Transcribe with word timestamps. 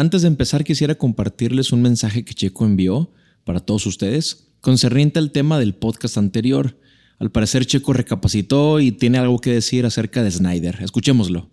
Antes 0.00 0.22
de 0.22 0.28
empezar 0.28 0.62
quisiera 0.62 0.94
compartirles 0.94 1.72
un 1.72 1.82
mensaje 1.82 2.24
que 2.24 2.32
Checo 2.32 2.64
envió 2.64 3.10
para 3.42 3.58
todos 3.58 3.84
ustedes 3.84 4.54
concerniente 4.60 5.18
al 5.18 5.32
tema 5.32 5.58
del 5.58 5.74
podcast 5.74 6.18
anterior. 6.18 6.76
Al 7.18 7.32
parecer 7.32 7.66
Checo 7.66 7.92
recapacitó 7.92 8.78
y 8.78 8.92
tiene 8.92 9.18
algo 9.18 9.40
que 9.40 9.50
decir 9.50 9.84
acerca 9.84 10.22
de 10.22 10.30
Snyder. 10.30 10.76
Escuchémoslo. 10.82 11.50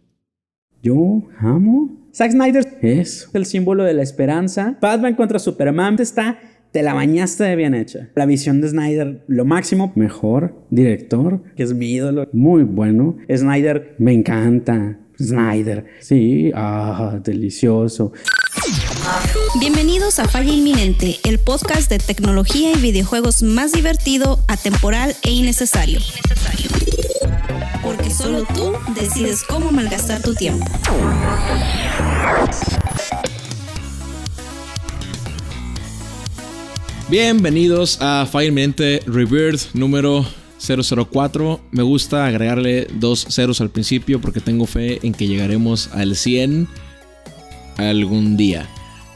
Yo 0.84 1.24
amo. 1.40 2.08
Zack 2.14 2.34
Snyder 2.34 2.78
es 2.84 3.32
el 3.34 3.48
símbolo 3.48 3.84
de 3.84 3.96
la 3.96 4.04
esperanza. 4.04 4.78
Batman 4.80 5.16
contra 5.16 5.40
Superman 5.40 5.96
está 6.00 6.38
te 6.72 6.84
la 6.84 6.94
bañaste 6.94 7.46
de 7.46 7.56
bien 7.56 7.74
hecha. 7.74 8.10
La 8.14 8.28
visión 8.28 8.62
de 8.62 8.70
Snyder, 8.70 9.24
lo 9.28 9.46
máximo. 9.46 9.92
Mejor 9.96 10.54
director, 10.70 11.42
que 11.56 11.64
es 11.64 11.74
mi 11.74 11.92
ídolo. 11.92 12.30
Muy 12.32 12.62
bueno. 12.62 13.18
Snyder, 13.36 13.96
me 13.98 14.14
encanta. 14.14 15.00
Snyder, 15.18 15.86
sí, 16.02 16.52
ah, 16.56 17.20
delicioso. 17.24 18.12
Bienvenidos 19.60 20.20
a 20.20 20.28
Falla 20.28 20.52
Inminente, 20.52 21.20
el 21.24 21.40
podcast 21.40 21.90
de 21.90 22.00
tecnología 22.00 22.72
y 22.72 22.82
videojuegos 22.82 23.44
más 23.44 23.72
divertido, 23.72 24.40
atemporal 24.48 25.16
e 25.24 25.32
innecesario. 25.32 26.00
Porque 27.84 28.10
solo 28.10 28.46
tú 28.56 28.74
decides 29.00 29.44
cómo 29.44 29.72
malgastar 29.72 30.22
tu 30.22 30.34
tiempo. 30.34 30.66
Bienvenidos 37.08 38.00
a 38.02 38.28
Fire 38.30 38.50
Inminente 38.50 39.02
Rebirth 39.06 39.74
número 39.74 40.26
004. 40.66 41.62
Me 41.72 41.84
gusta 41.84 42.26
agregarle 42.26 42.88
dos 42.94 43.26
ceros 43.30 43.62
al 43.62 43.70
principio 43.70 44.20
porque 44.20 44.40
tengo 44.40 44.66
fe 44.66 45.00
en 45.04 45.14
que 45.14 45.28
llegaremos 45.28 45.90
al 45.94 46.16
100 46.16 46.68
algún 47.78 48.38
día. 48.38 48.68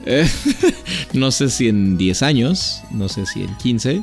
no 1.13 1.31
sé 1.31 1.49
si 1.49 1.67
en 1.67 1.97
10 1.97 2.23
años, 2.23 2.81
no 2.91 3.09
sé 3.09 3.25
si 3.25 3.43
en 3.43 3.55
15, 3.57 4.01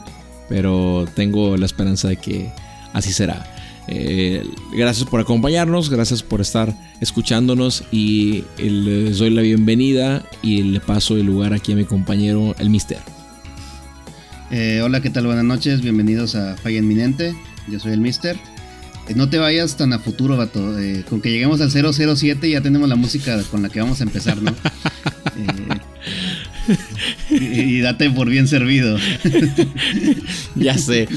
pero 0.48 1.06
tengo 1.14 1.56
la 1.56 1.66
esperanza 1.66 2.08
de 2.08 2.16
que 2.16 2.52
así 2.92 3.12
será. 3.12 3.52
Eh, 3.88 4.44
gracias 4.72 5.08
por 5.08 5.20
acompañarnos, 5.20 5.90
gracias 5.90 6.22
por 6.22 6.40
estar 6.40 6.74
escuchándonos 7.00 7.84
y 7.92 8.44
les 8.58 9.18
doy 9.18 9.30
la 9.30 9.42
bienvenida 9.42 10.24
y 10.42 10.62
le 10.62 10.80
paso 10.80 11.16
el 11.16 11.26
lugar 11.26 11.52
aquí 11.52 11.72
a 11.72 11.76
mi 11.76 11.84
compañero, 11.84 12.54
el 12.58 12.68
Mister. 12.68 13.15
Eh, 14.52 14.80
hola, 14.80 15.00
¿qué 15.00 15.10
tal? 15.10 15.26
Buenas 15.26 15.44
noches, 15.44 15.80
bienvenidos 15.80 16.36
a 16.36 16.56
Falla 16.56 16.78
Inminente. 16.78 17.34
Yo 17.68 17.80
soy 17.80 17.92
el 17.92 18.00
Mister. 18.00 18.36
Eh, 19.08 19.14
no 19.16 19.28
te 19.28 19.38
vayas 19.38 19.76
tan 19.76 19.92
a 19.92 19.98
futuro, 19.98 20.36
vato. 20.36 20.78
Eh, 20.78 21.04
con 21.08 21.20
que 21.20 21.32
lleguemos 21.32 21.60
al 21.60 21.70
007 21.72 22.48
ya 22.48 22.60
tenemos 22.60 22.88
la 22.88 22.94
música 22.94 23.42
con 23.50 23.62
la 23.62 23.70
que 23.70 23.80
vamos 23.80 24.00
a 24.00 24.04
empezar, 24.04 24.40
¿no? 24.40 24.54
y, 27.28 27.80
date 27.80 28.08
por 28.10 28.30
bien 28.30 28.46
servido. 28.46 28.96
ya 30.54 30.78
sé. 30.78 31.08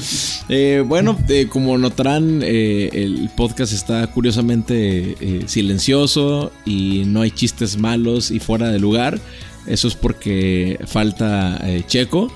bueno, 0.86 1.16
como 1.50 1.78
notarán, 1.78 2.42
el 2.42 3.30
podcast 3.36 3.72
está 3.72 4.08
curiosamente 4.08 5.44
silencioso 5.46 6.52
y 6.66 7.04
no 7.06 7.22
hay 7.22 7.30
chistes 7.30 7.78
malos 7.78 8.32
y 8.32 8.40
fuera 8.40 8.72
de 8.72 8.80
lugar. 8.80 9.20
Eso 9.66 9.86
es 9.86 9.94
porque 9.94 10.80
falta 10.88 11.62
Checo. 11.86 12.32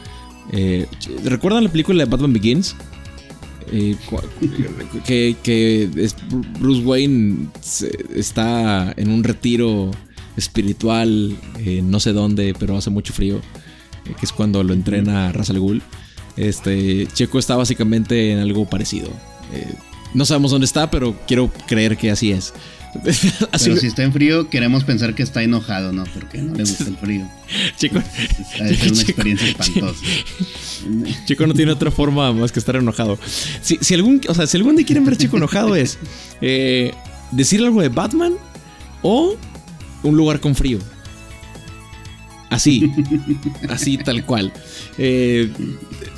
Eh, 0.53 0.87
¿Recuerdan 1.25 1.65
la 1.65 1.71
película 1.71 2.05
de 2.05 2.11
Batman 2.11 2.33
Begins? 2.33 2.77
Eh, 3.73 3.97
que, 5.05 5.89
Bruce 6.61 6.83
Wayne 6.83 7.49
está 8.15 8.93
en 8.97 9.11
un 9.11 9.25
retiro 9.25 9.91
espiritual, 10.37 11.37
eh, 11.59 11.81
no 11.83 11.99
sé 12.01 12.13
dónde, 12.13 12.55
pero 12.59 12.77
hace 12.77 12.91
mucho 12.91 13.13
frío, 13.13 13.41
que 14.05 14.27
es 14.27 14.33
cuando 14.33 14.63
lo 14.63 14.75
entrena 14.75 15.33
Ra's 15.33 15.51
al. 15.51 15.83
Este, 16.37 17.07
Checo 17.13 17.39
está 17.39 17.57
básicamente 17.57 18.33
en 18.33 18.39
algo 18.39 18.69
parecido. 18.69 19.09
no 20.13 20.25
sabemos 20.25 20.51
dónde 20.51 20.67
está, 20.67 20.91
pero 20.91 21.17
quiero 21.27 21.51
creer 21.67 21.97
que 21.97 22.11
así 22.11 22.33
es. 22.33 22.53
Pero 23.65 23.77
si 23.77 23.87
está 23.87 24.03
en 24.03 24.13
frío, 24.13 24.49
queremos 24.49 24.85
pensar 24.85 25.15
que 25.15 25.23
está 25.23 25.43
enojado, 25.43 25.93
¿no? 25.93 26.05
Porque 26.05 26.39
no 26.39 26.55
le 26.55 26.63
gusta 26.63 26.85
el 26.85 26.97
frío. 26.97 27.29
Chico, 27.77 27.99
es 27.99 28.61
una 28.61 28.71
experiencia 29.03 29.49
espantosa. 29.49 30.01
Chico 31.27 31.47
no 31.47 31.55
tiene 31.55 31.73
otra 31.73 31.91
forma 31.91 32.33
más 32.33 32.53
que 32.53 32.59
estar 32.59 32.77
enojado. 32.77 33.19
Si, 33.61 33.95
algún, 33.95 34.21
o 34.29 34.35
sea, 34.35 34.47
si 34.47 34.57
algún 34.57 34.77
día 34.77 34.87
quieren 34.87 35.05
ver 35.05 35.17
Chico 35.17 35.37
enojado 35.37 35.75
es 35.77 35.99
eh, 36.41 36.93
decir 37.33 37.61
algo 37.63 37.83
de 37.83 37.89
Batman 37.89 38.35
o 39.03 39.37
un 40.03 40.17
lugar 40.17 40.41
con 40.41 40.55
frío. 40.55 40.79
Así, 42.55 42.89
así 43.69 43.99
tal 43.99 44.25
cual. 44.25 44.53
Eh, 44.97 45.51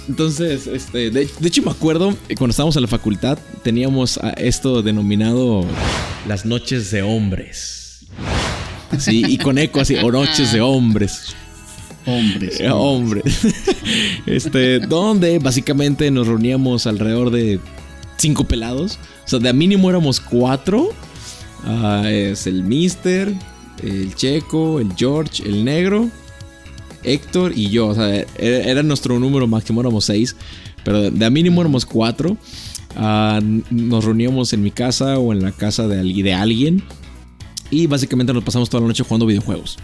entonces, 0.07 0.67
este, 0.67 1.09
de, 1.11 1.31
hecho 1.43 1.63
me 1.63 1.71
acuerdo, 1.71 2.15
eh, 2.29 2.35
cuando 2.35 2.51
estábamos 2.51 2.77
en 2.77 2.83
la 2.83 2.89
facultad, 2.89 3.39
teníamos 3.63 4.21
esto 4.37 4.83
denominado 4.83 5.65
las 6.29 6.45
noches 6.45 6.91
de 6.91 7.01
hombres. 7.01 8.05
Así, 8.91 9.25
y 9.27 9.39
con 9.39 9.57
eco 9.57 9.81
así, 9.81 9.97
o 9.97 10.13
noches 10.13 10.53
de 10.53 10.61
hombres. 10.61 11.35
Hombres. 12.05 12.61
Eh, 12.61 12.69
hombres. 12.71 13.47
este, 14.27 14.81
donde 14.81 15.39
básicamente 15.39 16.11
nos 16.11 16.27
reuníamos 16.27 16.87
alrededor 16.87 17.31
de 17.31 17.61
cinco 18.19 18.45
pelados. 18.45 18.99
O 19.25 19.29
sea, 19.29 19.39
de 19.39 19.49
a 19.49 19.55
mínimo 19.55 19.89
éramos 19.89 20.21
cuatro. 20.21 20.91
Ah, 21.65 22.11
es 22.11 22.47
el 22.47 22.63
Mister, 22.63 23.33
el 23.83 24.15
Checo, 24.15 24.81
el 24.81 24.93
George, 24.95 25.43
el 25.49 25.65
Negro 25.65 26.11
Héctor 27.07 27.53
y 27.57 27.71
yo. 27.71 27.89
O 27.89 27.95
sea, 27.95 28.27
era, 28.39 28.83
nuestro 28.83 29.19
número 29.19 29.47
máximo, 29.47 29.81
éramos 29.81 30.05
seis. 30.05 30.37
Pero 30.85 31.11
de 31.11 31.25
a 31.25 31.31
mínimo 31.31 31.61
éramos 31.61 31.87
cuatro. 31.87 32.37
Ah, 32.97 33.41
nos 33.71 34.05
reuníamos 34.05 34.53
en 34.53 34.63
mi 34.63 34.71
casa 34.71 35.19
o 35.19 35.33
en 35.33 35.43
la 35.43 35.53
casa 35.53 35.89
de, 35.89 36.03
de 36.03 36.35
alguien. 36.35 36.83
Y 37.71 37.87
básicamente 37.87 38.33
nos 38.33 38.45
pasamos 38.45 38.69
toda 38.69 38.83
la 38.83 38.89
noche 38.89 39.03
jugando 39.03 39.27
videojuegos. 39.27 39.79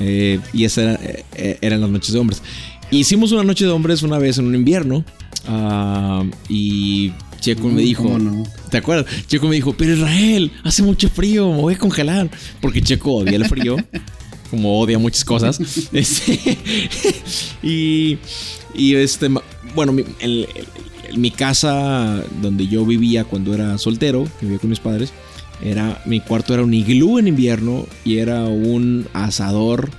Eh, 0.00 0.38
y 0.52 0.64
esas 0.64 0.98
eh, 1.02 1.58
eran 1.60 1.80
las 1.80 1.90
noches 1.90 2.12
de 2.12 2.18
hombres. 2.18 2.42
Hicimos 2.90 3.32
una 3.32 3.44
noche 3.44 3.64
de 3.64 3.70
hombres 3.70 4.02
una 4.02 4.18
vez 4.18 4.38
en 4.38 4.46
un 4.46 4.54
invierno. 4.54 5.04
Ah, 5.46 6.24
y 6.48 7.12
Checo 7.40 7.68
me 7.68 7.82
dijo, 7.82 8.16
¿te 8.70 8.78
acuerdas? 8.78 9.06
Checo 9.26 9.48
me 9.48 9.54
dijo, 9.54 9.74
pero 9.76 9.94
Israel, 9.94 10.52
hace 10.64 10.82
mucho 10.82 11.08
frío, 11.08 11.50
me 11.52 11.60
voy 11.60 11.74
a 11.74 11.78
congelar. 11.78 12.30
Porque 12.60 12.82
Checo 12.82 13.14
odia 13.14 13.36
el 13.36 13.46
frío. 13.46 13.76
como 14.50 14.80
odia 14.80 14.98
muchas 14.98 15.24
cosas. 15.24 15.58
Este, 15.92 16.58
y, 17.62 18.18
y 18.74 18.94
este, 18.94 19.28
bueno, 19.74 19.94
en, 20.20 20.46
mi 21.16 21.30
casa 21.30 22.22
donde 22.42 22.66
yo 22.66 22.84
vivía 22.84 23.24
cuando 23.24 23.54
era 23.54 23.78
soltero, 23.78 24.28
que 24.38 24.46
vivía 24.46 24.58
con 24.58 24.70
mis 24.70 24.80
padres, 24.80 25.12
era, 25.62 26.02
mi 26.04 26.20
cuarto 26.20 26.54
era 26.54 26.62
un 26.62 26.74
iglú 26.74 27.18
en 27.18 27.28
invierno 27.28 27.86
y 28.04 28.18
era 28.18 28.44
un 28.44 29.06
asador, 29.14 29.90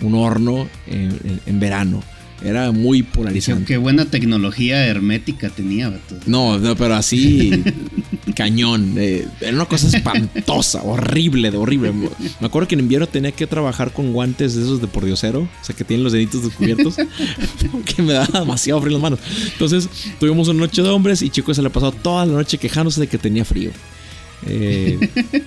un 0.00 0.14
horno 0.14 0.68
en 0.86 1.60
verano. 1.60 2.02
Era 2.44 2.72
muy 2.72 3.02
polarizante. 3.02 3.64
Qué 3.64 3.76
buena 3.76 4.06
tecnología 4.06 4.86
hermética 4.86 5.48
tenía, 5.50 5.92
No, 6.26 6.58
no, 6.58 6.76
pero 6.76 6.94
así 6.94 7.62
cañón. 8.34 8.94
Eh, 8.96 9.26
era 9.40 9.54
una 9.54 9.66
cosa 9.66 9.94
espantosa, 9.96 10.82
horrible, 10.82 11.50
de 11.50 11.56
horrible. 11.56 11.92
Me 11.92 12.46
acuerdo 12.46 12.68
que 12.68 12.74
en 12.74 12.80
invierno 12.80 13.06
tenía 13.06 13.32
que 13.32 13.46
trabajar 13.46 13.92
con 13.92 14.12
guantes 14.12 14.54
de 14.54 14.62
esos 14.62 14.80
de 14.80 14.88
pordiosero, 14.88 15.42
o 15.42 15.64
sea 15.64 15.76
que 15.76 15.84
tienen 15.84 16.02
los 16.02 16.12
deditos 16.12 16.42
descubiertos, 16.42 16.96
que 17.96 18.02
me 18.02 18.12
daba 18.12 18.40
demasiado 18.40 18.80
frío 18.80 18.96
en 18.96 19.02
las 19.02 19.02
manos. 19.02 19.20
Entonces 19.52 19.88
tuvimos 20.18 20.48
una 20.48 20.60
noche 20.60 20.82
de 20.82 20.88
hombres 20.88 21.22
y 21.22 21.30
chico 21.30 21.54
se 21.54 21.62
le 21.62 21.70
pasó 21.70 21.92
toda 21.92 22.26
la 22.26 22.32
noche 22.32 22.58
quejándose 22.58 23.00
de 23.00 23.06
que 23.06 23.18
tenía 23.18 23.44
frío. 23.44 23.70
Eh, 24.46 24.98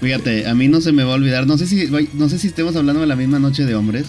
Fíjate, 0.00 0.46
a 0.46 0.54
mí 0.54 0.68
no 0.68 0.80
se 0.80 0.92
me 0.92 1.02
va 1.02 1.12
a 1.12 1.14
olvidar. 1.14 1.46
No 1.46 1.56
sé 1.56 1.66
si, 1.66 1.88
no 2.12 2.28
sé 2.28 2.38
si 2.38 2.48
estemos 2.48 2.76
hablando 2.76 3.00
de 3.00 3.06
la 3.06 3.16
misma 3.16 3.38
noche 3.38 3.64
de 3.64 3.74
hombres. 3.74 4.08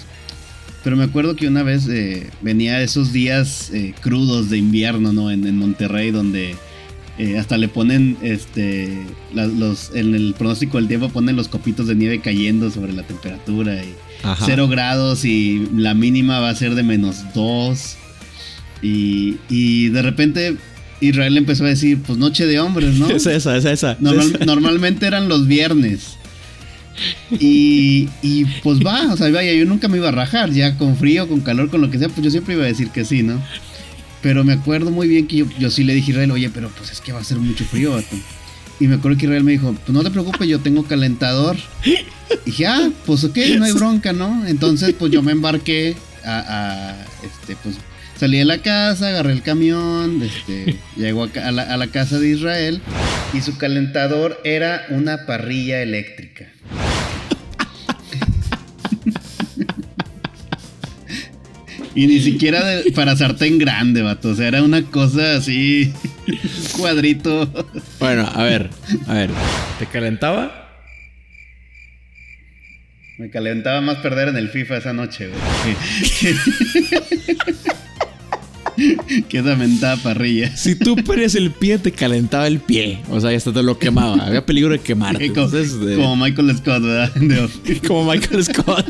Pero 0.85 0.97
me 0.97 1.03
acuerdo 1.03 1.35
que 1.35 1.47
una 1.47 1.63
vez 1.63 1.87
eh, 1.89 2.29
venía 2.41 2.79
esos 2.79 3.11
días 3.11 3.71
eh, 3.73 3.95
crudos 4.01 4.51
de 4.51 4.59
invierno, 4.59 5.13
¿no? 5.13 5.31
En, 5.31 5.57
Monterrey, 5.57 6.11
donde 6.11 6.55
eh, 7.17 7.39
hasta 7.39 7.57
le 7.57 7.67
ponen, 7.67 8.17
este, 8.21 8.95
los, 9.33 9.89
en 9.95 10.13
el 10.13 10.35
pronóstico 10.37 10.77
del 10.77 10.87
tiempo 10.87 11.09
ponen 11.09 11.35
los 11.35 11.47
copitos 11.47 11.87
de 11.87 11.95
nieve 11.95 12.21
cayendo 12.21 12.69
sobre 12.69 12.93
la 12.93 13.01
temperatura 13.01 13.83
y 13.83 13.95
cero 14.45 14.67
grados 14.67 15.25
y 15.25 15.67
la 15.75 15.95
mínima 15.95 16.39
va 16.39 16.49
a 16.49 16.55
ser 16.55 16.75
de 16.75 16.83
menos 16.83 17.33
dos. 17.33 17.97
Y, 18.83 19.37
y 19.49 19.89
de 19.89 20.03
repente 20.03 20.55
Israel 21.01 21.35
empezó 21.35 21.65
a 21.65 21.69
decir, 21.69 21.99
pues 22.05 22.19
noche 22.19 22.45
de 22.45 22.59
hombres, 22.59 22.93
¿no? 22.93 23.09
Es 23.09 23.25
esa, 23.25 23.57
es 23.57 23.65
esa. 23.65 23.97
Normalmente 23.99 25.07
eran 25.07 25.29
los 25.29 25.47
viernes. 25.47 26.17
Y, 27.39 28.09
y 28.21 28.45
pues 28.63 28.79
va, 28.79 29.13
o 29.13 29.17
sea, 29.17 29.29
vaya, 29.29 29.53
yo 29.53 29.65
nunca 29.65 29.87
me 29.87 29.97
iba 29.97 30.09
a 30.09 30.11
rajar, 30.11 30.51
ya 30.51 30.77
con 30.77 30.95
frío, 30.95 31.27
con 31.27 31.41
calor, 31.41 31.69
con 31.69 31.81
lo 31.81 31.89
que 31.89 31.99
sea, 31.99 32.09
pues 32.09 32.23
yo 32.23 32.31
siempre 32.31 32.55
iba 32.55 32.63
a 32.63 32.67
decir 32.67 32.89
que 32.89 33.05
sí, 33.05 33.23
¿no? 33.23 33.41
Pero 34.21 34.43
me 34.43 34.53
acuerdo 34.53 34.91
muy 34.91 35.07
bien 35.07 35.27
que 35.27 35.45
yo, 35.59 35.69
sí 35.69 35.83
le 35.83 35.93
dije 35.93 36.11
a 36.11 36.13
Israel, 36.13 36.31
oye, 36.31 36.49
pero 36.49 36.69
pues 36.69 36.91
es 36.91 37.01
que 37.01 37.11
va 37.11 37.19
a 37.19 37.23
ser 37.23 37.37
mucho 37.37 37.63
frío, 37.65 38.01
Y 38.79 38.87
me 38.87 38.95
acuerdo 38.95 39.17
que 39.17 39.25
Israel 39.25 39.43
me 39.43 39.51
dijo, 39.51 39.73
pues 39.73 39.89
no 39.89 40.03
te 40.03 40.11
preocupes, 40.11 40.47
yo 40.47 40.59
tengo 40.59 40.83
calentador. 40.83 41.57
Y 41.85 42.49
dije, 42.49 42.65
ah, 42.65 42.89
pues 43.05 43.23
ok, 43.23 43.37
no 43.59 43.65
hay 43.65 43.71
bronca, 43.73 44.13
¿no? 44.13 44.47
Entonces, 44.47 44.95
pues 44.97 45.11
yo 45.11 45.21
me 45.21 45.31
embarqué 45.31 45.95
a, 46.23 46.95
este, 47.23 47.55
pues 47.61 47.75
salí 48.19 48.39
de 48.39 48.45
la 48.45 48.59
casa, 48.59 49.09
agarré 49.09 49.33
el 49.33 49.43
camión, 49.43 50.21
este, 50.23 50.77
llego 50.95 51.25
a, 51.25 51.51
la, 51.51 51.61
a 51.61 51.77
la 51.77 51.87
casa 51.87 52.17
de 52.17 52.29
Israel 52.29 52.81
y 53.33 53.41
su 53.41 53.57
calentador 53.57 54.41
era 54.43 54.87
una 54.89 55.25
parrilla 55.25 55.81
eléctrica. 55.81 56.47
Y 61.95 62.07
ni 62.07 62.19
siquiera 62.19 62.61
para 62.93 63.15
sartén 63.15 63.57
grande, 63.57 64.01
vato. 64.01 64.29
O 64.29 64.35
sea, 64.35 64.49
era 64.49 64.61
una 64.61 64.83
cosa 64.83 65.37
así. 65.37 65.93
cuadrito. 66.77 67.49
Bueno, 67.99 68.29
a 68.33 68.43
ver, 68.43 68.69
a 69.07 69.13
ver. 69.13 69.29
¿Te 69.79 69.85
calentaba? 69.85 70.61
Me 73.17 73.29
calentaba 73.29 73.79
más 73.79 73.97
perder 73.99 74.27
en 74.27 74.35
el 74.35 74.49
FIFA 74.49 74.77
esa 74.77 74.91
noche, 74.91 75.29
güey. 75.29 75.41
Qué 79.29 79.41
mentada 79.41 79.95
parrilla. 79.97 80.55
Si 80.55 80.75
tú 80.75 80.95
ponías 80.97 81.35
el 81.35 81.51
pie, 81.51 81.77
te 81.77 81.93
calentaba 81.93 82.45
el 82.47 82.59
pie. 82.59 82.99
O 83.09 83.21
sea, 83.21 83.35
hasta 83.35 83.53
te 83.53 83.63
lo 83.63 83.79
quemaba. 83.79 84.15
Había 84.25 84.45
peligro 84.45 84.71
de 84.71 84.79
quemarte. 84.79 85.29
Como, 85.33 85.49
como 85.49 86.15
Michael 86.17 86.57
Scott, 86.57 86.83
¿verdad? 86.83 87.11
como 87.87 88.11
Michael 88.11 88.43
Scott. 88.43 88.85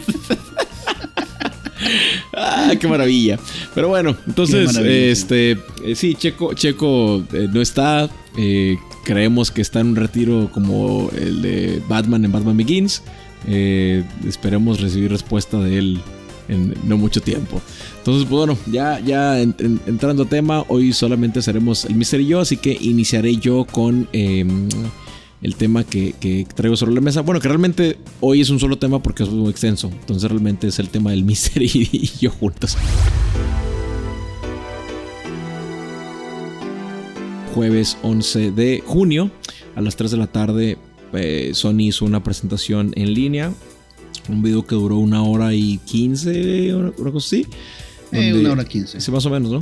Ah, 2.34 2.74
qué 2.80 2.88
maravilla. 2.88 3.40
Pero 3.74 3.90
bueno, 3.90 4.16
entonces, 4.28 4.76
este, 4.78 5.58
eh, 5.84 5.96
sí, 5.96 6.16
Checo, 6.16 6.54
Checo 6.54 7.24
eh, 7.34 7.48
no 7.52 7.62
está. 7.62 8.10
Eh, 8.38 8.78
creemos 9.04 9.52
que 9.52 9.62
está 9.62 9.80
en 9.80 9.88
un 9.88 9.96
retiro 9.96 10.50
como 10.52 11.10
el 11.16 11.42
de 11.42 11.82
Batman 11.88 12.26
en 12.26 12.32
Batman 12.32 12.58
Begins. 12.58 13.02
esperemos 13.48 14.82
recibir 14.82 15.12
respuesta 15.12 15.60
de 15.60 15.78
él 15.78 16.02
en 16.48 16.74
no 16.84 16.98
mucho 16.98 17.22
tiempo. 17.22 17.62
Entonces, 17.98 18.28
pues 18.28 18.38
bueno, 18.38 18.58
ya, 18.68 19.00
ya 19.00 19.40
entrando 19.40 20.24
a 20.24 20.26
tema, 20.26 20.64
hoy 20.68 20.94
solamente 20.94 21.42
seremos 21.42 21.86
el 21.86 21.96
Mister 21.96 22.22
y 22.22 22.28
yo, 22.28 22.40
así 22.40 22.58
que 22.58 22.78
iniciaré 22.80 23.38
yo 23.38 23.66
con 23.66 24.08
em, 24.12 24.68
el 25.46 25.56
tema 25.56 25.84
que, 25.84 26.48
traigo 26.56 26.76
sobre 26.76 26.96
la 26.96 27.02
mesa. 27.02 27.22
Bueno, 27.22 27.40
que 27.40 27.48
realmente 27.48 28.00
hoy 28.20 28.42
es 28.42 28.50
un 28.50 28.60
solo 28.60 28.80
tema 28.80 29.02
porque 29.04 29.22
es 29.22 29.30
muy 29.30 29.52
extenso. 29.52 29.92
Entonces 29.92 30.30
realmente 30.30 30.68
es 30.68 30.80
el 30.80 30.90
tema 30.90 31.12
del 31.12 31.24
Mister 31.24 31.62
y, 31.62 32.12
yo 32.20 32.32
juntos. 32.32 32.76
Jueves 37.54 37.96
11 38.02 38.52
de 38.52 38.84
junio 38.84 39.30
a 39.76 39.82
las 39.82 39.96
3 39.96 40.12
de 40.12 40.18
la 40.18 40.28
tarde 40.28 40.78
eh, 41.14 41.52
Sony 41.54 41.82
hizo 41.82 42.06
una 42.06 42.24
presentación 42.24 42.92
en 42.96 43.14
línea. 43.14 43.54
Un 44.28 44.42
video 44.42 44.66
que 44.66 44.74
duró 44.74 44.98
una 44.98 45.22
hora 45.22 45.54
y 45.54 45.78
15, 45.78 46.74
una 46.74 47.12
cosa 47.12 47.18
así. 47.18 47.46
Eh, 48.12 48.34
una 48.34 48.54
hora 48.54 48.66
15. 48.66 49.00
Sí, 49.00 49.12
más 49.12 49.24
o 49.28 49.30
menos, 49.30 49.52
¿no? 49.52 49.60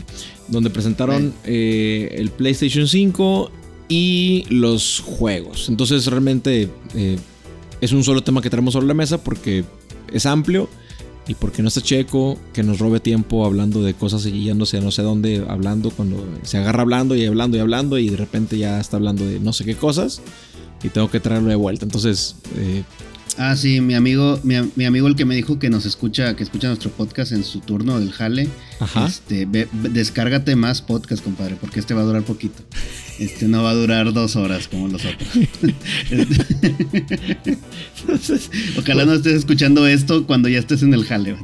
Donde 0.48 0.70
presentaron 0.70 1.34
eh, 1.44 2.16
el 2.18 2.30
PlayStation 2.30 2.88
5 2.88 3.52
y 3.95 4.45
los 4.50 5.04
juegos. 5.06 5.69
Entonces 5.69 6.07
realmente 6.07 6.68
eh, 6.95 7.19
es 7.80 7.92
un 7.92 8.04
solo 8.04 8.24
tema 8.24 8.42
que 8.42 8.50
tenemos 8.50 8.74
sobre 8.74 8.88
la 8.88 8.95
mesa 8.95 9.24
porque 9.24 9.63
es 10.12 10.25
amplio 10.25 10.68
y 11.28 11.36
porque 11.36 11.62
no 11.62 11.68
está 11.68 11.80
Checo 11.80 12.40
que 12.54 12.63
nos 12.63 12.80
robe 12.80 13.00
tiempo 13.00 13.45
hablando 13.45 13.84
de 13.84 13.94
cosas 13.94 14.25
y 14.25 14.45
ya 14.45 14.56
no 14.56 14.66
sé, 14.66 14.81
no 14.81 14.90
sé 14.90 15.04
dónde 15.04 15.45
hablando 15.48 15.92
cuando 15.92 16.25
se 16.42 16.57
agarra 16.57 16.81
hablando 16.81 17.16
y 17.16 17.24
hablando 17.24 17.56
y 17.56 17.60
hablando 17.60 18.00
y 18.00 18.10
de 18.10 18.18
repente 18.18 18.57
ya 18.57 18.80
está 18.80 18.98
hablando 18.98 19.28
de 19.28 19.40
no 19.40 19.54
sé 19.54 19.63
qué 19.63 19.75
cosas 19.75 20.24
y 20.81 20.89
tengo 20.89 21.12
que 21.12 21.19
traerlo 21.19 21.50
de 21.50 21.56
vuelta. 21.56 21.86
Entonces 21.86 22.36
eh, 22.57 22.81
Ah, 23.38 23.56
sí, 23.56 23.81
mi 23.81 23.96
amigo, 23.96 24.39
mi, 24.44 24.86
amigo 24.86 25.07
el 25.07 25.16
que 25.16 25.25
me 25.25 25.36
dijo 25.36 25.57
que 25.57 25.69
nos 25.69 25.86
escucha, 25.86 26.36
que 26.36 26.44
escucha 26.44 26.68
nuestro 26.68 26.92
podcast 26.92 27.31
en 27.31 27.44
su 27.44 27.62
turno 27.62 28.00
del 28.00 28.12
jale. 28.12 28.48
Ajá. 28.84 29.08
Este, 29.08 29.48
descárgate 29.72 30.56
más 30.56 30.82
podcast, 30.82 31.24
compadre, 31.24 31.56
porque 31.60 31.80
este 31.80 31.94
va 31.94 32.02
a 32.02 32.06
durar 32.06 32.24
poquito. 32.24 32.64
Este 33.20 33.48
no 33.48 33.64
va 33.64 33.72
a 33.72 33.76
durar 33.76 34.12
dos 34.12 34.36
horas 34.36 34.68
como 34.68 34.88
los 34.88 35.04
otros. 35.06 35.30
ojalá 38.78 39.06
no 39.06 39.14
estés 39.14 39.34
escuchando 39.34 39.88
esto 39.88 40.26
cuando 40.26 40.50
ya 40.50 40.60
estés 40.60 40.84
en 40.84 40.94
el 40.94 41.06
jale. 41.06 41.36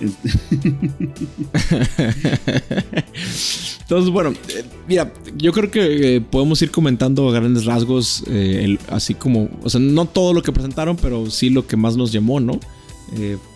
Entonces, 3.82 4.10
bueno, 4.10 4.32
eh, 4.48 4.64
mira, 4.88 5.12
yo 5.36 5.52
creo 5.52 5.70
que 5.70 6.16
eh, 6.16 6.20
podemos 6.20 6.60
ir 6.62 6.70
comentando 6.70 7.28
a 7.28 7.32
grandes 7.32 7.66
rasgos, 7.66 8.24
eh, 8.26 8.78
así 8.88 9.14
como, 9.14 9.50
o 9.62 9.70
sea, 9.70 9.80
no 9.80 10.06
todo 10.06 10.32
lo 10.32 10.42
que 10.42 10.52
presentaron, 10.52 10.96
pero 10.96 11.30
sí 11.30 11.50
lo 11.50 11.66
que 11.66 11.76
más 11.76 11.96
nos 11.96 12.12
llamó, 12.12 12.40
¿no? 12.40 12.58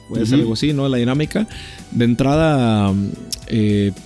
Puede 0.09 0.27
ser 0.27 0.41
algo 0.41 0.53
así, 0.53 0.73
¿no? 0.73 0.89
La 0.89 0.97
dinámica. 0.99 1.47
De 1.91 2.05
entrada, 2.05 2.93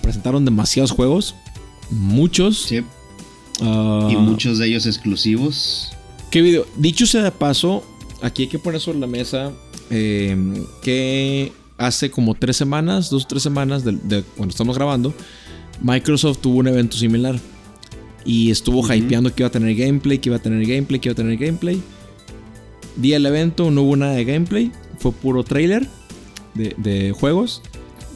presentaron 0.01 0.45
demasiados 0.45 0.91
juegos, 0.91 1.35
muchos. 1.89 2.63
Sí. 2.63 2.81
Ah, 3.61 4.09
y 4.11 4.15
muchos 4.15 4.57
de 4.57 4.67
ellos 4.67 4.85
exclusivos. 4.85 5.91
¿Qué 6.29 6.41
video? 6.41 6.65
Dicho 6.77 7.05
sea 7.05 7.23
de 7.23 7.31
paso, 7.31 7.83
aquí 8.21 8.43
hay 8.43 8.49
que 8.49 8.59
poner 8.59 8.79
sobre 8.81 8.99
la 8.99 9.07
mesa 9.07 9.51
que 9.89 11.51
hace 11.77 12.09
como 12.11 12.35
tres 12.35 12.57
semanas, 12.57 13.09
dos 13.09 13.25
o 13.25 13.27
tres 13.27 13.43
semanas 13.43 13.83
de 13.83 14.23
cuando 14.37 14.51
estamos 14.51 14.77
grabando, 14.77 15.13
Microsoft 15.81 16.39
tuvo 16.39 16.59
un 16.59 16.67
evento 16.67 16.97
similar. 16.97 17.39
Y 18.23 18.51
estuvo 18.51 18.81
hypeando 18.93 19.33
que 19.33 19.41
iba 19.41 19.47
a 19.47 19.51
tener 19.51 19.75
gameplay, 19.75 20.19
que 20.19 20.29
iba 20.29 20.35
a 20.35 20.41
tener 20.41 20.63
gameplay, 20.65 20.99
que 20.99 21.09
iba 21.09 21.13
a 21.13 21.15
tener 21.15 21.37
gameplay. 21.37 21.81
Día 22.95 23.15
del 23.15 23.25
evento 23.25 23.71
no 23.71 23.81
hubo 23.81 23.95
nada 23.95 24.13
de 24.13 24.23
gameplay. 24.25 24.71
Fue 25.01 25.11
puro 25.11 25.43
trailer 25.43 25.87
de, 26.53 27.11
juegos. 27.11 27.61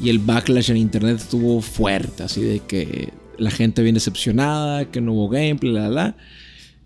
Y 0.01 0.09
el 0.09 0.19
backlash 0.19 0.71
en 0.71 0.77
internet 0.77 1.17
estuvo 1.17 1.61
fuerte. 1.61 2.23
Así 2.23 2.41
de 2.41 2.59
que 2.59 3.11
la 3.37 3.49
gente 3.49 3.81
bien 3.81 3.95
decepcionada, 3.95 4.85
que 4.91 5.01
no 5.01 5.13
hubo 5.13 5.29
gameplay, 5.29 5.73
la 5.73 5.89
la. 5.89 6.17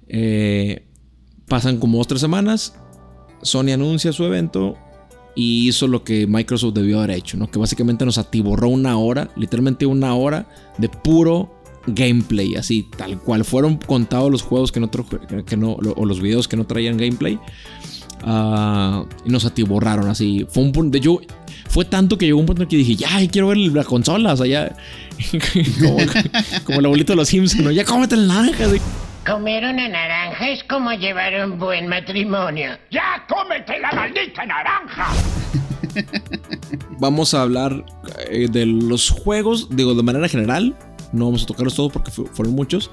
Eh, 0.08 0.86
pasan 1.48 1.78
como 1.78 1.98
dos 1.98 2.08
tres 2.08 2.22
semanas. 2.22 2.76
Sony 3.42 3.72
anuncia 3.74 4.14
su 4.14 4.24
evento 4.26 4.78
y 5.36 5.68
hizo 5.68 5.88
lo 5.88 6.04
que 6.04 6.28
Microsoft 6.28 6.74
debió 6.74 7.00
haber 7.00 7.12
hecho, 7.12 7.38
¿no? 7.38 7.50
Que 7.50 7.60
básicamente 7.60 8.06
nos 8.06 8.18
atiborró 8.18 8.70
una 8.70 8.98
hora, 8.98 9.30
literalmente 9.36 9.86
una 9.86 10.14
hora 10.16 10.48
de 10.78 10.90
puro 10.90 11.56
gameplay, 11.88 12.56
así 12.56 12.86
tal 12.98 13.20
cual 13.20 13.46
fueron 13.46 13.78
contados 13.78 14.32
los 14.32 14.42
juegos 14.42 14.72
que 14.72 14.80
no, 14.80 14.90
que 14.92 15.58
no 15.58 15.74
o 15.74 16.06
los 16.06 16.22
videos 16.22 16.48
que 16.48 16.58
no 16.58 16.66
traían 16.66 16.98
gameplay. 16.98 17.40
Ah, 18.24 19.04
y 19.26 19.30
nos 19.30 19.46
atiborraron 19.46 20.10
así. 20.10 20.46
Fue 20.50 20.64
un 20.64 20.72
punto. 20.72 20.98
Yo, 20.98 21.20
fue 21.68 21.86
tanto 21.86 22.18
que 22.18 22.26
llegó 22.26 22.40
un 22.40 22.46
punto 22.46 22.64
en 22.64 22.70
que 22.70 22.78
dije, 22.78 22.96
ya, 22.96 23.10
quiero 23.32 23.48
ver 23.48 23.58
la 23.58 23.84
consola. 23.84 24.34
O 24.34 24.38
sea, 24.38 24.48
ya. 24.48 24.76
como, 26.66 26.80
el 26.80 26.86
abuelito 26.86 27.14
de 27.14 27.18
los 27.18 27.28
Simpsons, 27.28 27.64
¿no? 27.64 27.72
Ya 27.72 27.86
cómete 27.86 28.16
la 28.16 28.42
naranja. 28.42 28.66
Comer 29.26 29.64
una 29.64 29.88
naranja 29.88 30.50
es 30.50 30.64
como 30.64 30.92
llevar 30.94 31.46
un 31.46 31.60
buen 31.60 31.88
matrimonio. 31.88 32.72
¡Ya 32.90 33.26
cómete 33.28 33.80
la 33.80 33.92
maldita 33.92 34.46
naranja! 34.46 35.08
Vamos 37.00 37.34
a 37.34 37.42
hablar 37.42 37.86
eh, 38.30 38.48
de 38.50 38.66
los 38.66 39.10
juegos, 39.10 39.68
digo, 39.70 39.94
de 39.94 40.04
manera 40.04 40.28
general. 40.28 40.76
No 41.12 41.26
vamos 41.26 41.44
a 41.44 41.46
tocarlos 41.46 41.76
todos 41.76 41.92
porque 41.92 42.12
fueron 42.12 42.56
muchos. 42.56 42.90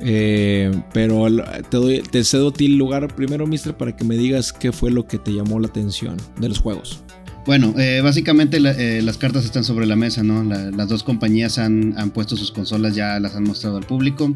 Eh, 0.00 0.70
pero 0.92 1.26
te, 1.70 1.76
doy, 1.76 2.02
te 2.02 2.22
cedo 2.24 2.52
ti 2.52 2.66
el 2.66 2.76
lugar 2.76 3.14
primero, 3.14 3.46
Mister, 3.46 3.76
para 3.76 3.96
que 3.96 4.04
me 4.04 4.16
digas 4.16 4.52
qué 4.52 4.72
fue 4.72 4.90
lo 4.90 5.06
que 5.06 5.18
te 5.18 5.32
llamó 5.32 5.58
la 5.58 5.68
atención 5.68 6.16
de 6.38 6.48
los 6.48 6.58
juegos. 6.58 7.02
Bueno, 7.46 7.74
eh, 7.78 8.00
básicamente 8.02 8.58
las 8.58 9.18
cartas 9.18 9.44
están 9.44 9.62
sobre 9.62 9.86
la 9.86 9.94
mesa, 9.94 10.24
¿no? 10.24 10.42
las 10.42 10.88
dos 10.88 11.04
compañías 11.04 11.58
han, 11.58 11.94
han, 11.96 12.10
puesto 12.10 12.36
sus 12.36 12.50
consolas, 12.50 12.96
ya 12.96 13.20
las 13.20 13.36
han 13.36 13.44
mostrado 13.44 13.76
al 13.76 13.84
público. 13.84 14.34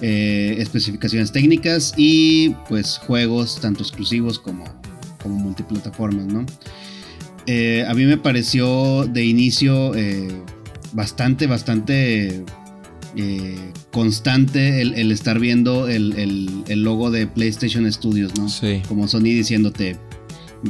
Eh, 0.00 0.54
especificaciones 0.58 1.32
técnicas 1.32 1.92
y 1.96 2.50
pues 2.68 2.98
juegos 2.98 3.60
tanto 3.60 3.82
exclusivos 3.82 4.38
como, 4.38 4.62
como 5.20 5.34
multiplataformas, 5.34 6.26
¿no? 6.26 6.46
Eh, 7.46 7.84
a 7.84 7.94
mí 7.94 8.04
me 8.04 8.16
pareció 8.16 9.06
de 9.06 9.24
inicio 9.24 9.96
eh, 9.96 10.28
bastante, 10.92 11.48
bastante 13.18 13.72
constante 13.90 14.82
el, 14.82 15.12
estar 15.12 15.38
viendo 15.38 15.88
el, 15.88 16.82
logo 16.82 17.10
de 17.10 17.26
PlayStation 17.26 17.90
Studios, 17.92 18.32
¿no? 18.38 18.48
Como 18.86 19.08
Sony 19.08 19.22
diciéndote, 19.22 19.96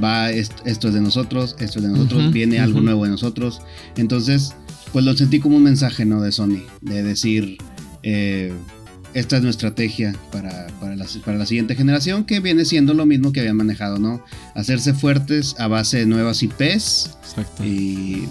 va, 0.03 0.31
esto, 0.31 0.65
es 0.65 0.95
de 0.95 1.01
nosotros, 1.01 1.57
esto 1.59 1.79
es 1.79 1.85
de 1.85 1.91
nosotros, 1.91 2.33
viene 2.33 2.61
algo 2.61 2.81
nuevo 2.81 3.05
de 3.05 3.11
nosotros. 3.11 3.61
Entonces, 3.97 4.55
pues 4.93 5.05
lo 5.05 5.17
sentí 5.17 5.41
como 5.41 5.57
un 5.57 5.63
mensaje, 5.63 6.05
¿no? 6.05 6.21
De 6.23 6.33
Sony, 6.33 6.63
de 6.81 7.03
decir, 7.03 7.59
esta 8.03 9.37
es 9.37 9.43
nuestra 9.43 9.69
estrategia 9.69 10.15
para, 10.33 10.69
para, 10.81 10.97
la, 10.97 11.47
siguiente 11.47 11.75
generación, 11.75 12.25
que 12.25 12.41
viene 12.41 12.65
siendo 12.65 12.95
lo 12.95 13.07
mismo 13.07 13.33
que 13.33 13.41
habían 13.41 13.57
manejado, 13.57 13.99
¿no? 13.99 14.23
Hacerse 14.55 14.95
fuertes 14.95 15.55
a 15.59 15.69
base 15.69 15.99
de 15.99 16.07
nuevas 16.07 16.43
IPs 16.43 17.17
y, 17.65 18.25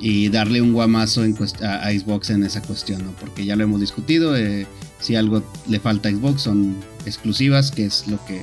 y, 0.00 0.28
darle 0.28 0.62
un 0.62 0.72
guamazo 0.72 1.24
en 1.24 1.36
a, 1.62 1.90
Xbox 1.90 2.30
en 2.30 2.42
esa 2.42 2.62
cuestión, 2.62 3.04
¿no? 3.04 3.12
Porque 3.12 3.44
ya 3.44 3.56
lo 3.56 3.64
hemos 3.64 3.80
discutido, 3.80 4.36
eh, 4.36 4.66
si 5.00 5.16
algo 5.16 5.42
le 5.68 5.80
falta 5.80 6.08
a 6.08 6.12
Xbox 6.12 6.42
son 6.42 6.76
exclusivas, 7.06 7.70
que 7.70 7.86
es 7.86 8.06
lo 8.08 8.24
que 8.24 8.42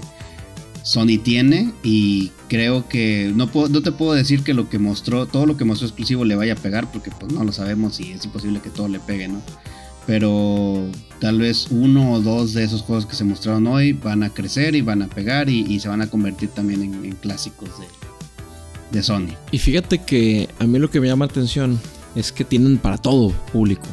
Sony 0.87 1.19
tiene 1.21 1.73
y 1.83 2.31
creo 2.47 2.87
que 2.87 3.33
no, 3.35 3.51
puedo, 3.51 3.81
te 3.81 3.91
puedo 3.91 4.13
decir 4.13 4.43
que 4.43 4.53
lo 4.53 4.69
que 4.69 4.79
mostró, 4.79 5.25
todo 5.25 5.45
lo 5.45 5.57
que 5.57 5.65
mostró 5.65 5.85
exclusivo 5.85 6.23
le 6.23 6.37
vaya 6.37 6.53
a 6.53 6.55
pegar 6.55 6.89
porque 6.89 7.11
pues 7.11 7.33
no 7.33 7.43
lo 7.43 7.51
sabemos 7.51 7.99
y 7.99 8.13
es 8.13 8.23
imposible 8.23 8.61
que 8.61 8.69
todo 8.69 8.87
le 8.87 9.01
pegue, 9.01 9.27
¿no? 9.27 9.41
Pero 10.05 10.89
tal 11.19 11.39
vez 11.39 11.67
uno 11.71 12.13
o 12.13 12.21
dos 12.21 12.53
de 12.53 12.63
esos 12.63 12.83
juegos 12.83 13.05
que 13.05 13.17
se 13.17 13.25
mostraron 13.25 13.67
hoy 13.67 13.91
van 13.91 14.23
a 14.23 14.29
crecer 14.29 14.75
y 14.75 14.81
van 14.81 15.01
a 15.01 15.07
pegar 15.07 15.49
y, 15.49 15.77
se 15.81 15.89
van 15.89 16.01
a 16.01 16.07
convertir 16.07 16.49
también 16.51 16.81
en, 16.81 17.11
clásicos 17.17 17.67
de, 17.77 17.85
de 18.91 19.03
Sony. 19.03 19.29
Y 19.51 19.59
fíjate 19.59 19.99
que 19.99 20.49
a 20.59 20.65
mí 20.65 20.79
lo 20.79 20.89
que 20.89 20.99
me 20.99 21.07
llama 21.07 21.25
atención 21.25 21.79
es 22.15 22.31
que 22.31 22.43
tienen 22.43 22.77
para 22.77 22.97
todo 22.97 23.31
público. 23.51 23.87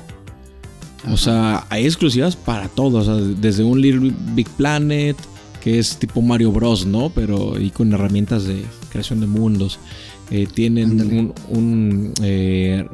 O 1.11 1.17
sea, 1.17 1.67
hay 1.69 1.85
exclusivas 1.85 2.37
para 2.37 2.69
todo. 2.69 2.99
O 2.99 3.05
sea, 3.05 3.15
desde 3.15 3.63
un 3.63 3.81
Little 3.81 4.15
Big 4.35 4.49
Planet, 4.51 5.17
que 5.61 5.79
es 5.79 5.99
tipo 5.99 6.23
Mario 6.23 6.51
Bros, 6.51 6.87
¿no? 6.87 7.11
Pero 7.11 7.61
y 7.61 7.71
con 7.71 7.93
herramientas 7.93 8.45
de 8.45 8.65
creación 8.91 9.21
de 9.21 9.27
mundos. 9.27 9.79
Eh, 10.31 10.47
tienen 10.53 11.33
un, 11.51 12.15
eh, 12.23 12.87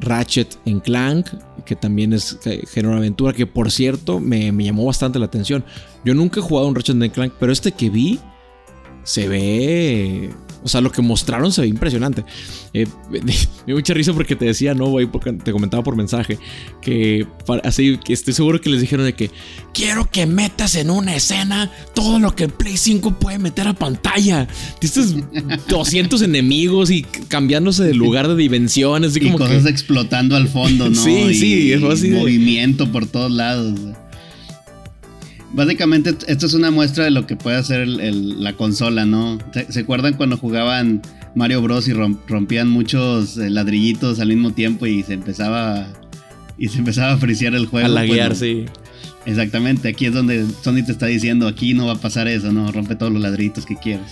Ratchet 0.00 0.58
en 0.64 0.80
Clank, 0.80 1.28
que 1.64 1.76
también 1.76 2.12
es 2.12 2.38
eh, 2.44 2.64
género 2.68 2.96
aventura, 2.96 3.32
que 3.32 3.46
por 3.46 3.70
cierto 3.70 4.18
me, 4.18 4.50
me, 4.50 4.64
llamó 4.64 4.86
bastante 4.86 5.20
la 5.20 5.26
atención. 5.26 5.64
Yo 6.04 6.14
nunca 6.14 6.40
he 6.40 6.42
jugado 6.42 6.66
un 6.66 6.74
Ratchet 6.74 7.00
en 7.00 7.10
Clank, 7.10 7.34
pero 7.38 7.52
este 7.52 7.70
que 7.70 7.88
vi 7.88 8.18
se 9.04 9.28
ve 9.28 10.30
o 10.62 10.68
sea, 10.68 10.80
lo 10.80 10.92
que 10.92 11.02
mostraron 11.02 11.52
se 11.52 11.62
ve 11.62 11.68
impresionante. 11.68 12.24
Eh, 12.72 12.86
me 13.10 13.20
dio 13.66 13.74
mucha 13.74 13.94
risa 13.94 14.12
porque 14.12 14.36
te 14.36 14.44
decía, 14.44 14.74
no, 14.74 14.86
güey, 14.86 15.06
porque 15.06 15.32
te 15.32 15.52
comentaba 15.52 15.82
por 15.82 15.96
mensaje 15.96 16.38
que 16.80 17.26
así 17.64 17.98
que 18.04 18.12
estoy 18.12 18.34
seguro 18.34 18.60
que 18.60 18.70
les 18.70 18.80
dijeron 18.80 19.04
de 19.04 19.14
que 19.14 19.30
quiero 19.74 20.08
que 20.10 20.26
metas 20.26 20.74
en 20.74 20.90
una 20.90 21.14
escena 21.14 21.70
todo 21.94 22.18
lo 22.18 22.34
que 22.34 22.48
Play 22.48 22.76
5 22.76 23.18
puede 23.18 23.38
meter 23.38 23.68
a 23.68 23.74
pantalla. 23.74 24.48
Tienes 24.78 25.16
200 25.68 26.22
enemigos 26.22 26.90
y 26.90 27.02
cambiándose 27.02 27.84
de 27.84 27.94
lugar 27.94 28.28
de 28.28 28.36
dimensiones. 28.36 29.16
y 29.16 29.30
cosas 29.32 29.66
explotando 29.66 30.36
al 30.36 30.48
fondo, 30.48 30.88
¿no? 30.88 31.02
Sí, 31.02 31.34
sí, 31.34 31.72
es 31.72 31.82
así. 31.82 32.10
Movimiento 32.10 32.90
por 32.92 33.06
todos 33.06 33.30
lados. 33.30 33.74
Básicamente, 35.52 36.14
esto 36.28 36.46
es 36.46 36.54
una 36.54 36.70
muestra 36.70 37.04
de 37.04 37.10
lo 37.10 37.26
que 37.26 37.36
puede 37.36 37.56
hacer 37.56 37.86
la 37.86 38.54
consola, 38.54 39.04
¿no? 39.04 39.38
¿Se, 39.68 39.80
acuerdan 39.80 40.14
cuando 40.14 40.38
jugaban 40.38 41.02
Mario 41.34 41.60
Bros. 41.60 41.88
y 41.88 41.92
rompían 41.92 42.68
muchos 42.68 43.36
eh, 43.36 43.50
ladrillitos 43.50 44.18
al 44.20 44.28
mismo 44.28 44.52
tiempo 44.52 44.86
y 44.86 45.02
se 45.02 45.14
empezaba. 45.14 45.86
Y 46.58 46.68
se 46.68 46.78
empezaba 46.78 47.12
a 47.12 47.16
frisear 47.18 47.54
el 47.54 47.66
juego? 47.66 47.86
A 47.86 47.88
laguear, 47.90 48.34
sí. 48.34 48.66
Exactamente, 49.24 49.88
aquí 49.88 50.06
es 50.06 50.14
donde 50.14 50.44
Sony 50.62 50.84
te 50.84 50.92
está 50.92 51.06
diciendo, 51.06 51.46
aquí 51.46 51.74
no 51.74 51.86
va 51.86 51.92
a 51.92 52.00
pasar 52.00 52.26
eso, 52.28 52.52
¿no? 52.52 52.72
Rompe 52.72 52.96
todos 52.96 53.12
los 53.12 53.22
ladrillitos 53.22 53.66
que 53.66 53.76
quieras. 53.76 54.10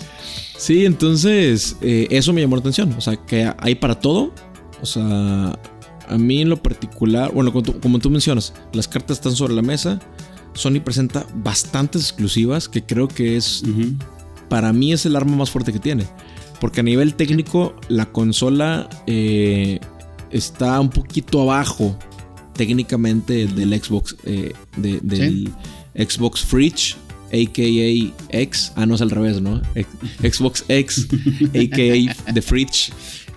Sí, 0.57 0.85
entonces 0.85 1.77
eh, 1.81 2.07
eso 2.11 2.33
me 2.33 2.41
llamó 2.41 2.57
la 2.57 2.61
atención, 2.61 2.93
o 2.97 3.01
sea, 3.01 3.17
que 3.17 3.51
hay 3.59 3.75
para 3.75 3.97
todo, 3.97 4.33
o 4.81 4.87
sea, 4.87 5.59
a 6.09 6.19
mí 6.19 6.43
en 6.43 6.49
lo 6.49 6.63
particular, 6.63 7.33
bueno, 7.33 7.53
como 7.53 7.99
tú 7.99 8.11
mencionas, 8.11 8.53
las 8.73 8.87
cartas 8.87 9.19
están 9.19 9.35
sobre 9.35 9.55
la 9.55 9.63
mesa, 9.63 9.99
Sony 10.61 10.81
presenta 10.85 11.27
bastantes 11.35 12.03
exclusivas 12.03 12.69
que 12.69 12.83
creo 12.83 13.09
que 13.09 13.37
es, 13.37 13.63
para 14.49 14.73
mí 14.73 14.93
es 14.93 15.07
el 15.07 15.17
arma 15.17 15.37
más 15.37 15.51
fuerte 15.51 15.73
que 15.73 15.79
tiene. 15.79 16.05
Porque 16.61 16.81
a 16.81 16.83
nivel 16.83 17.15
técnico 17.15 17.75
la 17.89 18.13
consola 18.13 18.89
eh, 19.07 19.81
está 20.31 20.79
un 20.79 20.91
poquito 20.91 21.41
abajo 21.41 21.99
técnicamente 22.53 23.47
del 23.47 23.83
Xbox, 23.83 24.17
eh, 24.25 24.53
del 24.77 25.51
Xbox 25.95 26.43
Fridge, 26.43 26.97
aka 27.29 28.39
X. 28.39 28.73
Ah, 28.77 28.85
no 28.85 28.97
es 28.97 29.01
al 29.01 29.11
revés, 29.11 29.41
¿no? 29.41 29.63
Xbox 30.23 30.67
X, 30.69 31.09
aka 31.55 32.33
The 32.35 32.43
Fridge, 32.43 32.93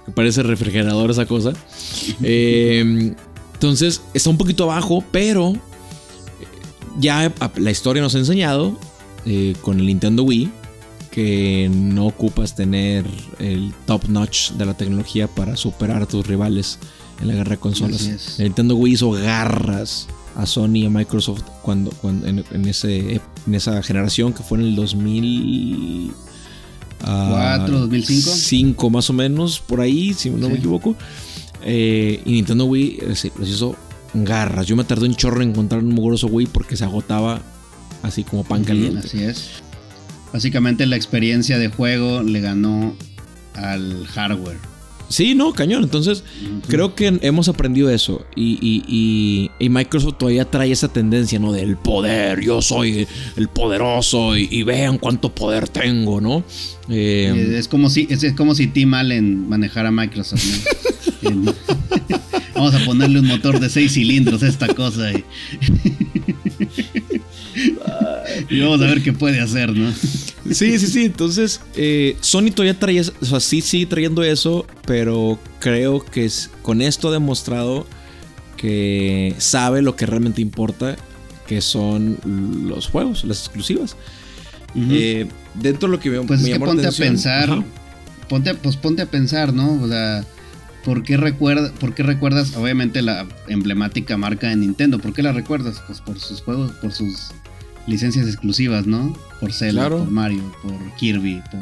que 0.06 0.12
parece 0.12 0.44
refrigerador 0.44 1.10
esa 1.12 1.25
cosa. 1.25 1.53
Eh, 2.22 3.13
entonces 3.53 4.01
está 4.13 4.30
un 4.30 4.38
poquito 4.38 4.70
abajo, 4.70 5.01
pero 5.12 5.53
ya 7.00 7.34
la 7.56 7.72
historia 7.72 8.02
nos 8.02 8.16
ha 8.16 8.20
enseñado 8.20 8.78
eh, 9.26 9.56
con 9.62 9.80
el 9.80 9.86
Nintendo 9.88 10.24
Wii 10.24 10.50
que 11.12 11.70
no 11.72 12.08
ocupas 12.08 12.56
tener 12.56 13.06
el 13.38 13.72
top 13.86 14.10
notch 14.10 14.52
de 14.54 14.66
la 14.66 14.76
tecnología 14.76 15.28
para 15.28 15.56
superar 15.56 16.02
a 16.02 16.06
tus 16.08 16.26
rivales 16.26 16.80
en 17.22 17.28
la 17.28 17.36
guerra 17.36 17.52
de 17.52 17.58
consolas. 17.58 18.40
El 18.40 18.46
Nintendo 18.46 18.76
Wii 18.76 18.94
hizo 18.94 19.12
garras 19.12 20.08
a 20.36 20.48
Sony 20.48 20.78
y 20.78 20.86
a 20.86 20.90
Microsoft 20.90 21.44
cuando, 21.62 21.94
en, 22.04 22.66
ese, 22.68 23.22
en 23.46 23.56
esa 23.56 23.84
generación 23.84 24.34
que 24.34 24.42
fue 24.42 24.58
en 24.58 24.66
el 24.66 24.76
2000 24.76 26.14
4, 27.04 27.80
2005 27.80 28.32
5 28.32 28.90
más 28.90 29.10
o 29.10 29.14
menos 29.14 29.60
por 29.60 29.82
ahí 29.82 30.14
si 30.14 30.30
no 30.30 30.50
me 30.50 30.56
equivoco. 30.56 30.96
Eh, 31.66 32.22
y 32.26 32.32
Nintendo 32.32 32.66
Wii 32.66 33.00
eh, 33.02 33.32
los 33.38 33.50
hizo 33.50 33.76
garras. 34.13 34.67
Yo 34.67 34.75
me 34.75 34.84
tardé 34.84 35.08
un 35.08 35.15
chorro 35.15 35.41
en 35.41 35.50
encontrar 35.50 35.84
un 35.84 35.93
mugroso 35.93 36.27
Wii 36.27 36.48
porque 36.48 36.75
se 36.75 36.84
agotaba 36.84 37.41
así 38.01 38.24
como 38.24 38.43
pan 38.43 38.63
caliente. 38.63 39.08
así 39.08 39.24
es. 39.24 39.50
Básicamente 40.32 40.86
la 40.86 40.96
experiencia 40.96 41.58
de 41.58 41.70
juego 41.70 42.24
le 42.24 42.41
ganó 42.41 42.96
al 43.55 44.05
hardware. 44.08 44.58
Sí, 45.10 45.36
no, 45.36 45.53
cañón. 45.53 45.84
Entonces, 45.84 46.24
creo 46.67 46.96
que 46.96 47.20
hemos 47.22 47.48
aprendido 47.48 47.91
eso. 47.91 48.25
Y, 48.36 49.51
Microsoft 49.60 50.17
todavía 50.17 50.50
trae 50.50 50.72
esa 50.72 50.88
tendencia, 50.88 51.38
¿no? 51.38 51.51
Del 51.51 51.77
poder. 51.77 52.41
Yo 52.41 52.63
soy 52.63 53.08
el 53.36 53.48
poderoso 53.48 54.36
y, 54.36 54.63
vean 54.63 54.98
cuánto 54.98 55.34
poder 55.36 55.70
tengo, 55.70 56.20
¿no? 56.20 56.43
Eh, 56.89 57.58
es, 57.58 57.67
como 57.67 57.91
si, 57.91 58.08
es, 58.10 58.34
como 58.34 58.55
si 58.55 58.67
Tim 58.67 58.93
Allen 58.96 59.48
manejara 59.48 59.91
Microsoft, 59.91 60.43
¿no? 61.22 61.53
Vamos 62.63 62.82
a 62.82 62.86
ponerle 62.86 63.20
un 63.20 63.27
motor 63.27 63.60
de 63.60 63.70
seis 63.70 63.91
cilindros 63.91 64.41
a 64.41 64.48
esta 64.48 64.74
cosa. 64.74 65.12
Y, 68.50 68.62
vamos 68.62 68.82
a 68.82 68.86
ver 68.86 69.03
qué 69.03 69.12
puede 69.12 69.41
hacer, 69.41 69.75
¿no? 69.75 69.91
Sí, 70.50 70.79
sí, 70.79 70.88
sí. 70.88 71.03
Entonces, 71.03 71.60
eh, 71.75 72.15
Sony 72.22 72.51
todavía 72.55 72.79
trae, 72.79 73.01
o 73.01 73.25
sea, 73.25 73.41
sí 73.41 73.60
sigue 73.60 73.86
trayendo 73.86 74.24
eso, 74.24 74.65
pero 74.86 75.38
creo 75.60 76.05
que 76.05 76.24
es, 76.24 76.50
con 76.62 76.82
esto 76.82 77.10
ha 77.10 77.12
demostrado 77.12 77.86
que 78.55 79.36
sabe 79.39 79.82
lo 79.82 79.98
que 79.98 80.05
realmente 80.05 80.41
importa, 80.41 80.96
que 81.46 81.60
son 81.60 82.17
los 82.65 82.88
juegos, 82.88 83.25
las 83.25 83.39
exclusivas. 83.39 83.98
Eh, 84.74 85.27
dentro 85.55 85.89
de 85.89 85.98
lo 85.98 86.00
que 86.00 86.10
me, 86.10 86.22
pues 86.22 86.41
es 86.41 86.48
que 86.48 86.60
ponte 86.62 86.88
a 86.88 86.91
pensar, 86.91 87.62
ponte, 88.29 88.55
pues 88.55 88.77
ponte 88.77 89.01
a 89.01 89.05
pensar, 89.05 89.53
¿no? 89.53 89.84
O 89.84 89.88
sea, 89.89 90.25
¿Por 90.84 91.04
qué, 91.04 91.18
recuerda, 91.18 91.72
¿Por 91.74 91.94
qué 91.96 92.04
recuerdas, 92.04 92.56
obviamente, 92.56 93.02
la 93.02 93.25
emblemática 93.48 94.18
marca 94.18 94.50
de 94.50 94.58
Nintendo? 94.58 95.00
¿Por 95.00 95.13
qué 95.13 95.24
la 95.24 95.32
recuerdas? 95.32 95.82
Pues 95.88 96.02
por 96.02 96.20
sus 96.20 96.42
juegos, 96.42 96.72
por 96.74 96.92
sus 96.92 97.32
licencias 97.88 98.28
exclusivas, 98.28 98.86
¿no? 98.86 99.18
Por 99.40 99.54
Zelda, 99.54 99.90
por 99.90 100.12
Mario, 100.12 100.44
por 100.62 100.74
Kirby, 100.96 101.42
por 101.52 101.62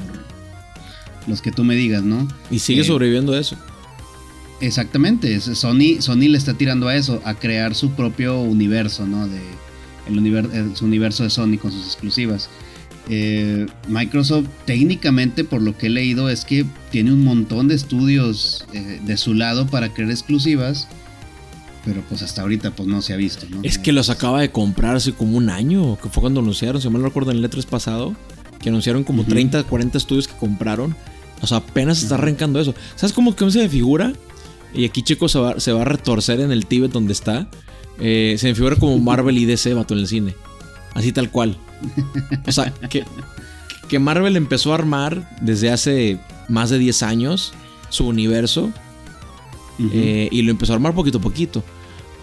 los 1.28 1.42
que 1.42 1.52
tú 1.52 1.64
me 1.64 1.76
digas, 1.76 2.04
¿no? 2.04 2.28
Y 2.50 2.60
sigue 2.60 2.82
eh, 2.82 2.86
sobreviviendo 2.86 3.34
a 3.34 3.40
eso. 3.40 3.58
Exactamente, 4.60 5.40
Sony, 5.40 6.02
Sony 6.02 6.30
le 6.30 6.38
está 6.38 6.54
tirando 6.54 6.88
a 6.88 6.96
eso, 6.96 7.22
a 7.26 7.34
crear 7.36 7.74
su 7.74 7.92
propio 7.92 8.40
universo, 8.40 9.06
¿no? 9.08 9.28
De, 9.28 9.40
el 10.08 10.18
universo, 10.18 10.52
su 10.76 10.86
universo 10.86 11.24
de 11.24 11.30
Sony 11.30 11.58
con 11.60 11.72
sus 11.72 11.86
exclusivas. 11.86 12.50
Eh, 13.10 13.66
Microsoft 13.88 14.48
técnicamente 14.66 15.44
por 15.44 15.62
lo 15.62 15.78
que 15.78 15.88
he 15.88 15.90
leído 15.90 16.30
es 16.30 16.46
que 16.46 16.66
tiene 16.92 17.12
un 17.12 17.24
montón 17.24 17.68
de 17.68 17.76
estudios 17.76 18.66
eh, 18.74 19.00
de 19.04 19.18
su 19.18 19.34
lado 19.34 19.68
para 19.68 19.94
crear 19.94 20.12
exclusivas. 20.12 20.88
Pero 21.84 22.04
pues 22.08 22.22
hasta 22.22 22.44
ahorita 22.44 22.72
pues 22.72 22.88
no 22.88 23.02
se 23.02 23.14
ha 23.14 23.16
visto, 23.18 23.48
Es 23.64 23.80
que 23.80 23.92
los 23.92 24.12
acaba 24.12 24.42
de 24.42 24.52
comprar 24.52 24.96
hace 24.96 25.14
como 25.14 25.36
un 25.36 25.50
año, 25.50 25.98
que 26.00 26.10
fue 26.10 26.22
cuando 26.22 26.40
anunciaron, 26.40 26.80
si 26.80 26.88
mal 26.90 27.02
no 27.02 27.08
recuerdo 27.08 27.32
en 27.32 27.38
el 27.38 27.50
E3 27.50 27.66
pasado, 27.66 28.16
que 28.60 28.70
anunciaron 28.70 29.04
como 29.04 29.24
30, 29.24 29.64
40 29.64 29.98
estudios 29.98 30.28
que 30.28 30.36
compraron. 30.36 30.96
O 31.42 31.48
sea, 31.48 31.58
apenas 31.58 32.04
está 32.04 32.16
arrancando 32.16 32.60
eso. 32.60 32.76
¿Sabes 32.96 33.14
cómo 33.14 33.36
que 33.36 33.50
se 33.50 33.60
me 33.60 33.70
figura? 33.70 34.14
Y 34.74 34.86
aquí 34.86 35.02
Checo 35.02 35.28
se 35.28 35.40
va, 35.40 35.60
se 35.60 35.72
va 35.74 35.82
a 35.82 35.86
retorcer 35.86 36.40
en 36.40 36.52
el 36.52 36.68
Tíbet 36.68 36.92
donde 36.92 37.14
está. 37.14 37.50
Eh, 38.00 38.36
se 38.38 38.48
me 38.48 38.56
figura 38.56 38.76
como 38.76 38.98
Marvel 39.00 39.38
y 39.38 39.46
DC, 39.46 39.74
vato, 39.74 39.96
en 39.96 40.02
el 40.02 40.08
cine. 40.08 40.36
Así 40.94 41.12
tal 41.12 41.30
cual. 41.30 41.58
O 42.48 42.52
sea, 42.52 42.74
que, 42.90 43.04
que 43.88 44.00
Marvel 44.00 44.36
empezó 44.36 44.72
a 44.72 44.76
armar 44.76 45.38
desde 45.42 45.72
hace 45.72 46.20
más 46.48 46.70
de 46.70 46.80
10 46.80 47.04
años 47.04 47.54
su 47.90 48.08
universo. 48.08 48.72
Eh, 49.94 50.30
y 50.32 50.44
lo 50.44 50.52
empezó 50.52 50.74
a 50.74 50.76
armar 50.76 50.94
poquito 50.94 51.18
a 51.18 51.22
poquito. 51.22 51.64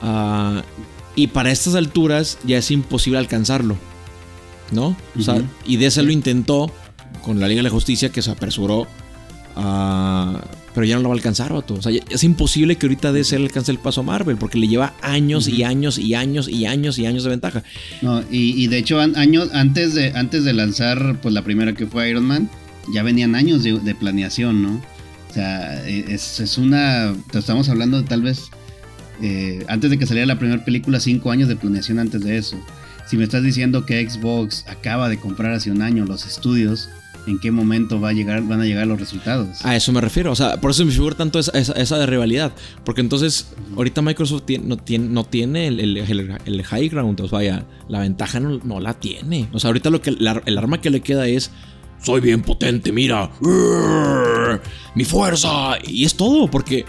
Ah, 0.00 0.62
y 1.16 1.28
para 1.28 1.50
estas 1.50 1.74
alturas 1.74 2.38
ya 2.44 2.58
es 2.58 2.70
imposible 2.70 3.18
alcanzarlo. 3.18 3.76
¿No? 4.70 4.96
O 5.18 5.22
sea, 5.22 5.42
y 5.64 5.76
DC 5.76 6.02
lo 6.02 6.12
intentó 6.12 6.70
con 7.22 7.40
la 7.40 7.48
Liga 7.48 7.60
de 7.60 7.64
la 7.64 7.70
Justicia 7.70 8.10
que 8.10 8.22
se 8.22 8.30
apresuró 8.30 8.86
a 9.56 10.40
Pero 10.74 10.86
ya 10.86 10.96
no 10.96 11.02
lo 11.02 11.08
va 11.08 11.14
a 11.14 11.18
alcanzar, 11.18 11.52
vato. 11.52 11.74
O 11.74 11.82
sea, 11.82 11.90
ya- 11.92 12.02
es 12.10 12.22
imposible 12.24 12.76
que 12.76 12.86
ahorita 12.86 13.12
DC 13.12 13.38
le 13.38 13.46
alcance 13.46 13.70
el 13.72 13.78
paso 13.78 14.00
a 14.02 14.04
Marvel, 14.04 14.36
porque 14.36 14.58
le 14.58 14.68
lleva 14.68 14.94
años 15.02 15.48
y 15.48 15.62
años 15.64 15.98
y 15.98 16.14
años 16.14 16.48
y 16.48 16.66
años 16.66 16.98
y 16.98 17.06
años 17.06 17.24
de 17.24 17.30
ventaja. 17.30 17.62
No, 18.02 18.20
y, 18.30 18.62
y 18.62 18.66
de 18.68 18.78
hecho, 18.78 19.00
an- 19.00 19.16
años 19.16 19.48
antes 19.52 19.94
de, 19.94 20.12
antes 20.14 20.44
de 20.44 20.52
lanzar 20.52 21.18
pues 21.22 21.34
la 21.34 21.42
primera 21.42 21.72
que 21.74 21.86
fue 21.86 22.10
Iron 22.10 22.24
Man, 22.24 22.48
ya 22.94 23.02
venían 23.02 23.34
años 23.34 23.62
de, 23.64 23.78
de 23.80 23.94
planeación, 23.94 24.62
¿no? 24.62 24.80
O 25.30 25.34
sea, 25.34 25.86
e- 25.88 26.04
es, 26.08 26.40
es 26.40 26.58
una. 26.58 27.14
Estamos 27.32 27.68
hablando 27.68 28.00
de 28.00 28.08
tal 28.08 28.22
vez. 28.22 28.50
eh, 29.20 29.64
antes 29.68 29.90
de 29.90 29.98
que 29.98 30.06
saliera 30.06 30.26
la 30.26 30.38
primera 30.38 30.64
película, 30.64 31.00
cinco 31.00 31.30
años 31.30 31.48
de 31.48 31.56
planeación 31.56 31.98
antes 31.98 32.22
de 32.22 32.38
eso. 32.38 32.56
Si 33.06 33.16
me 33.16 33.24
estás 33.24 33.42
diciendo 33.42 33.84
que 33.86 34.08
Xbox 34.08 34.64
acaba 34.68 35.08
de 35.08 35.18
comprar 35.18 35.52
hace 35.54 35.70
un 35.70 35.82
año 35.82 36.04
los 36.04 36.24
estudios, 36.26 36.88
¿en 37.26 37.38
qué 37.38 37.50
momento 37.50 38.00
va 38.00 38.10
a 38.10 38.12
llegar, 38.12 38.42
van 38.42 38.60
a 38.60 38.64
llegar 38.64 38.86
los 38.86 38.98
resultados? 39.00 39.64
A 39.64 39.76
eso 39.76 39.92
me 39.92 40.00
refiero. 40.00 40.32
O 40.32 40.36
sea, 40.36 40.60
por 40.60 40.70
eso 40.70 40.84
me 40.84 40.92
figura 40.92 41.16
tanto 41.16 41.38
esa, 41.38 41.56
esa, 41.58 41.72
esa 41.74 41.98
de 41.98 42.06
rivalidad. 42.06 42.52
Porque 42.84 43.00
entonces, 43.00 43.52
ahorita 43.76 44.02
Microsoft 44.02 44.42
tiene- 44.46 44.64
no 44.66 44.76
tiene, 44.76 45.08
no 45.08 45.24
tiene 45.24 45.66
el, 45.68 45.80
el- 45.80 45.96
el- 45.98 46.38
el 46.44 46.62
high 46.64 46.88
ground. 46.88 47.20
O 47.20 47.28
sea, 47.28 47.38
vaya, 47.38 47.66
la 47.88 48.00
ventaja 48.00 48.40
no, 48.40 48.60
no 48.64 48.80
la 48.80 48.94
tiene. 48.94 49.48
O 49.52 49.58
sea, 49.58 49.68
ahorita 49.68 49.90
lo 49.90 50.00
que 50.00 50.12
la- 50.12 50.42
el 50.46 50.56
arma 50.58 50.80
que 50.80 50.90
le 50.90 51.00
queda 51.00 51.26
es. 51.26 51.50
Soy 52.00 52.20
bien 52.20 52.42
potente, 52.42 52.92
mira. 52.92 53.28
Urgh, 53.40 54.60
Mi 54.94 55.04
fuerza. 55.04 55.76
Y 55.84 56.04
es 56.04 56.14
todo. 56.14 56.48
Porque 56.48 56.84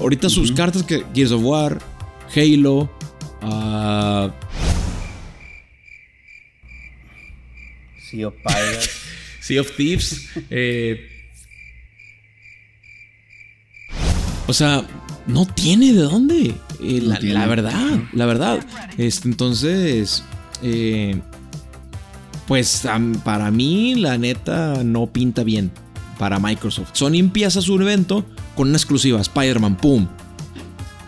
ahorita 0.00 0.28
sus 0.28 0.50
cartas 0.52 0.82
que 0.82 1.04
Gears 1.14 1.30
of 1.32 1.42
War, 1.44 1.78
Halo, 2.34 2.90
ah, 3.42 4.30
Sea 8.10 8.26
of 8.26 8.34
Pirates. 8.44 8.99
Sea 9.50 9.60
of 9.62 9.72
Thieves. 9.76 10.28
eh, 10.48 11.08
o 14.46 14.52
sea, 14.52 14.84
no 15.26 15.44
tiene 15.44 15.92
de 15.92 16.02
dónde. 16.02 16.54
Eh, 16.80 17.00
No 17.02 17.08
la, 17.10 17.18
tiene. 17.18 17.34
la 17.34 17.46
verdad, 17.46 17.98
la 18.12 18.26
verdad. 18.26 18.64
Este, 18.96 19.28
entonces, 19.28 20.22
eh, 20.62 21.20
pues 22.46 22.84
para 23.24 23.50
mí, 23.50 23.96
la 23.96 24.18
neta, 24.18 24.84
no 24.84 25.06
pinta 25.08 25.42
bien 25.42 25.72
para 26.16 26.38
Microsoft. 26.38 26.90
Sony 26.92 27.14
empieza 27.16 27.60
su 27.60 27.74
evento 27.80 28.24
con 28.54 28.68
una 28.68 28.76
exclusiva, 28.76 29.20
Spider-Man, 29.20 29.76
¡pum! 29.78 30.06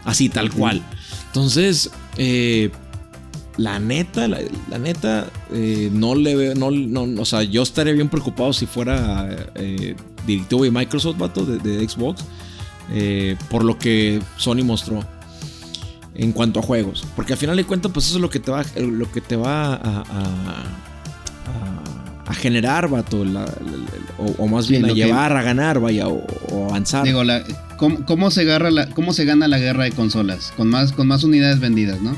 Así, 0.05 0.29
tal 0.29 0.51
cual. 0.51 0.83
Entonces, 1.27 1.91
eh, 2.17 2.71
la 3.59 3.79
neta, 3.79 4.29
la, 4.29 4.39
la 4.71 4.79
neta, 4.79 5.27
eh, 5.53 5.91
no 5.93 6.15
le 6.15 6.35
veo, 6.37 6.55
no, 6.55 6.71
no, 6.71 7.21
o 7.21 7.25
sea, 7.25 7.43
yo 7.43 7.63
estaría 7.63 7.93
bien 7.93 8.09
preocupado 8.09 8.53
si 8.53 8.67
fuera 8.67 9.29
eh, 9.55 9.95
directivo 10.27 10.65
de 10.65 10.71
Microsoft, 10.71 11.19
vato, 11.19 11.45
de, 11.45 11.59
de 11.59 11.87
Xbox, 11.89 12.25
eh, 12.93 13.37
por 13.51 13.65
lo 13.65 13.79
que 13.79 14.21
Sony 14.39 14.65
mostró 14.65 15.01
en 16.15 16.33
cuanto 16.33 16.61
a 16.61 16.63
juegos. 16.63 17.05
Porque 17.17 17.33
al 17.35 17.39
final 17.39 17.57
de 17.57 17.65
cuentas, 17.65 17.91
pues 17.93 18.07
eso 18.07 18.17
es 18.17 18.23
lo 18.23 18.31
que 18.31 18.41
te 18.41 18.51
va, 18.51 18.65
lo 18.77 19.11
que 19.13 19.21
te 19.21 19.37
va 19.37 19.75
a, 19.75 19.77
a- 19.77 20.01
a- 20.01 20.65
a 22.27 22.35
generar, 22.35 22.89
vato, 22.89 23.25
la- 23.25 23.41
la- 23.41 23.47
la- 23.47 24.19
o, 24.19 24.45
o 24.45 24.49
más 24.49 24.67
Sí, 24.67 24.73
bien 24.73 24.85
a 24.85 24.89
que- 24.89 24.95
llevar 24.95 25.37
a 25.37 25.43
ganar, 25.43 25.81
vaya, 25.81 26.09
o, 26.09 26.25
o 26.51 26.69
avanzar. 26.71 27.05
Digo, 27.05 27.25
la, 27.25 27.43
¿cómo, 27.77 28.05
cómo 28.07 28.31
se 28.31 28.43
agarra 28.43 28.71
la, 28.71 28.89
¿cómo 28.91 29.13
se 29.13 29.25
gana 29.25 29.49
la 29.49 29.59
guerra 29.59 29.85
de 29.85 29.93
consolas? 29.93 30.53
Con 30.57 30.69
más, 30.69 30.93
con 30.93 31.09
más 31.09 31.25
unidades 31.25 31.61
vendidas, 31.61 32.01
¿no? 32.01 32.17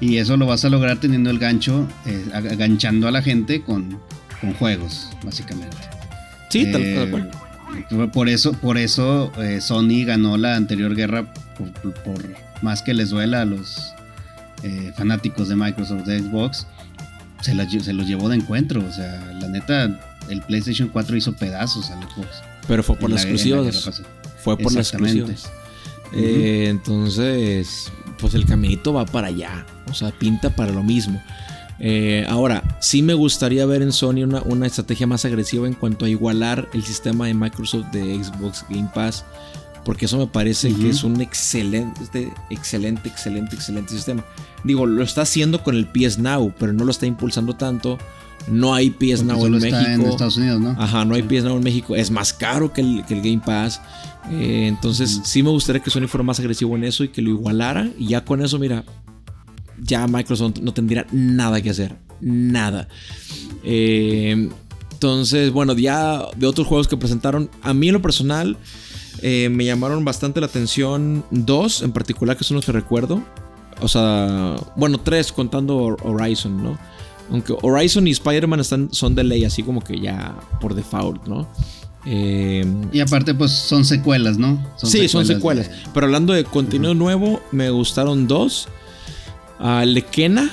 Y 0.00 0.18
eso 0.18 0.36
lo 0.36 0.46
vas 0.46 0.64
a 0.64 0.68
lograr 0.68 0.98
teniendo 0.98 1.30
el 1.30 1.38
gancho, 1.38 1.86
eh, 2.04 2.24
ag- 2.34 2.52
aganchando 2.52 3.08
a 3.08 3.10
la 3.10 3.22
gente 3.22 3.62
con, 3.62 3.98
con 4.40 4.52
juegos, 4.54 5.08
básicamente. 5.24 5.76
Sí, 6.50 6.70
tal, 6.70 6.82
Eh, 6.82 6.94
tal 6.96 7.10
cual. 7.10 7.30
fue 7.88 8.08
Por 8.08 8.28
eso, 8.28 8.52
por 8.52 8.76
eso 8.78 9.32
eh, 9.42 9.60
Sony 9.60 10.04
ganó 10.06 10.36
la 10.36 10.56
anterior 10.56 10.94
guerra, 10.94 11.32
por, 11.58 11.70
por- 11.72 11.94
por 12.02 12.24
más 12.62 12.82
que 12.82 12.92
les 12.94 13.10
duela 13.10 13.42
a 13.42 13.44
los 13.44 13.92
eh, 14.62 14.92
fanáticos 14.96 15.48
de 15.48 15.56
Microsoft 15.56 16.04
de 16.04 16.20
Xbox, 16.20 16.66
se, 17.42 17.54
la 17.54 17.68
se 17.68 17.92
los 17.92 18.06
llevó 18.06 18.28
de 18.28 18.36
encuentro. 18.36 18.84
O 18.86 18.92
sea, 18.92 19.32
la 19.40 19.48
neta, 19.48 19.98
el 20.28 20.40
PlayStation 20.42 20.88
4 20.88 21.16
hizo 21.16 21.32
pedazos 21.34 21.90
al 21.90 22.02
Xbox. 22.02 22.28
Pero 22.68 22.82
fue 22.82 22.96
por 22.96 23.10
las 23.10 23.22
la- 23.24 23.28
la 23.30 23.34
exclusivas. 23.34 23.82
pasada. 23.84 24.08
Fue 24.42 24.56
por 24.58 24.72
las 24.74 24.88
exclusivas. 24.92 25.50
Eh, 26.12 26.66
entonces, 26.70 27.90
pues 28.18 28.34
el 28.34 28.46
caminito 28.46 28.92
va 28.92 29.06
para 29.06 29.28
allá. 29.28 29.66
O 29.90 29.94
sea, 29.94 30.10
pinta 30.10 30.50
para 30.50 30.72
lo 30.72 30.82
mismo. 30.82 31.20
Eh, 31.78 32.24
ahora, 32.28 32.62
sí 32.80 33.02
me 33.02 33.14
gustaría 33.14 33.66
ver 33.66 33.82
en 33.82 33.92
Sony 33.92 34.22
una, 34.24 34.42
una 34.42 34.66
estrategia 34.66 35.06
más 35.06 35.24
agresiva 35.24 35.66
en 35.66 35.74
cuanto 35.74 36.04
a 36.04 36.08
igualar 36.08 36.68
el 36.72 36.82
sistema 36.82 37.26
de 37.26 37.34
Microsoft 37.34 37.86
de 37.92 38.22
Xbox 38.22 38.64
Game 38.68 38.90
Pass. 38.94 39.24
Porque 39.84 40.06
eso 40.06 40.18
me 40.18 40.26
parece 40.26 40.74
que 40.74 40.88
es 40.88 41.04
un 41.04 41.20
excelente, 41.20 42.02
este 42.02 42.32
excelente, 42.50 43.08
excelente, 43.08 43.54
excelente 43.54 43.92
sistema. 43.92 44.24
Digo, 44.64 44.84
lo 44.84 45.04
está 45.04 45.22
haciendo 45.22 45.62
con 45.62 45.76
el 45.76 45.86
PS 45.86 46.18
Now, 46.18 46.52
pero 46.58 46.72
no 46.72 46.84
lo 46.84 46.90
está 46.90 47.06
impulsando 47.06 47.54
tanto. 47.54 47.96
No 48.48 48.74
hay 48.74 48.90
PS 48.90 48.96
Porque 48.98 49.24
Now 49.24 49.40
solo 49.40 49.56
en 49.58 49.64
está 49.64 49.80
México. 49.82 50.02
en 50.04 50.10
Estados 50.10 50.36
Unidos, 50.36 50.60
¿no? 50.60 50.70
Ajá, 50.78 51.04
no 51.04 51.14
hay 51.14 51.22
PS 51.22 51.44
Now 51.44 51.56
en 51.56 51.64
México. 51.64 51.96
Es 51.96 52.10
más 52.10 52.32
caro 52.32 52.72
que 52.72 52.80
el, 52.80 53.04
que 53.06 53.14
el 53.14 53.20
Game 53.22 53.42
Pass. 53.44 53.80
Eh, 54.30 54.66
entonces, 54.68 55.20
sí 55.24 55.42
me 55.42 55.50
gustaría 55.50 55.82
que 55.82 55.90
Sony 55.90 56.06
fuera 56.08 56.22
más 56.24 56.38
agresivo 56.40 56.76
en 56.76 56.84
eso 56.84 57.04
y 57.04 57.08
que 57.08 57.22
lo 57.22 57.30
igualara. 57.30 57.88
Y 57.98 58.08
ya 58.08 58.24
con 58.24 58.42
eso, 58.42 58.58
mira, 58.58 58.84
ya 59.82 60.06
Microsoft 60.06 60.58
no 60.62 60.72
tendría 60.72 61.06
nada 61.12 61.60
que 61.60 61.70
hacer. 61.70 61.96
Nada. 62.20 62.88
Eh, 63.64 64.48
entonces, 64.92 65.52
bueno, 65.52 65.74
ya 65.74 66.22
de 66.36 66.46
otros 66.46 66.66
juegos 66.66 66.88
que 66.88 66.96
presentaron, 66.96 67.50
a 67.62 67.74
mí 67.74 67.88
en 67.88 67.94
lo 67.94 68.02
personal 68.02 68.56
eh, 69.22 69.48
me 69.50 69.64
llamaron 69.64 70.04
bastante 70.04 70.40
la 70.40 70.46
atención 70.46 71.24
dos 71.30 71.82
en 71.82 71.92
particular, 71.92 72.36
que 72.36 72.44
son 72.44 72.56
los 72.56 72.64
que 72.64 72.72
recuerdo. 72.72 73.22
O 73.80 73.88
sea, 73.88 74.56
bueno, 74.76 74.98
tres 74.98 75.32
contando 75.32 75.76
Hor- 75.78 76.00
Horizon, 76.02 76.62
¿no? 76.62 76.78
Aunque 77.30 77.54
Horizon 77.62 78.06
y 78.06 78.12
Spider-Man 78.12 78.60
están, 78.60 78.88
son 78.92 79.14
de 79.14 79.24
ley, 79.24 79.44
así 79.44 79.62
como 79.62 79.80
que 79.82 79.98
ya 80.00 80.34
por 80.60 80.74
default, 80.74 81.26
¿no? 81.26 81.48
Eh, 82.06 82.64
Y 82.92 83.00
aparte, 83.00 83.34
pues 83.34 83.50
son 83.50 83.84
secuelas, 83.84 84.38
¿no? 84.38 84.64
sí, 84.76 85.08
son 85.08 85.26
de- 85.26 85.34
secuelas. 85.34 85.70
Pero 85.92 86.06
hablando 86.06 86.32
de 86.32 86.44
contenido 86.44 86.94
nuevo, 86.94 87.40
me 87.50 87.68
gustaron 87.70 88.28
dos. 88.28 88.68
El 89.60 89.94
de 89.94 90.02
Kena. 90.02 90.50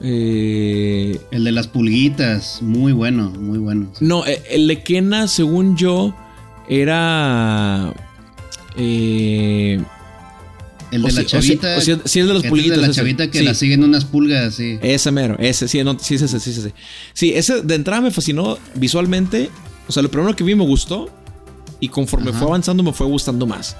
eh, 0.00 1.20
El 1.30 1.44
de 1.44 1.52
las 1.52 1.68
pulguitas, 1.68 2.60
muy 2.62 2.92
bueno, 2.92 3.30
muy 3.38 3.58
bueno. 3.58 3.86
no, 4.00 4.26
eh, 4.26 4.42
el 4.50 4.66
de 4.66 4.82
Kena, 4.82 5.28
según 5.28 5.76
yo, 5.76 6.12
era. 6.68 7.94
eh, 8.76 9.80
El 10.92 11.04
o 11.04 11.06
de 11.06 11.10
si- 11.12 11.16
la 11.16 11.22
o 11.22 11.24
si- 11.24 11.30
chavita. 11.30 11.76
o 11.76 11.80
si- 11.80 11.96
si 12.04 12.20
es 12.20 12.26
de 12.26 12.32
las 12.32 12.36
este 12.38 12.48
pulguitas, 12.48 12.76
de 12.78 12.82
la 12.82 12.88
ese. 12.88 12.96
chavita 13.00 13.30
que 13.30 13.38
Sí. 13.38 13.44
la 13.44 13.54
siguen 13.54 13.84
unas 13.84 14.04
pulgas, 14.04 14.54
sí. 14.54 14.78
Ese 14.82 15.10
mero, 15.12 15.36
ese, 15.38 15.68
sí, 15.68 15.82
no, 15.84 15.96
sí, 15.98 16.18
sí, 16.18 16.26
sí, 16.28 16.40
sí, 16.40 16.52
sí, 16.52 16.70
sí. 17.14 17.32
Ese 17.34 17.62
de 17.62 17.74
entrada 17.76 18.00
me 18.02 18.10
fascinó 18.10 18.58
visualmente. 18.74 19.50
O 19.88 19.92
sea, 19.92 20.02
lo 20.02 20.10
primero 20.10 20.34
que 20.34 20.44
vi 20.44 20.54
me 20.54 20.64
gustó. 20.64 21.08
Y 21.80 21.88
conforme 21.88 22.30
Ajá. 22.30 22.38
fue 22.40 22.48
avanzando, 22.48 22.82
me 22.82 22.92
fue 22.92 23.06
gustando 23.06 23.46
más. 23.46 23.76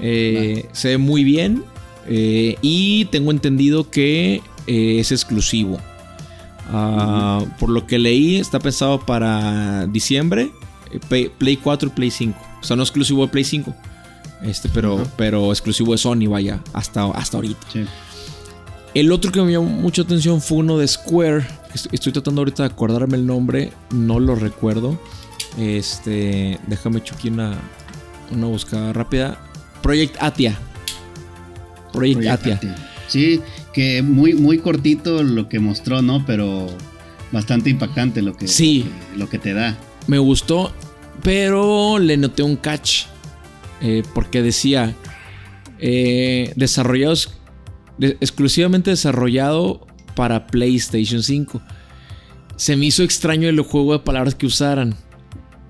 Eh, 0.00 0.66
Se 0.72 0.88
ve 0.88 0.98
muy 0.98 1.24
bien. 1.24 1.62
eh, 2.08 2.56
y 2.62 3.04
tengo 3.06 3.30
entendido 3.32 3.90
que 3.90 4.40
eh, 4.68 4.98
es 5.00 5.12
exclusivo. 5.12 5.78
Ah, 6.68 7.44
Por 7.60 7.70
lo 7.70 7.86
que 7.86 7.98
leí, 7.98 8.36
está 8.36 8.58
pensado 8.58 9.04
para 9.04 9.86
diciembre. 9.86 10.50
Play, 11.08 11.30
Play 11.36 11.56
4 11.56 11.88
y 11.88 11.92
Play 11.92 12.10
5. 12.10 12.38
O 12.60 12.64
sea, 12.64 12.76
no 12.76 12.82
exclusivo 12.82 13.24
de 13.26 13.32
Play 13.32 13.44
5. 13.44 13.74
Este, 14.42 14.68
pero, 14.68 15.06
pero 15.16 15.50
exclusivo 15.50 15.92
de 15.92 15.98
Sony, 15.98 16.26
vaya, 16.28 16.60
hasta, 16.72 17.04
hasta 17.06 17.36
ahorita. 17.38 17.66
Sí. 17.72 17.84
El 18.94 19.12
otro 19.12 19.30
que 19.32 19.42
me 19.42 19.52
llamó 19.52 19.66
mucha 19.66 20.02
atención 20.02 20.40
fue 20.40 20.58
uno 20.58 20.78
de 20.78 20.88
Square. 20.88 21.46
Estoy, 21.74 21.90
estoy 21.94 22.12
tratando 22.12 22.40
ahorita 22.40 22.62
de 22.62 22.68
acordarme 22.70 23.16
el 23.16 23.26
nombre. 23.26 23.72
No 23.90 24.20
lo 24.20 24.34
recuerdo. 24.34 24.98
Este. 25.58 26.58
Déjame 26.66 26.98
aquí 26.98 27.28
una, 27.28 27.58
una 28.30 28.46
buscada 28.46 28.92
rápida. 28.92 29.38
Project 29.82 30.16
Atia. 30.20 30.58
Project, 31.92 32.18
Project 32.20 32.26
Atia. 32.40 32.54
Atia. 32.56 32.76
Sí, 33.08 33.40
que 33.72 34.02
muy, 34.02 34.34
muy 34.34 34.58
cortito 34.58 35.22
lo 35.22 35.48
que 35.48 35.58
mostró, 35.60 36.02
¿no? 36.02 36.24
Pero 36.26 36.66
bastante 37.32 37.70
impactante 37.70 38.22
lo 38.22 38.34
que, 38.34 38.48
Sí. 38.48 38.86
lo 39.16 39.28
que 39.28 39.38
te 39.38 39.52
da. 39.54 39.76
Me 40.06 40.18
gustó. 40.18 40.72
Pero 41.22 41.98
le 41.98 42.16
noté 42.16 42.42
un 42.42 42.56
catch. 42.56 43.04
Eh, 43.80 44.02
porque 44.14 44.42
decía. 44.42 44.94
eh, 45.78 46.52
desarrollados. 46.56 47.32
de- 47.98 48.16
exclusivamente 48.20 48.90
desarrollado 48.90 49.86
para 50.14 50.46
PlayStation 50.46 51.22
5. 51.22 51.60
Se 52.56 52.76
me 52.76 52.86
hizo 52.86 53.02
extraño 53.02 53.48
el 53.48 53.60
juego 53.60 53.92
de 53.92 53.98
palabras 54.00 54.34
que 54.34 54.46
usaran. 54.46 54.94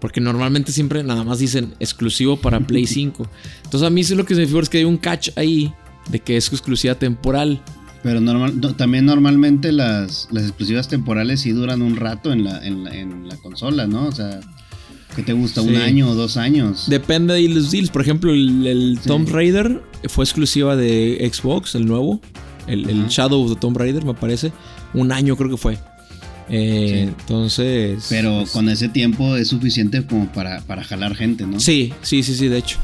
Porque 0.01 0.21
normalmente 0.21 0.71
siempre 0.73 1.03
nada 1.03 1.25
más 1.25 1.39
dicen 1.39 1.75
exclusivo 1.81 2.37
para 2.37 2.61
Play 2.61 2.87
5. 2.87 3.29
Entonces 3.65 3.87
a 3.87 3.91
mí 3.91 4.05
sí 4.05 4.15
lo 4.15 4.25
que 4.25 4.35
se 4.35 4.41
me 4.43 4.47
figura 4.47 4.63
es 4.65 4.69
que 4.69 4.79
hay 4.79 4.85
un 4.85 4.99
catch 4.99 5.31
ahí 5.37 5.73
de 6.11 6.21
que 6.21 6.37
es 6.37 6.49
exclusiva 6.49 6.95
temporal. 6.95 7.61
Pero 8.05 8.21
normal, 8.21 8.61
no, 8.61 8.75
también 8.77 9.07
normalmente 9.07 9.73
las, 9.73 10.29
las 10.31 10.45
exclusivas 10.45 10.87
temporales 10.87 11.41
sí 11.41 11.51
duran 11.51 11.83
un 11.83 11.97
rato 11.97 12.33
en 12.33 12.45
la, 12.45 12.65
en 12.65 12.85
la, 12.85 12.95
en 12.95 13.29
la 13.29 13.37
consola, 13.39 13.87
¿no? 13.89 14.07
O 14.07 14.13
sea, 14.13 14.39
¿Qué 15.17 15.23
te 15.23 15.33
gusta? 15.33 15.63
¿Un 15.63 15.77
año 15.77 16.11
o 16.11 16.15
dos 16.15 16.37
años? 16.37 16.85
Depende 16.89 17.35
de 17.35 17.49
los 17.49 17.71
deals. 17.71 17.91
Por 17.91 18.03
ejemplo, 18.03 18.33
el, 18.33 18.67
el 18.67 18.99
Sí. 19.03 19.09
Tomb 19.09 19.29
Raider 19.31 19.83
fue 20.09 20.25
exclusiva 20.25 20.77
de 20.77 21.29
Xbox, 21.33 21.75
el 21.75 21.87
nuevo. 21.87 22.21
El. 22.67 23.09
Shadow 23.09 23.43
of 23.45 23.55
the 23.55 23.59
Tomb 23.61 23.77
Raider, 23.79 24.05
me 24.05 24.15
parece. 24.15 24.53
Un 24.93 25.11
año 25.13 25.35
creo 25.37 25.49
que 25.51 25.57
fue. 25.57 25.79
Eh, 26.49 27.07
Sí. 27.09 27.15
Entonces. 27.21 28.07
Pero 28.11 28.41
pues, 28.41 28.51
con 28.51 28.69
ese 28.69 28.89
tiempo 28.91 29.37
es 29.37 29.49
suficiente 29.49 30.05
como 30.07 30.31
para, 30.33 30.61
para 30.63 30.85
jalar 30.85 31.15
gente, 31.17 31.47
¿no? 31.47 31.59
Sí, 31.61 31.93
sí, 32.03 32.23
sí, 32.23 32.35
sí, 32.35 32.49
de 32.49 32.59
hecho. 32.59 32.79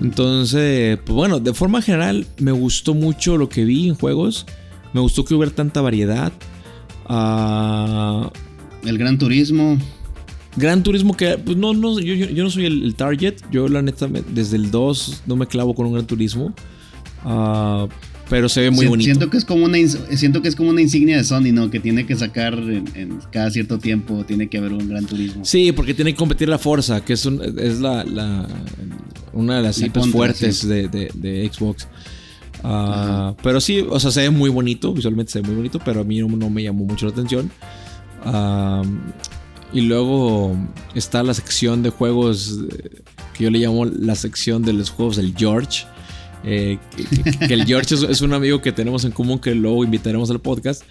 Entonces, 0.00 0.98
pues 1.04 1.14
bueno, 1.14 1.40
de 1.40 1.52
forma 1.54 1.82
general 1.82 2.26
me 2.38 2.52
gustó 2.52 2.94
mucho 2.94 3.36
lo 3.36 3.48
que 3.48 3.64
vi 3.64 3.88
en 3.88 3.94
juegos. 3.94 4.46
Me 4.92 5.00
gustó 5.00 5.24
que 5.24 5.34
hubiera 5.34 5.54
tanta 5.54 5.80
variedad. 5.80 6.32
Ah, 7.06 8.30
El 8.84 8.98
Gran 8.98 9.18
Turismo. 9.18 9.78
Gran 10.56 10.82
Turismo 10.82 11.16
que, 11.16 11.38
pues 11.38 11.56
no, 11.56 11.72
no, 11.74 11.98
yo, 12.00 12.14
yo- 12.14 12.28
yo 12.30 12.42
no 12.44 12.50
soy 12.50 12.66
el, 12.66 12.82
el 12.82 12.94
target. 12.94 13.34
Yo 13.52 13.68
la 13.68 13.82
neta, 13.82 14.08
me- 14.08 14.22
desde 14.22 14.56
el 14.56 14.70
2 14.70 15.22
no 15.26 15.36
me 15.36 15.46
clavo 15.46 15.74
con 15.74 15.86
un 15.86 15.92
Gran 15.92 16.06
Turismo. 16.06 16.52
Ah, 17.24 17.86
pero 18.28 18.48
se 18.48 18.60
ve 18.60 18.70
muy 18.70 18.84
Si- 18.84 18.88
bonito. 18.88 19.04
Siento 19.04 19.30
que 19.30 19.36
es 19.36 19.44
como 19.44 19.64
una 19.64 19.76
siento 20.16 20.40
que 20.42 20.48
es 20.48 20.56
como 20.56 20.70
una 20.70 20.80
insignia 20.80 21.16
de 21.16 21.24
Sony, 21.24 21.52
¿no? 21.52 21.70
Que 21.70 21.80
tiene 21.80 22.06
que 22.06 22.14
sacar 22.16 22.54
en, 22.54 22.84
en 22.94 23.18
cada 23.32 23.50
cierto 23.50 23.78
tiempo 23.78 24.24
tiene 24.24 24.48
que 24.48 24.58
haber 24.58 24.72
un 24.72 24.88
Gran 24.88 25.04
Turismo. 25.06 25.44
Sí, 25.44 25.72
porque 25.72 25.94
tiene 25.94 26.12
que 26.12 26.16
competir 26.18 26.48
la 26.48 26.58
Forza, 26.58 27.04
que 27.04 27.12
es, 27.14 27.26
un- 27.26 27.40
es 27.58 27.80
la, 27.80 28.04
la- 28.04 28.46
una 29.32 29.56
de 29.58 29.62
las 29.62 29.78
La 29.80 29.88
contra, 29.92 30.10
fuertes 30.12 30.58
sí. 30.58 30.66
de, 30.68 30.88
de- 30.88 31.10
de 31.14 31.50
Xbox. 31.52 31.86
Ah, 32.62 33.34
pero 33.42 33.60
sí, 33.60 33.84
o 33.88 33.98
sea, 34.00 34.10
se 34.10 34.20
ve 34.22 34.30
muy 34.30 34.50
bonito, 34.50 34.92
visualmente 34.92 35.32
se 35.32 35.40
ve 35.40 35.46
muy 35.48 35.56
bonito, 35.56 35.80
pero 35.84 36.00
a 36.00 36.04
mí 36.04 36.18
no, 36.20 36.28
no 36.28 36.50
me 36.50 36.62
llamó 36.62 36.84
mucho 36.84 37.06
la 37.06 37.12
atención. 37.12 37.50
Ah, 38.24 38.82
y 39.72 39.82
luego 39.82 40.56
está 40.94 41.22
la 41.22 41.34
sección 41.34 41.82
de 41.82 41.90
juegos 41.90 42.58
eh, 42.70 43.02
que 43.34 43.44
yo 43.44 43.50
le 43.50 43.58
llamo 43.58 43.84
la 43.84 44.14
sección 44.14 44.62
de 44.62 44.72
los 44.72 44.90
juegos 44.90 45.16
del 45.16 45.34
George. 45.36 45.84
Eh, 46.42 46.78
que, 47.46 47.52
el 47.52 47.66
George 47.66 47.94
es, 47.94 48.20
un 48.22 48.32
amigo 48.32 48.62
que 48.62 48.72
tenemos 48.72 49.04
en 49.04 49.12
común 49.12 49.38
que 49.38 49.54
luego 49.54 49.84
invitaremos 49.84 50.30
al 50.30 50.40
podcast. 50.40 50.82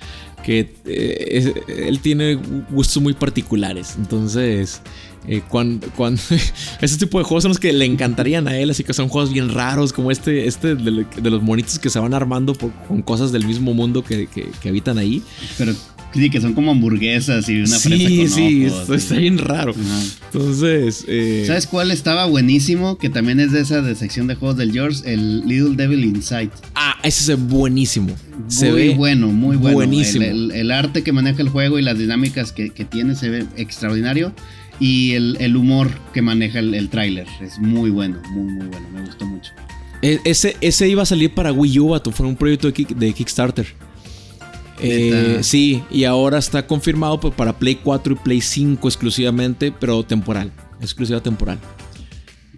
Que 0.44 0.74
eh, 0.86 1.54
él 1.88 2.00
tiene 2.00 2.36
gustos 2.70 3.02
muy 3.02 3.14
particulares. 3.14 3.96
Entonces, 3.98 4.82
eh, 5.28 5.42
cuando, 5.50 5.88
cuando 5.98 6.22
ese 6.82 6.98
tipo 6.98 7.18
de 7.18 7.24
juegos 7.26 7.44
son 7.44 7.50
los 7.50 7.60
que 7.60 7.74
le 7.74 7.86
encantarían 7.86 8.48
a 8.48 8.58
él. 8.58 8.70
Así 8.70 8.84
que 8.84 8.94
son 8.94 9.10
juegos 9.10 9.34
bien 9.34 9.50
raros, 9.50 9.92
como 9.92 10.12
este, 10.12 10.48
este 10.48 10.76
de, 10.76 10.92
lo- 10.92 11.06
de 11.22 11.30
los 11.32 11.42
monitos 11.42 11.80
que 11.80 11.90
se 11.90 12.00
van 12.00 12.14
armando 12.14 12.54
con 12.88 13.02
cosas 13.02 13.32
del 13.32 13.46
mismo 13.46 13.74
mundo 13.74 14.04
que, 14.04 14.28
que- 14.28 14.50
que 14.62 14.70
habitan 14.70 14.98
ahí. 15.00 15.22
Pero 15.58 15.74
sí, 16.14 16.30
que 16.30 16.42
son 16.42 16.54
como 16.54 16.72
hamburguesas 16.72 17.48
y 17.50 17.58
una 17.62 17.78
fresa 17.80 18.08
sí, 18.08 18.18
con 18.20 18.30
sí, 18.30 18.66
ojos, 18.68 18.80
esto 18.82 18.94
está 18.96 19.16
sí. 19.16 19.22
bien 19.22 19.38
raro. 19.38 19.72
Ajá. 19.72 20.02
Entonces, 20.32 21.06
eh, 21.08 21.44
¿Sabes 21.48 21.68
cuál 21.68 21.92
estaba 21.92 22.26
buenísimo? 22.26 22.98
Que 22.98 23.10
también 23.10 23.40
es 23.40 23.52
de 23.52 23.62
esa 23.62 23.82
de 23.82 23.96
sección 23.96 24.28
de 24.28 24.36
juegos 24.36 24.58
del 24.58 24.72
George, 24.72 25.02
el 25.12 25.42
Little 25.48 25.76
Devil 25.76 26.04
Inside. 26.06 26.50
ah, 26.76 26.96
ese 27.04 27.34
es 27.34 27.40
buenísimo. 27.40 28.14
Se 28.48 28.72
muy 28.72 28.80
ve 28.90 28.96
bueno, 28.96 29.28
muy 29.28 29.58
bueno. 29.58 29.76
buenísimo. 29.76 30.26
El, 30.26 30.52
el- 30.52 30.58
el 30.60 30.72
arte 30.72 31.04
que 31.04 31.12
maneja 31.12 31.42
el 31.42 31.50
juego 31.50 31.80
y 31.80 31.82
las 31.82 31.98
dinámicas 31.98 32.52
que, 32.52 32.70
que 32.70 32.86
tiene 32.86 33.16
se 33.16 33.30
ve 33.30 33.46
extraordinario. 33.58 34.34
Y 34.82 35.12
el, 35.12 35.36
el 35.42 35.58
humor 35.58 35.90
que 36.14 36.22
maneja 36.22 36.60
el, 36.60 36.74
el 36.74 36.88
tráiler 36.90 37.28
es 37.42 37.60
muy 37.60 37.90
bueno, 37.90 38.18
muy, 38.32 38.52
muy 38.54 38.68
bueno. 38.68 38.88
Me 38.94 39.02
gustó 39.02 39.26
mucho. 39.26 39.52
E- 40.02 40.22
Ese, 40.24 40.56
ese 40.62 40.88
iba 40.88 41.04
a 41.04 41.06
salir 41.06 41.34
para 41.34 41.52
Wii 41.52 41.80
U, 41.80 41.90
vato, 41.90 42.12
Fue 42.14 42.26
un 42.26 42.38
proyecto 42.38 42.68
de, 42.68 42.74
Kick- 42.74 42.96
de 42.96 43.12
Kickstarter. 43.12 43.68
Eh, 44.82 45.40
sí, 45.42 45.84
y 45.92 46.06
ahora 46.06 46.38
está 46.38 46.66
confirmado 46.66 47.20
pues, 47.20 47.34
para 47.34 47.58
Play 47.58 47.76
4 47.76 48.14
y 48.14 48.16
Play 48.18 48.42
5 48.42 48.88
exclusivamente, 48.88 49.72
pero 49.72 50.04
temporal. 50.04 50.52
Exclusiva 50.82 51.22
temporal. 51.22 51.60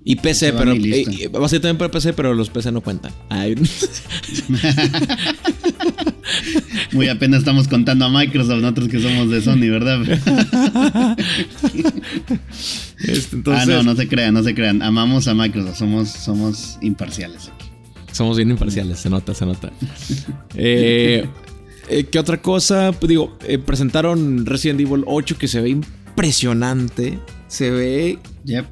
Y 0.04 0.16
PC, 0.16 0.54
pero. 0.54 0.74
lista. 0.74 1.12
eh, 1.12 1.28
va 1.28 1.46
a 1.46 1.50
ser 1.50 1.62
también 1.62 1.78
para 1.78 1.92
PC, 1.92 2.14
pero 2.14 2.34
los 2.34 2.50
PC 2.50 2.72
no 2.72 2.82
cuentan. 2.82 3.12
Ay, 3.30 3.54
Muy 6.92 7.08
apenas 7.08 7.40
estamos 7.40 7.68
contando 7.68 8.06
a 8.06 8.10
Microsoft, 8.10 8.62
nosotros 8.62 8.88
que 8.88 9.00
somos 9.00 9.30
de 9.30 9.42
Sony, 9.42 9.70
¿verdad? 9.70 10.02
este, 13.00 13.36
entonces, 13.36 13.64
ah, 13.64 13.72
no, 13.72 13.84
no 13.84 13.96
se 13.96 14.08
crean, 14.08 14.34
no 14.34 14.42
se 14.44 14.56
crean. 14.56 14.82
Amamos 14.82 15.28
a 15.28 15.36
Microsoft, 15.36 15.78
somos, 15.78 16.10
somos 16.10 16.80
imparciales 16.82 17.50
aquí. 17.50 17.68
Somos 18.12 18.38
bien 18.38 18.50
imparciales, 18.52 19.00
se 19.00 19.10
nota, 19.10 19.34
se 19.34 19.46
nota. 19.46 19.72
Eh, 20.56 21.28
eh, 21.90 22.06
¿Qué 22.06 22.20
otra 22.20 22.42
cosa? 22.42 22.92
Pues 22.92 23.10
digo, 23.10 23.38
eh, 23.48 23.58
presentaron 23.58 24.46
Resident 24.46 24.80
Evil 24.80 25.04
8 25.06 25.38
que 25.38 25.48
se 25.48 25.62
ve 25.62 25.70
impresionante. 25.70 27.20
Se 27.48 27.70
ve 27.70 28.20
Yep. 28.46 28.66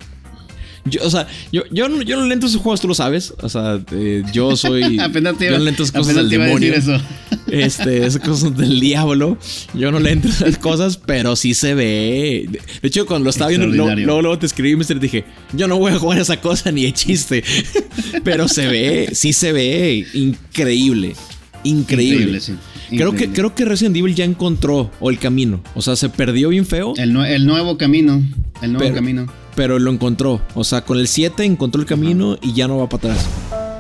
Yo, 0.86 1.02
o 1.04 1.10
sea, 1.10 1.28
yo, 1.52 1.64
yo, 1.72 1.90
no, 1.90 2.02
yo 2.02 2.18
no 2.18 2.26
le 2.26 2.34
entro 2.34 2.48
a 2.48 2.50
esos 2.50 2.62
juegos, 2.62 2.82
tú 2.82 2.88
lo 2.88 2.96
sabes. 2.96 3.34
O 3.42 3.50
sea, 3.50 3.80
eh, 3.92 4.24
yo 4.32 4.56
soy. 4.56 5.00
apenas 5.00 5.38
te 5.38 5.46
yo 5.46 5.58
no 5.58 5.64
le 5.64 5.70
entro 5.70 5.84
a 5.84 5.88
esas 5.88 5.98
cosas 5.98 6.16
del 6.16 6.30
decir 6.30 6.40
demonio. 6.46 6.74
eso. 6.74 6.98
Este, 7.52 8.06
esas 8.06 8.22
cosas 8.22 8.56
del 8.56 8.80
diablo. 8.80 9.36
Yo 9.74 9.92
no 9.92 10.00
le 10.00 10.12
entro 10.12 10.30
a 10.30 10.34
esas 10.36 10.60
cosas, 10.60 10.98
pero 10.98 11.36
sí 11.36 11.56
se 11.56 11.74
ve. 11.74 12.48
De 12.48 12.88
hecho, 12.88 13.08
cuando 13.08 13.24
lo 13.24 13.32
estaba 13.32 13.50
viendo, 13.50 13.66
luego, 13.66 13.82
Extraordinario. 13.86 14.06
luego, 14.06 14.22
luego 14.22 14.38
te 14.38 14.46
escribí, 14.46 14.76
mister, 14.76 15.00
dije, 15.00 15.26
yo 15.54 15.68
no 15.68 15.80
voy 15.80 15.92
a 15.92 15.98
jugar 15.98 16.20
esa 16.20 16.40
cosa 16.40 16.72
ni 16.72 16.84
de 16.84 16.94
chiste. 16.94 17.44
pero 18.24 18.48
se 18.48 18.68
ve, 18.68 19.10
sí 19.14 19.34
se 19.34 19.52
ve 19.52 20.06
increíble. 20.14 21.16
Increíble. 21.64 22.16
Increíble, 22.16 22.40
sí. 22.40 22.56
Creo 22.90 23.14
que, 23.14 23.30
creo 23.30 23.54
que 23.54 23.66
Resident 23.66 23.96
Evil 23.98 24.16
ya 24.16 24.24
encontró 24.26 24.90
o 25.00 25.10
el 25.10 25.20
camino. 25.20 25.62
O 25.76 25.82
sea, 25.82 25.96
se 25.96 26.10
perdió 26.10 26.50
bien 26.50 26.66
feo. 26.66 26.94
El 26.98 27.14
nuevo 27.46 27.78
camino. 27.78 28.24
El 28.62 28.74
nuevo 28.74 28.84
Pero- 28.86 28.96
camino. 28.96 29.28
Pero 29.56 29.78
lo 29.78 29.92
encontró. 29.92 30.42
O 30.54 30.64
sea, 30.64 30.82
con 30.82 30.98
el 31.00 31.08
7 31.08 31.44
encontró 31.44 31.82
el 31.82 31.88
camino 31.88 32.38
y 32.42 32.54
ya 32.54 32.68
no 32.68 32.78
va 32.78 32.88
para 32.88 33.14
atrás. 33.14 33.30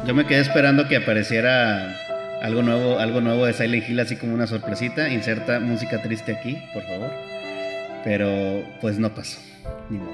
Yo 0.05 0.13
me 0.13 0.25
quedé 0.25 0.41
esperando 0.41 0.87
que 0.89 0.97
apareciera 0.97 1.95
algo 2.41 2.61
nuevo, 2.63 2.99
algo 2.99 3.21
nuevo 3.21 3.45
de 3.45 3.53
Silent 3.53 3.87
Hill, 3.89 3.99
así 4.01 4.17
como 4.17 4.33
una 4.33 4.45
sorpresita. 4.47 5.07
Inserta 5.13 5.59
música 5.61 6.01
triste 6.01 6.33
aquí, 6.35 6.57
por 6.73 6.83
favor. 6.83 7.11
Pero 8.03 8.63
pues 8.81 8.97
no 8.99 9.13
pasó. 9.13 9.37
Ni 9.89 9.99
modo. 9.99 10.09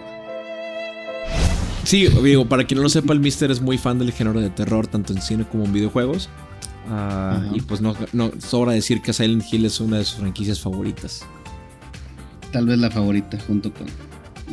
Sí, 1.83 2.07
digo, 2.23 2.47
para 2.47 2.63
quien 2.65 2.77
no 2.77 2.83
lo 2.83 2.89
sepa, 2.89 3.13
el 3.13 3.19
Mister 3.19 3.51
es 3.51 3.61
muy 3.61 3.77
fan 3.77 3.99
del 3.99 4.11
género 4.11 4.41
de 4.41 4.49
terror, 4.49 4.87
tanto 4.87 5.13
en 5.13 5.21
cine 5.21 5.45
como 5.49 5.65
en 5.65 5.73
videojuegos. 5.73 6.29
Ah, 6.89 7.41
y 7.53 7.61
pues 7.61 7.81
no, 7.81 7.95
no 8.13 8.31
sobra 8.39 8.73
decir 8.73 9.01
que 9.01 9.11
Silent 9.13 9.43
Hill 9.51 9.65
es 9.65 9.79
una 9.79 9.97
de 9.97 10.05
sus 10.05 10.19
franquicias 10.19 10.59
favoritas. 10.59 11.21
Tal 12.51 12.67
vez 12.67 12.77
la 12.79 12.91
favorita 12.91 13.37
junto 13.47 13.71
con 13.73 13.87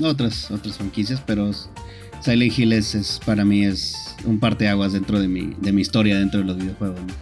otras, 0.05 0.51
otras 0.51 0.77
franquicias, 0.77 1.23
pero 1.27 1.51
Silent 2.21 2.59
Hill 2.59 2.73
es, 2.73 2.95
es- 2.95 3.21
para 3.25 3.45
mí 3.45 3.65
es 3.65 3.95
un 4.25 4.39
parteaguas 4.39 4.93
dentro 4.93 5.21
de 5.21 5.29
mi, 5.29 5.55
de 5.61 5.73
mi 5.73 5.83
historia 5.83 6.19
dentro 6.19 6.41
de 6.41 6.47
los 6.47 6.57
videojuegos. 6.57 7.01
¿no? 7.01 7.13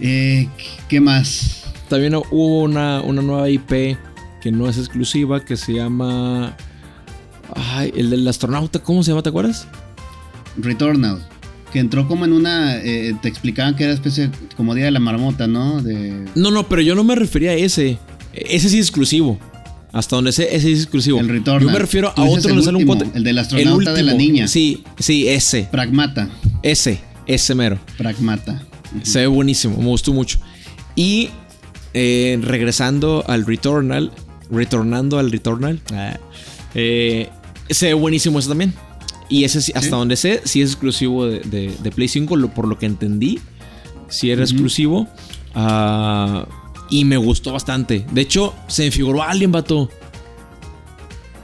Eh, 0.00 0.48
¿Qué 0.88 1.00
más? 1.00 1.64
También 1.88 2.14
hubo 2.14 2.62
una, 2.62 3.00
una 3.00 3.22
nueva 3.22 3.48
IP 3.50 3.96
que 4.40 4.52
no 4.52 4.68
es 4.68 4.78
exclusiva, 4.78 5.44
que 5.44 5.56
se 5.56 5.74
llama... 5.74 6.56
Ay, 7.54 7.92
el 7.96 8.10
del 8.10 8.28
astronauta, 8.28 8.78
¿cómo 8.78 9.02
se 9.02 9.10
llama? 9.10 9.22
¿Te 9.22 9.30
acuerdas? 9.30 9.66
Returnal. 10.58 11.26
Que 11.72 11.78
entró 11.80 12.08
como 12.08 12.24
en 12.24 12.32
una. 12.32 12.76
eh, 12.76 13.14
te 13.20 13.28
explicaban 13.28 13.76
que 13.76 13.84
era 13.84 13.92
especie 13.92 14.30
como 14.56 14.74
Día 14.74 14.86
de 14.86 14.90
la 14.90 15.00
Marmota, 15.00 15.46
¿no? 15.46 15.82
De. 15.82 16.24
No, 16.34 16.50
no, 16.50 16.68
pero 16.68 16.80
yo 16.82 16.94
no 16.94 17.04
me 17.04 17.14
refería 17.14 17.50
a 17.50 17.54
ese. 17.54 17.98
Ese 18.32 18.68
sí 18.68 18.78
es 18.78 18.86
exclusivo. 18.86 19.38
Hasta 19.92 20.16
donde 20.16 20.30
ese 20.30 20.48
sí 20.60 20.72
es 20.72 20.80
exclusivo. 20.80 21.18
El 21.20 21.28
Returnal. 21.28 21.62
Yo 21.62 21.70
me 21.70 21.78
refiero 21.78 22.12
a 22.14 22.22
otro 22.24 22.50
el 22.52 22.58
un 22.58 22.68
último, 22.76 22.94
conte- 22.96 23.10
el 23.14 23.24
del 23.24 23.38
astronauta 23.38 23.92
de 23.94 24.02
la 24.02 24.14
niña. 24.14 24.46
Sí, 24.48 24.84
sí, 24.98 25.28
ese. 25.28 25.68
Pragmata. 25.70 26.28
Ese. 26.62 27.00
Ese 27.26 27.54
mero. 27.54 27.78
Pragmata. 27.96 28.62
Se 29.02 29.20
ve 29.20 29.26
buenísimo, 29.26 29.76
me 29.78 29.86
gustó 29.88 30.12
mucho. 30.14 30.38
Y 30.96 31.28
eh, 31.94 32.38
regresando 32.42 33.24
al 33.28 33.44
Returnal, 33.46 34.12
retornando 34.50 35.18
al 35.18 35.30
Returnal, 35.30 35.80
eh, 36.74 37.28
se 37.68 37.86
ve 37.88 37.94
buenísimo 37.94 38.38
eso 38.38 38.48
también. 38.48 38.72
Y 39.28 39.44
ese, 39.44 39.58
hasta 39.58 39.80
Sí. 39.82 39.88
donde 39.90 40.16
sé, 40.16 40.40
sí 40.44 40.62
es 40.62 40.70
exclusivo 40.70 41.26
de, 41.26 41.40
de- 41.40 41.74
de 41.82 41.90
Play 41.90 42.08
5, 42.08 42.36
lo- 42.36 42.48
por 42.54 42.66
lo 42.66 42.78
que 42.78 42.86
entendí, 42.86 43.38
sí 44.08 44.30
era 44.30 44.42
exclusivo. 44.42 45.06
Ah, 45.54 46.46
y 46.90 47.04
me 47.04 47.16
gustó 47.16 47.52
bastante. 47.52 48.06
De 48.12 48.20
hecho, 48.22 48.54
se 48.68 48.84
me 48.84 48.90
figuró 48.90 49.22
alguien, 49.22 49.52
vato. 49.52 49.90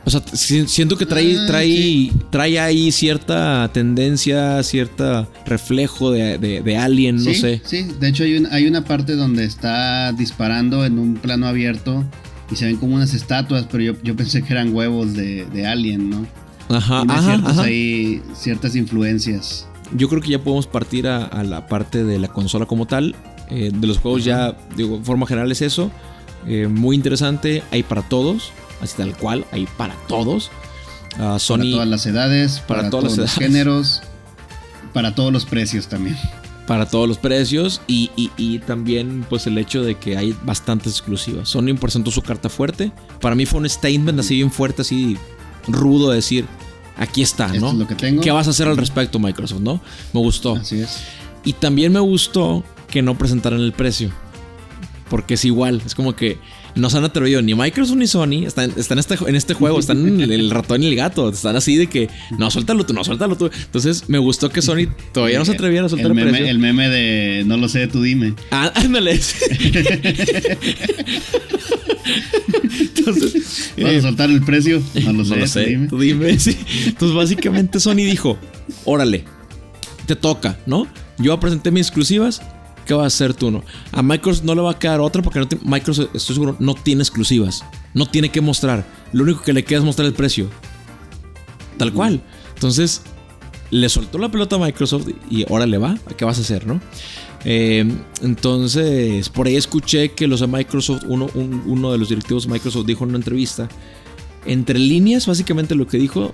O 0.07 0.11
sea, 0.11 0.23
si- 0.35 0.67
siento 0.69 0.99
que 0.99 1.07
trae, 1.07 1.35
Ah, 1.39 1.47
trae, 1.47 1.67
sí. 1.67 2.13
trae 2.31 2.59
ahí 2.61 2.93
cierta 2.93 3.71
tendencia, 3.73 4.63
cierta 4.63 5.27
reflejo 5.47 6.11
de, 6.11 6.37
de, 6.37 6.61
de 6.61 6.77
Alien, 6.77 7.17
no 7.17 7.33
sé. 7.33 7.63
Sí, 7.65 7.87
de 7.99 8.09
hecho 8.09 8.25
hay, 8.25 8.37
un- 8.37 8.47
hay 8.53 8.67
una 8.67 8.85
parte 8.85 9.15
donde 9.15 9.45
está 9.45 10.13
disparando 10.13 10.85
en 10.85 10.99
un 10.99 11.15
plano 11.15 11.47
abierto 11.47 12.05
y 12.53 12.57
se 12.57 12.67
ven 12.67 12.77
como 12.77 12.97
unas 12.97 13.15
estatuas, 13.15 13.67
pero 13.71 13.83
yo, 13.83 13.93
yo 14.03 14.15
pensé 14.15 14.43
que 14.43 14.53
eran 14.53 14.75
huevos 14.75 15.15
de, 15.15 15.47
de 15.47 15.67
Alien, 15.67 16.11
¿no? 16.11 16.27
Ajá, 16.69 16.99
Tiene 17.01 17.13
ajá, 17.13 17.23
ciertas 17.33 17.53
ajá. 17.59 17.63
ahí, 17.63 18.23
ciertas 18.35 18.77
influencias. 18.77 19.67
Yo 19.97 20.09
creo 20.09 20.21
que 20.23 20.31
ya 20.31 20.39
podemos 20.39 20.67
partir 20.67 21.07
a, 21.07 21.25
a 21.25 21.45
la 21.45 21.67
parte 21.67 22.05
de 22.05 22.19
la 22.19 22.29
consola 22.29 22.67
como 22.67 22.87
tal. 22.87 23.15
Eh, 23.51 23.71
de 23.75 23.87
los 23.87 23.99
juegos 23.99 24.25
ya, 24.25 24.57
digo, 24.77 24.97
en 24.97 25.05
forma 25.05 25.27
general 25.27 25.53
es 25.53 25.61
eso. 25.63 25.91
Eh, 26.47 26.67
muy 26.69 26.97
interesante, 26.97 27.63
hay 27.71 27.83
para 27.83 28.03
todos, 28.03 28.51
así 28.81 28.97
tal 28.97 29.17
cual, 29.17 29.45
hay 29.53 29.67
para 29.77 29.95
todos. 30.09 30.51
Ah, 31.19 31.39
Sony 31.39 31.59
Para 31.59 31.71
todas 31.71 31.89
las 31.89 32.07
edades, 32.07 32.59
para 32.61 32.67
para, 32.81 32.91
todas 32.91 33.05
todos 33.15 33.19
las 33.19 33.37
los 33.37 33.45
géneros, 33.47 34.03
para 34.93 35.15
todos 35.15 35.33
los 35.33 35.45
precios 35.45 35.87
también. 35.89 36.17
para 36.67 36.87
todos 36.89 37.07
los 37.07 37.19
precios 37.19 37.83
y, 37.87 38.11
y- 38.17 38.31
y 38.39 38.59
también 38.61 39.25
pues 39.29 39.47
el 39.47 39.59
hecho 39.59 39.83
de 39.83 39.97
que 39.97 40.17
hay 40.17 40.35
bastantes 40.45 40.93
exclusivas. 40.95 41.49
Sony 41.51 41.75
presentó 41.79 42.11
su 42.11 42.23
carta 42.23 42.49
fuerte. 42.49 42.91
Para 43.21 43.35
mí 43.35 43.45
fue 43.47 43.61
un 43.61 43.69
statement 43.69 44.19
así 44.19 44.37
bien 44.37 44.51
fuerte, 44.51 44.81
así 44.83 45.17
rudo 45.67 46.11
de 46.11 46.17
decir, 46.17 46.47
aquí 46.97 47.23
está, 47.23 47.47
Esto 47.47 47.61
¿no? 47.61 47.69
es 47.73 47.75
lo 47.75 47.87
que 47.87 47.95
tengo. 47.95 48.23
¿Qué 48.23 48.31
vas 48.31 48.47
a 48.47 48.51
hacer 48.51 48.69
al 48.69 48.77
respecto, 48.77 49.19
Microsoft, 49.19 49.61
no? 49.61 49.81
Me 50.13 50.21
gustó. 50.21 50.57
Así 50.57 50.81
es. 50.81 51.03
Y 51.45 51.53
también 51.55 51.93
me 51.93 52.01
gustó 52.01 52.65
que 52.89 53.03
no 53.03 53.17
presentaran 53.19 53.61
el 53.61 53.73
precio. 53.73 54.11
Porque 55.11 55.35
es 55.35 55.45
igual, 55.45 55.83
es 55.85 55.95
como 55.95 56.17
que 56.17 56.39
no 56.75 56.91
se 56.91 56.99
han 56.99 57.05
atrevido 57.05 57.41
ni 57.43 57.55
Microsoft 57.55 57.97
ni 57.97 58.07
Sony. 58.07 58.45
Están, 58.47 58.73
están 58.77 58.99
en, 58.99 59.01
este, 59.01 59.17
en 59.27 59.37
este 59.37 59.55
juego, 59.55 59.79
están 59.79 60.07
en 60.07 60.21
el, 60.31 60.51
ratón 60.51 60.83
y 60.83 60.87
el 60.87 60.97
gato. 60.97 61.29
Están 61.29 61.57
así 61.57 61.77
de 61.77 61.87
que 61.87 62.09
no, 62.39 62.51
suéltalo 62.51 62.85
tú, 62.85 62.93
no, 62.95 63.05
suéltalo 63.05 63.37
tú. 63.37 63.51
Entonces 63.53 64.09
me 64.09 64.19
gustó 64.19 64.51
que 64.51 64.63
Sony 64.63 64.89
todavía 65.13 65.39
no 65.39 65.45
se 65.45 65.53
atreviera 65.53 65.87
a 65.87 65.89
soltar 65.89 66.11
el, 66.11 66.13
el 66.13 66.25
meme, 66.25 66.31
precio. 66.31 66.51
el 66.51 66.59
meme 66.59 66.89
de 66.89 67.45
no 67.47 67.57
lo 67.57 67.69
sé, 67.69 67.87
tú 67.87 68.03
dime. 68.03 68.35
Ah, 68.51 68.73
ándale. 68.77 69.21
Entonces, 72.81 73.73
¿Vas 73.77 73.93
eh, 73.93 73.99
a 73.99 74.03
soltar 74.03 74.31
el 74.31 74.43
precio? 74.43 74.83
No 75.05 75.13
lo 75.13 75.25
sé, 75.25 75.31
no 75.31 75.37
lo 75.37 75.43
tú 75.43 75.49
sé, 75.49 75.67
dime. 75.67 75.89
tú 75.89 75.99
dime, 75.99 76.39
sí. 76.39 76.57
Entonces, 76.87 77.17
básicamente, 77.17 77.81
Sony 77.81 77.97
dijo: 77.97 78.39
Órale, 78.85 79.25
te 80.07 80.17
toca, 80.17 80.59
¿no? 80.67 80.87
Yo 81.19 81.39
presenté 81.39 81.71
mis 81.71 81.87
exclusivas. 81.87 82.43
¿Qué 82.85 82.95
vas 82.95 83.05
a 83.05 83.07
hacer 83.07 83.35
tú, 83.35 83.51
no? 83.51 83.63
A 83.93 84.03
Microsoft 84.03 84.45
no 84.45 84.55
le 84.55 84.61
va 84.61 84.73
a 84.73 84.79
quedar 84.79 85.01
otra 85.01 85.23
porque 85.23 85.39
no 85.39 85.49
tiene- 85.49 85.65
Microsoft, 85.67 86.09
estoy 86.15 86.35
seguro, 86.35 86.57
no 86.59 86.75
tiene 86.75 87.03
exclusivas. 87.03 87.65
No 87.95 88.07
tiene 88.07 88.31
que 88.31 88.41
mostrar. 88.41 88.85
Lo 89.13 89.23
único 89.25 89.43
que 89.43 89.53
le 89.53 89.65
queda 89.65 89.79
es 89.79 89.85
mostrar 89.85 90.07
el 90.07 90.15
precio. 90.15 90.49
Tal 91.79 91.93
cual. 91.93 92.21
Entonces, 92.55 93.03
le 93.71 93.89
soltó 93.89 94.19
la 94.19 94.31
pelota 94.31 94.57
a 94.57 94.59
Microsoft 94.59 95.09
y 95.31 95.45
ahora 95.51 95.67
le 95.67 95.79
va. 95.79 95.97
¿Qué 96.17 96.25
vas 96.25 96.39
a 96.39 96.43
hacer, 96.43 96.67
no? 96.67 96.81
Eh, 97.45 97.85
entonces, 98.23 99.29
por 99.29 99.47
ahí 99.47 99.57
escuché 99.57 100.13
que 100.13 100.27
los 100.27 100.41
de 100.41 100.47
Microsoft, 100.47 101.03
uno, 101.09 101.29
un- 101.35 101.63
uno 101.67 101.93
de 101.93 101.99
los 101.99 102.09
directivos 102.09 102.47
de 102.47 102.53
Microsoft 102.53 102.87
dijo 102.87 103.05
en 103.05 103.11
una 103.11 103.19
entrevista, 103.19 103.69
entre 104.47 104.79
líneas, 104.79 105.27
básicamente 105.27 105.75
lo 105.75 105.87
que 105.87 105.99
dijo, 105.99 106.33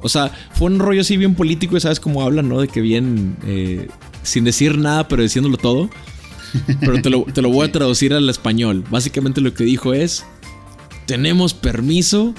o 0.00 0.08
sea, 0.08 0.30
fue 0.54 0.66
un 0.68 0.78
rollo 0.78 1.00
así 1.00 1.16
bien 1.16 1.34
político, 1.34 1.76
y 1.76 1.80
sabes 1.80 2.00
cómo 2.00 2.22
hablan, 2.22 2.48
¿no? 2.48 2.60
De 2.60 2.68
que 2.68 2.80
bien, 2.80 3.36
eh, 3.46 3.88
sin 4.22 4.44
decir 4.44 4.78
nada, 4.78 5.08
pero 5.08 5.22
diciéndolo 5.22 5.56
todo. 5.56 5.90
Pero 6.80 7.00
te 7.00 7.08
lo, 7.08 7.24
te 7.24 7.40
lo 7.40 7.48
voy 7.48 7.66
a 7.66 7.72
traducir 7.72 8.12
al 8.12 8.28
español. 8.28 8.84
Básicamente 8.90 9.40
lo 9.40 9.54
que 9.54 9.64
dijo 9.64 9.94
es, 9.94 10.24
tenemos 11.06 11.54
permiso 11.54 12.34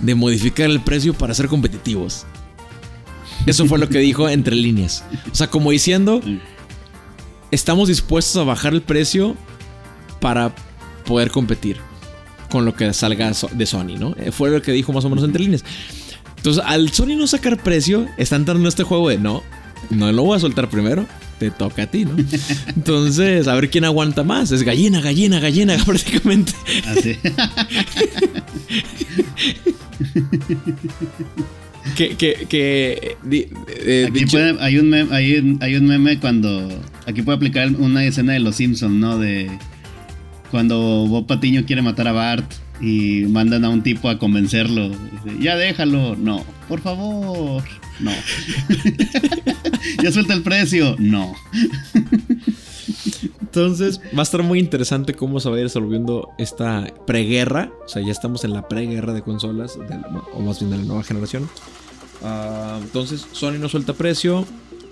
de 0.00 0.14
modificar 0.14 0.70
el 0.70 0.80
precio 0.80 1.12
para 1.14 1.34
ser 1.34 1.48
competitivos. 1.48 2.24
Eso 3.46 3.66
fue 3.66 3.78
lo 3.78 3.88
que 3.88 3.98
dijo 3.98 4.28
entre 4.28 4.54
líneas. 4.56 5.04
O 5.30 5.34
sea, 5.34 5.48
como 5.48 5.70
diciendo, 5.70 6.20
estamos 7.50 7.88
dispuestos 7.88 8.36
a 8.36 8.44
bajar 8.44 8.74
el 8.74 8.82
precio 8.82 9.36
para 10.20 10.54
poder 11.04 11.30
competir 11.30 11.78
con 12.50 12.64
lo 12.64 12.74
que 12.74 12.92
salga 12.92 13.32
de 13.52 13.66
Sony, 13.66 13.96
¿no? 13.98 14.14
Eh, 14.18 14.32
Fue 14.32 14.50
lo 14.50 14.60
que 14.60 14.72
dijo 14.72 14.92
más 14.92 15.04
o 15.04 15.08
menos 15.08 15.24
entre 15.24 15.42
líneas. 15.42 15.64
Entonces, 16.36 16.62
al 16.66 16.90
Sony 16.90 17.16
no 17.16 17.26
sacar 17.26 17.62
precio, 17.62 18.06
está 18.16 18.36
entrando 18.36 18.62
en 18.62 18.68
este 18.68 18.82
juego 18.82 19.08
de 19.08 19.18
no, 19.18 19.42
no 19.88 20.12
lo 20.12 20.22
voy 20.24 20.36
a 20.36 20.40
soltar 20.40 20.68
primero, 20.68 21.06
te 21.38 21.50
toca 21.50 21.84
a 21.84 21.86
ti, 21.86 22.04
¿no? 22.04 22.16
Entonces, 22.76 23.48
a 23.48 23.54
ver 23.54 23.70
quién 23.70 23.84
aguanta 23.84 24.22
más. 24.24 24.52
Es 24.52 24.62
gallina, 24.62 25.00
gallina, 25.00 25.40
gallina, 25.40 25.76
prácticamente. 25.86 26.52
Así. 26.86 27.16
Que, 31.96 32.10
que, 32.16 32.46
que. 32.48 33.16
di- 33.22 33.48
eh, 33.68 34.06
Aquí 34.08 34.20
dicho- 34.20 34.32
puede- 34.32 34.60
hay, 34.60 34.78
un 34.78 34.88
meme, 34.90 35.14
hay, 35.14 35.34
un, 35.38 35.58
hay 35.62 35.74
un 35.76 35.86
meme 35.86 36.18
cuando. 36.18 36.68
Aquí 37.06 37.22
puede 37.22 37.36
aplicar 37.36 37.70
una 37.78 38.04
escena 38.04 38.34
de 38.34 38.40
los 38.40 38.56
Simpsons, 38.56 38.94
¿no? 38.94 39.18
De. 39.18 39.50
Cuando 40.50 40.76
Bob 41.08 41.26
Patiño 41.26 41.64
quiere 41.64 41.80
matar 41.80 42.08
a 42.08 42.12
Bart 42.12 42.52
y 42.80 43.22
mandan 43.28 43.64
a 43.64 43.68
un 43.70 43.82
tipo 43.82 44.08
a 44.08 44.18
convencerlo. 44.18 44.88
Dice, 44.90 45.36
ya 45.40 45.56
déjalo. 45.56 46.16
No. 46.16 46.44
Por 46.68 46.80
favor. 46.80 47.62
No. 48.00 48.12
ya 50.02 50.12
suelta 50.12 50.34
el 50.34 50.42
precio. 50.42 50.96
No. 50.98 51.34
Entonces 53.40 54.00
va 54.16 54.20
a 54.20 54.22
estar 54.22 54.42
muy 54.42 54.58
interesante 54.58 55.14
cómo 55.14 55.40
se 55.40 55.48
va 55.48 55.56
a 55.56 55.58
ir 55.58 55.64
resolviendo 55.64 56.28
esta 56.38 56.86
preguerra. 57.06 57.72
O 57.84 57.88
sea, 57.88 58.02
ya 58.02 58.12
estamos 58.12 58.44
en 58.44 58.52
la 58.52 58.68
preguerra 58.68 59.12
de 59.12 59.22
consolas, 59.22 59.78
o 60.34 60.40
más 60.40 60.60
bien 60.60 60.70
de 60.70 60.78
la 60.78 60.84
nueva 60.84 61.02
generación. 61.02 61.48
Ah, 62.22 62.78
entonces, 62.80 63.26
Sony 63.32 63.52
no 63.58 63.68
suelta 63.68 63.94
precio, 63.94 64.46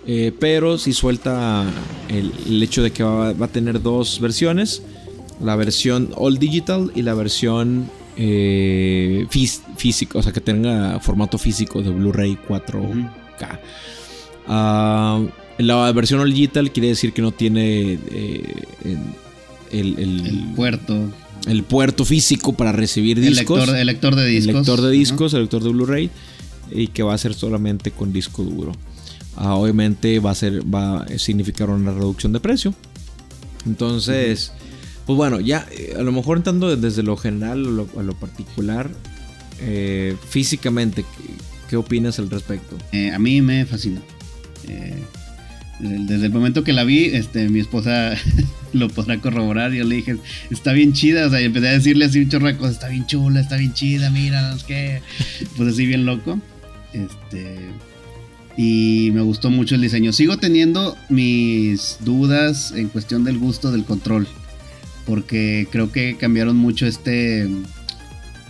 eh, 0.07 0.33
pero 0.40 0.79
sí 0.79 0.92
suelta 0.92 1.64
el, 2.09 2.33
el 2.46 2.62
hecho 2.62 2.83
de 2.83 2.90
que 2.90 3.03
va, 3.03 3.33
va 3.35 3.46
a 3.46 3.53
tener 3.53 3.81
dos 3.83 4.18
versiones: 4.20 4.83
la 5.42 5.55
versión 5.55 6.11
All 6.16 6.38
Digital 6.38 6.90
y 6.94 7.03
la 7.03 7.14
versión 7.14 7.88
eh, 8.16 9.27
fís- 9.31 9.62
físico, 9.77 10.18
o 10.18 10.22
sea, 10.22 10.33
que 10.33 10.40
tenga 10.40 10.98
formato 11.01 11.38
físico 11.38 11.83
de 11.83 11.90
Blu-ray 11.90 12.38
4K. 12.48 13.61
Ah, 14.48 15.22
la 15.58 15.92
versión 15.92 16.20
All 16.20 16.32
Digital 16.32 16.72
quiere 16.72 16.88
decir 16.88 17.12
que 17.12 17.20
no 17.22 17.32
tiene 17.32 17.98
eh, 18.11 18.54
el, 19.72 19.98
el- 19.98 20.26
El 20.26 20.54
puerto. 20.56 21.11
el 21.46 21.62
puerto 21.64 22.04
físico 22.04 22.52
para 22.54 22.72
recibir 22.72 23.18
El 23.18 23.30
discos. 23.37 23.58
lector, 23.61 23.76
el 23.76 23.87
lector 23.87 24.14
de 24.16 24.26
discos. 24.26 24.48
El 24.48 24.56
lector 24.56 24.80
de 24.82 24.90
discos, 24.90 25.34
el 25.34 25.40
lector 25.42 25.62
de 25.62 25.68
Blu-ray. 25.70 26.11
Y 26.70 26.88
que 26.88 27.02
va 27.02 27.14
a 27.14 27.18
ser 27.18 27.32
solamente 27.34 27.90
con 27.90 28.12
disco 28.12 28.42
duro. 28.42 28.72
Ah, 29.37 29.54
obviamente 29.54 30.18
va 30.20 30.32
a 30.32 30.34
ser. 30.34 30.62
Va 30.72 30.98
a 31.02 31.18
significar 31.18 31.70
una 31.70 31.92
reducción 31.92 32.32
de 32.32 32.40
precio. 32.40 32.74
Entonces. 33.66 34.52
Pues 35.06 35.16
bueno, 35.16 35.40
ya 35.40 35.66
eh, 35.72 35.94
a 35.98 36.02
lo 36.02 36.12
mejor 36.12 36.37
entrando 36.37 36.74
desde 36.76 37.02
lo 37.02 37.16
general 37.16 37.52
a 37.66 37.70
lo, 37.70 37.88
a 37.98 38.02
lo 38.02 38.14
particular. 38.14 38.90
eh, 39.61 40.14
físicamente, 40.28 41.02
¿qué, 41.02 41.34
qué 41.70 41.76
opinas 41.76 42.18
al 42.18 42.28
respecto? 42.30 42.76
Eh, 42.92 43.11
a 43.11 43.18
mí 43.18 43.40
me 43.40 43.64
fascinó. 43.64 44.02
Eh, 44.68 45.02
desde 45.81 46.26
el 46.26 46.33
momento 46.33 46.64
que 46.64 46.72
la 46.72 46.83
vi, 46.85 47.04
este, 47.04 47.48
mi 47.48 47.61
esposa 47.61 48.14
lo 48.72 48.88
podrá 48.88 49.20
corroborar. 49.20 49.72
Yo 49.72 49.85
le 49.85 49.96
dije, 49.96 50.16
está 50.50 50.72
bien 50.72 50.92
chida. 50.92 51.26
O 51.26 51.31
sea, 51.31 51.40
y 51.40 51.44
empecé 51.44 51.68
a 51.68 51.72
decirle 51.72 52.04
así 52.04 52.20
un 52.20 52.28
chorro 52.28 52.46
de 52.46 52.57
cosas. 52.57 52.74
Está 52.74 52.88
bien 52.88 53.07
chula, 53.07 53.40
está 53.40 53.57
bien 53.57 53.72
chida, 53.72 54.11
mira, 54.11 54.57
sé 54.59 54.64
qué. 54.66 55.02
Pues 55.57 55.72
así 55.72 55.87
bien 55.87 56.04
loco. 56.04 56.40
Este. 56.92 57.59
Y 58.57 59.11
me 59.14 59.20
gustó 59.20 59.50
mucho 59.50 59.76
el 59.76 59.83
diseño. 59.83 60.12
Sigo 60.12 60.37
teniendo 60.38 60.96
mis 61.09 61.98
dudas 62.00 62.72
en 62.72 62.88
cuestión 62.88 63.22
del 63.22 63.38
gusto 63.38 63.70
del 63.70 63.85
control. 63.85 64.26
Porque 65.07 65.68
creo 65.70 65.92
que 65.92 66.16
cambiaron 66.16 66.57
mucho 66.57 66.87
este 66.87 67.48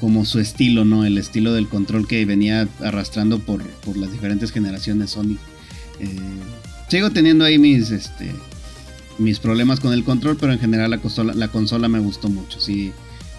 como 0.01 0.25
su 0.25 0.39
estilo, 0.39 0.85
¿no? 0.85 1.05
El 1.05 1.19
estilo 1.19 1.53
del 1.53 1.69
control 1.69 2.07
que 2.07 2.25
venía 2.25 2.69
arrastrando 2.81 3.41
por, 3.41 3.63
por 3.81 3.97
las 3.97 4.13
diferentes 4.13 4.53
generaciones 4.53 5.11
Sony. 5.11 5.37
Eh, 6.01 6.07
sigo 6.89 7.11
teniendo 7.11 7.45
ahí 7.45 7.59
mis, 7.59 7.91
este, 7.91 8.31
mis 9.19 9.39
problemas 9.39 9.81
con 9.81 9.93
el 9.93 10.05
control, 10.05 10.37
pero 10.39 10.53
en 10.53 10.59
general 10.59 10.91
la 10.91 10.99
consola, 10.99 11.35
la 11.35 11.49
consola 11.49 11.89
me 11.89 11.99
gustó 11.99 12.29
mucho. 12.29 12.61
Sí, 12.61 12.93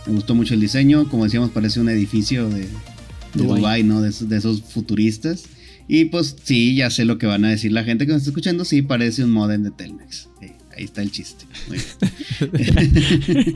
me 0.06 0.13
gustó 0.13 0.36
mucho 0.36 0.54
el 0.54 0.60
diseño. 0.62 1.08
Como 1.10 1.24
decíamos, 1.26 1.52
parece 1.52 1.80
un 1.80 1.89
edificio 1.89 2.50
de, 2.50 2.62
de 2.62 2.67
Dubái. 3.34 3.60
Dubai, 3.62 3.84
¿no? 3.84 4.02
De, 4.02 4.10
esos- 4.10 4.30
de 4.30 4.38
esos 4.38 4.62
futuristas. 4.62 5.43
Y 5.88 6.06
pues 6.06 6.36
sí, 6.43 6.76
ya 6.76 6.89
sé 6.91 7.04
lo 7.06 7.17
que 7.17 7.26
van 7.26 7.45
a 7.45 7.50
decir 7.50 7.72
la 7.72 7.84
gente 7.84 8.06
que 8.06 8.12
nos 8.12 8.22
está 8.22 8.30
escuchando. 8.32 8.63
Sí, 8.65 8.82
parece 8.84 9.24
un 9.24 9.32
modem 9.32 9.63
de 9.63 9.72
Telmex. 9.72 10.28
Sí, 10.39 10.52
ahí 10.80 10.86
está 10.86 11.02
el 11.02 11.12
chiste. 11.12 11.46
Muy 11.68 11.80
bien. 12.52 13.56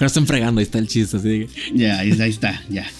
No 0.00 0.06
están 0.06 0.26
fregando, 0.26 0.60
ahí 0.60 0.64
está 0.64 0.78
el 0.78 0.88
chiste. 0.88 1.16
Así 1.18 1.28
que- 1.28 1.48
ya, 1.74 1.98
ahí, 1.98 2.12
ahí 2.20 2.30
está, 2.30 2.62
ya. 2.70 2.90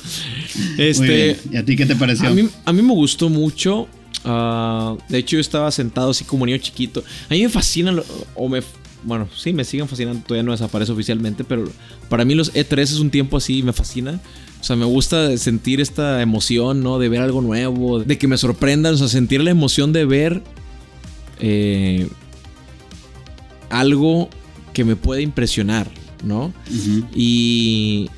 Muy 0.76 0.84
Este, 0.86 1.06
bien. 1.06 1.36
¿Y 1.52 1.56
a 1.56 1.64
ti 1.64 1.76
qué 1.76 1.86
te 1.86 1.96
pareció? 1.96 2.28
A 2.28 2.32
mí, 2.34 2.46
a 2.64 2.72
mí 2.72 2.82
me 2.82 2.92
gustó 2.92 3.28
mucho. 3.30 3.88
ah, 4.24 4.96
de 5.08 5.18
hecho, 5.18 5.36
yo 5.36 5.40
estaba 5.40 5.70
sentado 5.70 6.10
así 6.10 6.24
como 6.24 6.44
niño 6.44 6.58
chiquito. 6.58 7.02
A 7.30 7.34
mí 7.34 7.42
me 7.42 7.48
fascina, 7.48 7.94
o 8.34 8.48
me. 8.48 8.60
Bueno, 9.02 9.30
sí, 9.34 9.54
me 9.54 9.64
siguen 9.64 9.88
fascinando. 9.88 10.20
Todavía 10.26 10.42
no 10.42 10.52
desaparece 10.52 10.92
oficialmente, 10.92 11.42
pero 11.42 11.70
para 12.10 12.26
mí 12.26 12.34
los 12.34 12.52
E3 12.52 12.80
es 12.82 12.98
un 13.00 13.08
tiempo 13.10 13.38
así, 13.38 13.62
me 13.62 13.72
fascina. 13.72 14.20
O 14.60 14.64
sea, 14.64 14.76
me 14.76 14.84
gusta 14.84 15.34
sentir 15.38 15.80
esta 15.80 16.20
emoción, 16.20 16.82
¿no? 16.82 16.98
De 16.98 17.08
ver 17.08 17.22
algo 17.22 17.40
nuevo, 17.40 18.00
de 18.00 18.18
que 18.18 18.28
me 18.28 18.36
sorprendan, 18.36 18.92
o 18.92 18.96
sea, 18.98 19.08
sentir 19.08 19.40
la 19.42 19.50
emoción 19.50 19.94
de 19.94 20.04
ver 20.04 20.42
eh, 21.40 22.08
algo 23.70 24.28
que 24.72 24.84
me 24.84 24.96
puede 24.96 25.22
impresionar, 25.22 25.90
¿no? 26.24 26.52
Y, 27.14 28.08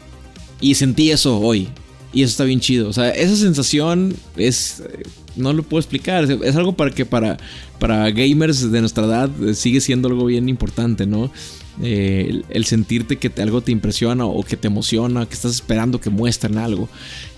y 0.61 0.75
sentí 0.75 1.11
eso 1.11 1.39
hoy. 1.39 1.69
Y 2.13 2.23
eso 2.23 2.31
está 2.31 2.45
bien 2.45 2.61
chido. 2.61 2.89
O 2.89 2.93
sea, 2.93 3.09
esa 3.11 3.37
sensación 3.37 4.15
es 4.37 4.83
no 5.37 5.53
lo 5.53 5.63
puedo 5.63 5.81
explicar. 5.81 6.25
Es 6.25 6.57
algo 6.57 6.75
para 6.75 6.91
que 6.91 7.07
para, 7.07 7.39
para 7.79 8.11
gamers 8.11 8.71
de 8.71 8.81
nuestra 8.81 9.05
edad 9.05 9.31
eh, 9.43 9.55
sigue 9.55 9.81
siendo 9.81 10.09
algo 10.09 10.27
bien 10.27 10.49
importante, 10.49 11.07
¿no? 11.07 11.31
Eh, 11.81 12.43
el, 12.51 12.65
sentirte 12.67 13.17
que 13.17 13.33
algo 13.41 13.63
te 13.63 13.73
impresiona 13.73 14.27
o 14.27 14.43
que 14.43 14.59
te 14.59 14.67
emociona, 14.67 15.25
que 15.27 15.35
estás 15.35 15.53
esperando 15.53 16.01
que 16.01 16.11
muestren 16.11 16.59
algo. 16.59 16.89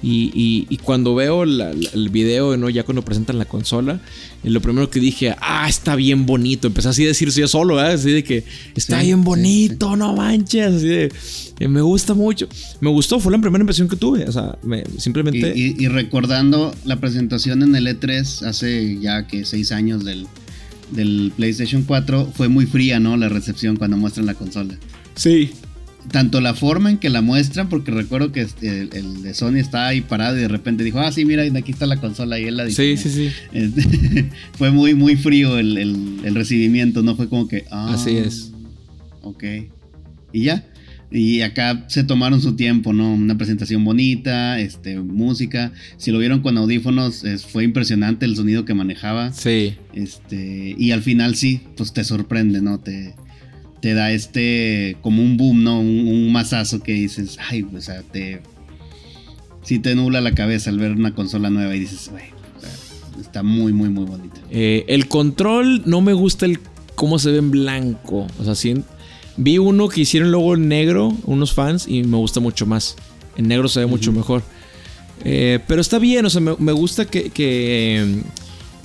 Y, 0.02 0.78
cuando 0.82 1.14
veo 1.14 1.44
el 1.44 2.08
video, 2.10 2.56
¿no? 2.56 2.68
ya 2.68 2.82
cuando 2.82 3.02
presentan 3.02 3.38
la 3.38 3.44
consola, 3.46 4.00
eh, 4.42 4.50
lo 4.50 4.60
primero 4.60 4.90
que 4.90 5.00
dije, 5.00 5.34
ah, 5.40 5.66
está 5.68 5.96
bien 5.96 6.26
bonito. 6.26 6.66
Empecé 6.66 6.88
así 6.88 7.04
a 7.04 7.08
decirse 7.08 7.40
yo 7.40 7.48
solo, 7.48 7.80
¿eh? 7.80 7.92
así 7.94 8.10
de 8.10 8.24
que 8.24 8.44
está 8.74 9.02
bien 9.02 9.24
bonito, 9.24 9.96
no 9.96 10.14
manches. 10.14 10.74
Así 10.74 10.88
de, 10.88 11.12
me 11.68 11.80
gusta 11.80 12.14
mucho. 12.14 12.48
Me 12.80 12.90
gustó, 12.90 13.20
fue 13.20 13.32
la 13.32 13.38
primera 13.38 13.62
impresión 13.62 13.88
que 13.88 13.96
tuve. 13.96 14.24
O 14.24 14.32
sea, 14.32 14.58
simplemente. 14.98 15.52
Y, 15.56 15.86
recordando 15.88 16.74
la 16.84 16.96
presentación 16.96 17.62
en 17.62 17.74
el 17.76 17.86
E3 17.86 18.46
hace 18.46 18.98
ya 19.00 19.26
que 19.26 19.44
seis 19.44 19.72
años 19.72 20.04
del 20.04 20.26
del 20.90 21.32
PlayStation 21.36 21.82
4 21.82 22.32
fue 22.34 22.48
muy 22.48 22.66
fría, 22.66 23.00
¿no? 23.00 23.16
La 23.16 23.28
recepción 23.28 23.76
cuando 23.76 23.96
muestran 23.96 24.26
la 24.26 24.34
consola. 24.34 24.74
Sí. 25.14 25.50
Tanto 26.10 26.40
la 26.40 26.54
forma 26.54 26.90
en 26.90 26.98
que 26.98 27.08
la 27.08 27.22
muestran, 27.22 27.68
porque 27.68 27.90
recuerdo 27.90 28.30
que 28.30 28.42
este, 28.42 28.82
el, 28.92 29.22
de 29.22 29.32
Sony 29.32 29.56
estaba 29.56 29.86
ahí 29.88 30.02
parado 30.02 30.36
y 30.36 30.40
de 30.40 30.48
repente 30.48 30.84
dijo, 30.84 31.00
ah, 31.00 31.10
sí, 31.10 31.24
mira, 31.24 31.44
aquí 31.56 31.72
está 31.72 31.86
la 31.86 31.96
consola 31.96 32.38
y 32.38 32.44
él 32.44 32.56
la 32.56 32.66
dijo. 32.66 32.76
Sí, 32.76 32.96
sí, 32.96 33.10
sí. 33.10 33.30
Fue 34.58 34.70
muy, 34.70 34.94
muy 34.94 35.16
frío 35.16 35.58
el, 35.58 36.34
recibimiento, 36.34 37.02
¿no? 37.02 37.16
Fue 37.16 37.28
como 37.28 37.48
que, 37.48 37.64
ah, 37.70 37.94
Así 37.94 38.16
es. 38.16 38.52
Ok. 39.22 39.44
Y 40.32 40.44
ya. 40.44 40.66
Y 41.14 41.42
acá 41.42 41.84
se 41.86 42.02
tomaron 42.02 42.42
su 42.42 42.56
tiempo, 42.56 42.92
¿no? 42.92 43.14
Una 43.14 43.38
presentación 43.38 43.84
bonita, 43.84 44.58
este, 44.58 44.98
música. 44.98 45.70
Si 45.96 46.10
lo 46.10 46.18
vieron 46.18 46.40
con 46.40 46.58
audífonos, 46.58 47.22
fue 47.52 47.62
impresionante 47.62 48.26
el 48.26 48.34
sonido 48.34 48.64
que 48.64 48.74
manejaba. 48.74 49.32
Sí. 49.32 49.76
Este, 49.92 50.74
y 50.76 50.90
al 50.90 51.02
final 51.02 51.36
sí, 51.36 51.60
pues 51.76 51.92
te 51.92 52.02
sorprende, 52.02 52.60
¿no? 52.60 52.80
Te, 52.80 53.14
te 53.80 53.94
da 53.94 54.10
este, 54.10 54.96
como 55.02 55.22
un 55.22 55.36
boom, 55.36 55.62
¿no? 55.62 55.78
Un, 55.78 56.32
masazo 56.32 56.82
que 56.82 56.94
dices, 56.94 57.38
ay, 57.48 57.64
o 57.72 57.80
sea, 57.80 58.02
te... 58.02 58.42
Sí 59.62 59.78
te 59.78 59.94
nula 59.94 60.20
la 60.20 60.32
cabeza 60.32 60.70
al 60.70 60.78
ver 60.78 60.92
una 60.92 61.14
consola 61.14 61.48
nueva 61.48 61.76
y 61.76 61.80
dices, 61.80 62.08
güey, 62.10 62.24
está 63.20 63.44
muy, 63.44 63.72
muy, 63.72 63.88
muy 63.88 64.04
bonita. 64.04 64.40
Eh, 64.50 64.84
el 64.88 65.06
control 65.06 65.82
no 65.86 66.00
me 66.00 66.12
gusta 66.12 66.44
el 66.44 66.58
cómo 66.96 67.20
se 67.20 67.30
ve 67.30 67.38
en 67.38 67.52
blanco. 67.52 68.26
O 68.40 68.44
sea, 68.44 68.56
siento 68.56 68.93
Vi 69.36 69.58
uno 69.58 69.88
que 69.88 70.02
hicieron 70.02 70.30
luego 70.30 70.54
en 70.54 70.68
negro, 70.68 71.12
unos 71.24 71.52
fans, 71.52 71.86
y 71.88 72.04
me 72.04 72.16
gusta 72.16 72.40
mucho 72.40 72.66
más. 72.66 72.96
En 73.36 73.48
negro 73.48 73.68
se 73.68 73.80
ve 73.80 73.86
mucho 73.86 74.12
mejor. 74.12 74.42
Eh, 75.24 75.58
pero 75.66 75.80
está 75.80 75.98
bien, 75.98 76.24
o 76.26 76.30
sea, 76.30 76.40
me, 76.40 76.72
gusta 76.72 77.06
que, 77.06 77.32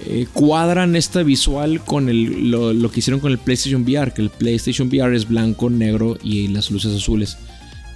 eh, 0.05 0.25
cuadran 0.33 0.95
esta 0.95 1.21
visual 1.21 1.81
con 1.83 2.07
lo, 2.49 2.91
que 2.91 2.99
hicieron 2.99 3.19
con 3.19 3.31
el 3.31 3.37
PlayStation 3.37 3.83
VR, 3.83 4.13
que 4.13 4.21
el 4.21 4.29
PlayStation 4.29 4.87
VR 4.87 5.15
es 5.15 5.27
blanco, 5.27 5.69
negro 5.69 6.17
y 6.23 6.47
las 6.47 6.71
luces 6.71 6.95
azules. 6.95 7.37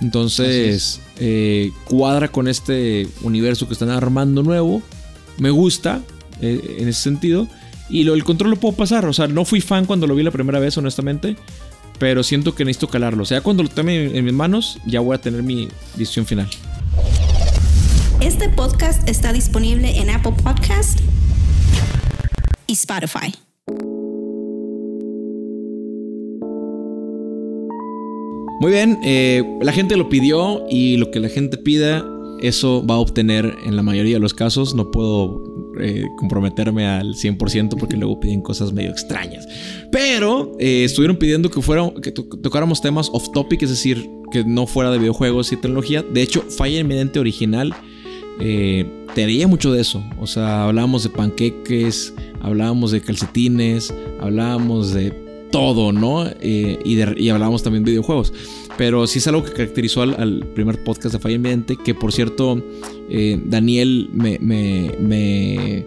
Entonces, 0.02 1.02
eh, 1.18 1.72
cuadra 1.86 2.28
con 2.28 2.48
este 2.48 3.08
universo 3.22 3.68
que 3.68 3.74
están 3.74 3.90
armando 3.90 4.44
nuevo. 4.44 4.82
Me 5.38 5.50
gusta 5.50 6.02
en 6.42 6.88
ese 6.88 7.02
sentido. 7.02 7.48
Y 7.90 8.04
lo, 8.04 8.14
el 8.14 8.24
control 8.24 8.52
lo 8.52 8.58
puedo 8.58 8.76
pasar. 8.76 9.06
O 9.06 9.14
sea, 9.14 9.28
no 9.28 9.46
fui 9.46 9.62
fan 9.62 9.86
cuando 9.86 10.06
lo 10.06 10.16
vi 10.16 10.24
la 10.24 10.32
primera 10.32 10.60
vez, 10.60 10.78
honestamente 10.78 11.38
pero 12.04 12.22
siento 12.22 12.54
que 12.54 12.66
necesito 12.66 12.90
calarlo. 12.90 13.24
O 13.24 13.26
sea, 13.26 13.40
cuando 13.40 13.64
lo 13.64 13.70
tome 13.70 14.18
en 14.18 14.26
mis 14.26 14.34
manos, 14.34 14.78
ya 14.86 15.00
voy 15.00 15.16
a 15.16 15.22
tener 15.22 15.42
mi 15.42 15.70
decisión 15.96 16.26
final. 16.26 16.50
Este 18.20 18.50
podcast 18.50 19.08
está 19.08 19.32
disponible 19.32 20.02
en 20.02 20.10
Apple 20.10 20.34
Podcast 20.44 21.00
y 22.68 22.74
Spotify. 22.74 23.34
Muy 28.60 28.72
bien, 28.74 29.00
eh, 29.06 29.42
la 29.62 29.72
gente 29.72 29.96
lo 29.96 30.10
pidió 30.10 30.66
y 30.70 30.98
lo 30.98 31.10
que 31.10 31.22
la 31.22 31.30
gente 31.30 31.58
pida, 31.58 32.06
eso 32.42 32.86
va 32.86 32.96
a 32.96 33.00
obtener 33.00 33.56
en 33.64 33.78
la 33.78 33.82
mayoría 33.82 34.16
de 34.16 34.20
los 34.20 34.34
casos. 34.34 34.76
No 34.76 34.92
puedo 34.92 35.53
eh, 35.80 36.06
comprometerme 36.18 36.86
al 36.86 37.16
100% 37.16 37.78
porque 37.78 37.98
luego 37.98 38.20
piden 38.20 38.42
cosas 38.42 38.74
medio 38.74 38.92
extrañas. 38.92 39.48
Pero 39.92 40.56
eh, 40.60 40.84
estuvieron 40.84 41.18
pidiendo 41.18 41.50
que, 41.50 41.62
fuera, 41.62 41.92
que 42.02 42.12
tocáramos 42.12 42.82
temas 42.82 43.10
off 43.14 43.32
topic, 43.32 43.64
es 43.64 43.70
decir, 43.70 44.10
que 44.32 44.44
no 44.44 44.68
fuera 44.68 44.92
de 44.92 45.00
videojuegos 45.00 45.52
y 45.52 45.58
tecnología. 45.58 46.04
De 46.04 46.22
hecho, 46.22 46.44
Falla 46.44 46.80
Inminente 46.80 47.20
original 47.20 47.74
eh, 48.40 48.86
te 49.16 49.48
mucho 49.48 49.72
de 49.72 49.82
eso. 49.82 50.04
O 50.20 50.28
sea, 50.28 50.66
hablábamos 50.66 51.04
de 51.04 51.10
panqueques, 51.10 52.14
hablábamos 52.42 52.92
de 52.92 53.02
calcetines, 53.02 53.94
hablábamos 54.20 54.94
de 54.94 55.12
todo, 55.52 55.92
¿no? 55.92 56.26
y, 56.42 56.78
y 56.84 57.30
hablábamos 57.30 57.62
también 57.62 57.84
de 57.84 57.92
videojuegos. 57.92 58.34
Pero 58.78 59.06
sí 59.06 59.20
es 59.20 59.28
algo 59.28 59.44
que 59.44 59.52
caracterizó 59.52 60.02
al, 60.02 60.46
primer 60.56 60.84
podcast 60.84 61.14
de 61.14 61.20
Falla 61.20 61.36
Inminente, 61.36 61.78
que 61.78 61.94
por 61.94 62.12
cierto, 62.12 62.62
eh, 63.16 63.40
Daniel 63.46 64.10
me, 64.12 65.86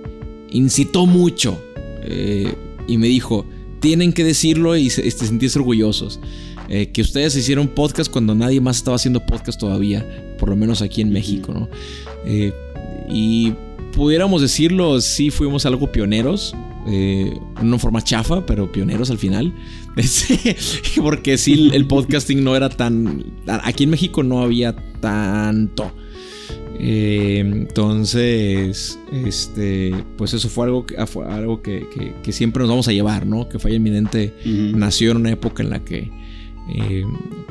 incitó 0.51 1.07
mucho 1.07 1.61
eh, 2.05 2.55
y 2.87 2.99
me 2.99 3.09
dijo, 3.09 3.45
tienen 3.81 4.13
que 4.13 4.23
decirlo 4.23 4.77
y 4.77 4.91
se, 4.91 5.07
este, 5.07 5.27
sentirse 5.27 5.59
orgullosos. 5.59 6.21
Eh, 6.69 6.91
que 6.93 7.03
ustedes 7.03 7.37
hicieron 7.37 7.69
podcast 7.69 8.11
cuando 8.11 8.35
nadie 8.35 8.61
más 8.61 8.77
estaba 8.77 8.95
haciendo 8.95 9.27
podcast 9.27 9.59
todavía, 9.59 10.35
por 10.39 10.49
lo 10.49 10.57
menos 10.57 10.83
aquí 10.83 11.01
en 11.01 11.11
México, 11.11 11.53
¿no? 11.53 11.69
y 13.09 13.53
pudiéramos 13.93 14.43
decirlo, 14.43 15.01
sí 15.01 15.31
fuimos 15.31 15.65
algo 15.65 15.93
pioneros, 15.93 16.55
eh, 16.89 17.37
una 17.61 17.79
forma 17.79 18.01
chafa, 18.01 18.47
pero 18.47 18.71
pioneros 18.71 19.11
al 19.11 19.19
final. 19.19 19.53
Porque 20.97 21.37
sí, 21.37 21.71
el 21.73 21.87
podcasting 21.87 22.45
no 22.45 22.55
era 22.55 22.69
tan... 22.69 23.25
Aquí 23.47 23.85
en 23.85 23.91
México 23.91 24.23
no 24.23 24.41
había 24.41 24.77
tanto. 25.01 25.93
Eh, 26.79 27.39
entonces, 27.39 28.99
este, 29.13 29.95
pues 30.17 30.35
eso 30.35 30.49
fue 30.49 30.67
algo, 30.67 30.87
que, 30.87 31.07
fue 31.07 31.27
algo 31.27 31.63
que, 31.63 31.87
siempre 32.31 32.61
nos 32.61 32.71
vamos 32.71 32.89
a 32.89 32.93
llevar, 32.93 33.27
¿no? 33.27 33.49
Que 33.49 33.59
Falla 33.59 33.77
Eminente 33.77 34.35
nació 34.45 35.13
en 35.13 35.19
una 35.19 35.31
época 35.31 35.63
en 35.63 35.71
la 35.71 35.85
que 35.85 36.11
eh, 36.75 37.05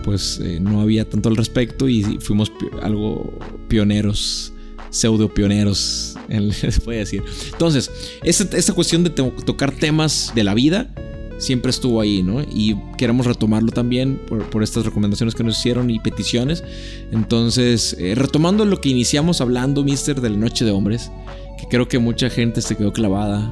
pues 0.03 0.41
no 0.61 0.81
había 0.81 1.09
tanto 1.09 1.29
al 1.29 1.38
respecto 1.38 1.88
y 1.88 2.03
fuimos 2.19 2.51
algo 2.81 3.38
pioneros 3.67 4.51
pseudo 4.95 5.33
pioneros, 5.33 6.15
se 6.51 6.79
puede 6.79 6.99
decir. 6.99 7.23
Entonces, 7.51 7.91
esta, 8.23 8.73
cuestión 8.73 9.03
de 9.03 9.09
tocar 9.09 9.71
temas 9.71 10.31
de 10.33 10.43
la 10.43 10.53
vida 10.53 10.93
siempre 11.37 11.69
estuvo 11.69 12.01
ahí, 12.01 12.23
¿no? 12.23 12.41
Y 12.41 12.75
queremos 12.97 13.25
retomarlo 13.25 13.71
también 13.71 14.19
por, 14.27 14.63
estas 14.63 14.85
recomendaciones 14.85 15.35
que 15.35 15.43
nos 15.43 15.59
hicieron 15.59 15.89
y 15.89 15.99
peticiones. 15.99 16.63
Entonces, 17.11 17.95
eh, 17.99 18.15
retomando 18.15 18.65
lo 18.65 18.81
que 18.81 18.89
iniciamos 18.89 19.41
hablando, 19.41 19.83
Mister, 19.83 20.21
de 20.21 20.29
la 20.29 20.37
Noche 20.37 20.65
de 20.65 20.71
Hombres, 20.71 21.11
que 21.59 21.67
creo 21.67 21.87
que 21.87 21.99
mucha 21.99 22.29
gente 22.29 22.61
se 22.61 22.75
quedó 22.75 22.93
clavada. 22.93 23.51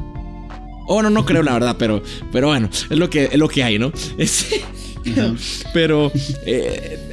Oh, 0.87 1.01
no, 1.01 1.09
no 1.09 1.25
creo 1.25 1.43
la 1.43 1.53
verdad, 1.53 1.75
pero, 1.79 2.03
pero 2.31 2.47
bueno, 2.47 2.69
es 2.89 2.97
lo 2.97 3.09
que, 3.09 3.25
es 3.25 3.37
lo 3.37 3.47
que 3.47 3.63
hay, 3.63 3.79
¿no? 3.79 3.91
Pero 5.73 6.11
eh, 6.45 7.11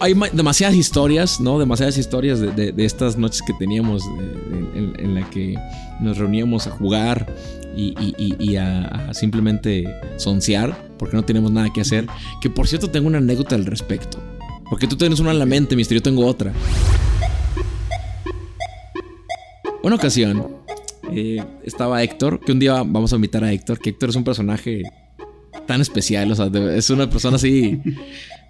hay 0.00 0.14
demasiadas 0.32 0.76
historias, 0.76 1.40
¿no? 1.40 1.58
Demasiadas 1.58 1.96
historias 1.96 2.40
de, 2.40 2.74
estas 2.78 3.16
noches 3.16 3.42
que 3.46 3.52
teníamos 3.54 4.02
en, 4.74 5.14
la 5.14 5.28
que 5.30 5.54
nos 6.00 6.18
reuníamos 6.18 6.66
a 6.66 6.70
jugar 6.70 7.26
y, 7.78 8.56
a, 8.56 9.12
simplemente 9.12 9.84
soncear 10.16 10.88
porque 10.98 11.16
no 11.16 11.24
tenemos 11.24 11.52
nada 11.52 11.72
que 11.72 11.80
hacer. 11.80 12.06
Que 12.40 12.50
por 12.50 12.66
cierto 12.66 12.90
tengo 12.90 13.06
una 13.06 13.18
anécdota 13.18 13.54
al 13.54 13.66
respecto. 13.66 14.18
Porque 14.68 14.86
tú 14.86 14.96
tienes 14.96 15.20
una 15.20 15.30
en 15.30 15.38
la 15.38 15.46
mente, 15.46 15.76
mister, 15.76 15.96
yo 15.96 16.02
tengo 16.02 16.26
otra. 16.26 16.52
Una 19.82 19.94
ocasión 19.94 20.56
eh, 21.12 21.42
estaba 21.64 22.02
Héctor, 22.02 22.40
que 22.40 22.52
un 22.52 22.58
día 22.58 22.82
vamos 22.84 23.12
a 23.12 23.16
invitar 23.16 23.44
a 23.44 23.52
Héctor, 23.52 23.78
que 23.78 23.90
Héctor 23.90 24.10
es 24.10 24.16
un 24.16 24.24
personaje 24.24 24.82
tan 25.66 25.80
especial, 25.80 26.30
o 26.32 26.34
sea, 26.34 26.50
es 26.74 26.90
una 26.90 27.08
persona 27.08 27.36
así. 27.36 27.80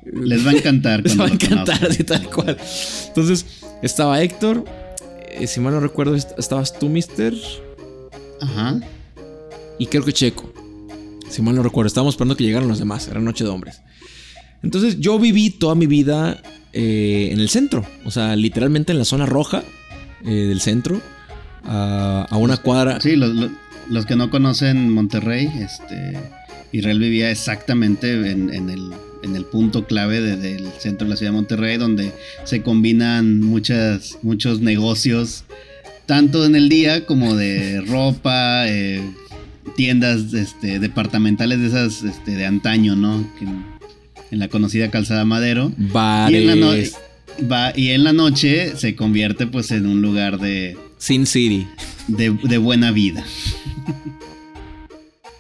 Les 0.05 0.45
va 0.45 0.51
a 0.51 0.55
encantar. 0.55 1.03
Les 1.05 1.19
va 1.19 1.27
a 1.27 1.29
encantar, 1.29 1.85
así 1.85 2.03
tal 2.03 2.29
cual. 2.31 2.57
Entonces, 3.09 3.47
estaba 3.83 4.21
Héctor. 4.21 4.65
Eh, 5.31 5.47
si 5.47 5.61
mal 5.61 5.75
no 5.75 5.81
recuerdo, 5.81 6.17
estabas 6.17 6.77
tú, 6.79 6.89
Mister. 6.89 7.35
Ajá. 8.41 8.81
Y 9.79 9.87
creo 9.87 10.05
que 10.05 10.13
Checo. 10.13 10.53
Si 11.29 11.43
mal 11.43 11.55
no 11.55 11.63
recuerdo, 11.63 11.89
estábamos 11.89 12.15
esperando 12.15 12.37
que 12.37 12.45
llegaran 12.45 12.69
los 12.69 12.79
demás. 12.79 13.09
Era 13.09 13.21
noche 13.21 13.45
de 13.45 13.51
hombres. 13.51 13.83
Entonces, 14.63 14.99
yo 14.99 15.19
viví 15.19 15.51
toda 15.51 15.75
mi 15.75 15.87
vida 15.87 16.43
eh, 16.73 17.29
en 17.33 17.41
el 17.41 17.49
centro. 17.49 17.85
O 18.05 18.11
sea, 18.11 18.35
literalmente 18.35 18.93
en 18.93 18.99
la 18.99 19.05
zona 19.05 19.27
roja 19.27 19.63
eh, 20.25 20.31
del 20.31 20.61
centro. 20.61 21.01
a 21.65 22.37
una 22.39 22.57
cuadra. 22.57 23.01
Sí, 23.01 23.15
los, 23.17 23.51
los 23.89 24.07
que 24.07 24.17
no 24.17 24.31
conocen 24.31 24.91
Monterrey, 24.91 25.51
este 25.61 26.19
Israel 26.73 26.99
vivía 26.99 27.31
exactamente 27.31 28.13
en, 28.13 28.51
el, 28.71 29.45
punto 29.51 29.87
clave 29.87 30.21
del 30.21 30.71
centro 30.79 31.07
de 31.07 31.11
la 31.11 31.17
ciudad 31.17 31.33
de 31.33 31.37
Monterrey, 31.37 31.77
donde 31.77 32.13
se 32.45 32.63
combinan 32.63 33.41
muchas, 33.41 34.19
muchos 34.23 34.61
negocios 34.61 35.45
tanto 36.07 36.45
en 36.47 36.57
el 36.57 36.69
día 36.69 37.05
como 37.05 37.35
de 37.35 37.81
ropa, 37.87 38.67
eh, 38.69 39.03
tiendas 39.77 40.33
este, 40.35 40.79
departamentales 40.79 41.61
de 41.61 41.67
esas 41.69 42.03
este, 42.03 42.33
de 42.33 42.47
antaño, 42.47 42.97
¿no? 42.97 43.25
Que 43.39 43.45
en, 43.45 43.65
en 44.31 44.39
la 44.39 44.49
conocida 44.49 44.91
calzada 44.91 45.25
Madero. 45.25 45.73
Y 45.79 46.35
en, 46.37 46.47
la 46.47 46.57
no- 46.57 46.73
va, 47.51 47.73
y 47.77 47.91
en 47.91 48.05
la 48.05 48.13
noche 48.13 48.77
se 48.77 48.95
convierte 48.97 49.47
pues 49.47 49.71
en 49.71 49.87
un 49.87 50.03
lugar 50.03 50.39
de, 50.39 50.77
Sin 50.99 51.27
City. 51.27 51.67
de, 52.09 52.31
de 52.43 52.59
buena 52.59 52.91
vida. 52.93 53.25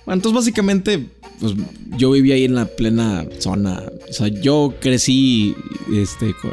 Bueno, 0.06 0.18
entonces 0.20 0.32
básicamente, 0.34 1.06
pues 1.38 1.52
yo 1.98 2.10
vivía 2.12 2.34
ahí 2.34 2.44
en 2.44 2.54
la 2.54 2.64
plena 2.66 3.26
zona. 3.40 3.82
O 4.08 4.12
sea, 4.12 4.28
yo 4.28 4.74
crecí 4.80 5.54
este, 5.94 6.32
con, 6.40 6.52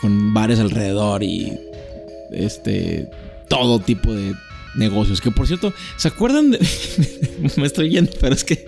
con 0.00 0.32
bares 0.34 0.58
alrededor 0.58 1.22
y 1.22 1.52
este 2.32 3.06
todo 3.50 3.78
tipo 3.80 4.12
de 4.12 4.34
negocios. 4.76 5.20
Que 5.20 5.30
por 5.30 5.46
cierto, 5.46 5.72
¿se 5.96 6.08
acuerdan 6.08 6.50
de. 6.52 6.58
Me 7.56 7.66
estoy 7.66 7.90
yendo, 7.90 8.10
pero 8.20 8.34
es 8.34 8.44
que. 8.44 8.66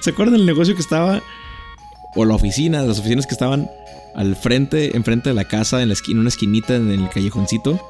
¿Se 0.00 0.10
acuerdan 0.10 0.34
del 0.36 0.46
negocio 0.46 0.74
que 0.74 0.80
estaba? 0.80 1.22
O 2.14 2.24
la 2.24 2.34
oficina, 2.34 2.82
las 2.82 2.98
oficinas 2.98 3.26
que 3.26 3.34
estaban 3.34 3.70
al 4.14 4.36
frente, 4.36 4.96
enfrente 4.96 5.28
de 5.28 5.34
la 5.34 5.44
casa, 5.46 5.82
en 5.82 5.88
la 5.88 5.94
esquina, 5.94 6.20
una 6.20 6.30
esquinita 6.30 6.74
en 6.76 6.90
el 6.90 7.08
callejoncito. 7.10 7.80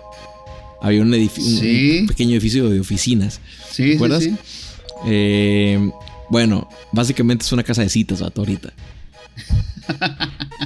Había 0.83 1.03
un, 1.03 1.13
un- 1.15 1.29
Sí. 1.31 1.99
un 2.01 2.07
pequeño 2.09 2.33
edificio 2.33 2.69
de 2.69 2.81
oficinas. 2.81 3.41
Sí, 3.71 3.91
¿Te 3.91 3.95
acuerdas? 3.95 4.25
sí, 4.25 4.31
sí. 4.31 4.37
Eh, 5.07 5.91
bueno, 6.29 6.69
básicamente 6.93 7.45
es 7.45 7.53
una 7.53 7.63
casa 7.63 7.83
de 7.83 7.89
citas, 7.89 8.21
vato, 8.21 8.41
ahorita. 8.43 8.73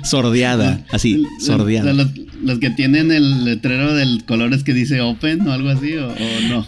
Sordeada, 0.04 0.84
así, 0.90 1.24
sordeada. 1.40 1.92
Los, 1.92 2.08
los 2.42 2.58
que 2.58 2.70
tienen 2.70 3.10
el 3.12 3.44
letrero 3.44 3.94
del 3.94 4.24
colores 4.24 4.64
que 4.64 4.72
dice 4.74 5.00
open 5.00 5.46
o 5.46 5.52
algo 5.52 5.68
así, 5.68 5.94
o, 5.96 6.08
o 6.08 6.40
no. 6.48 6.66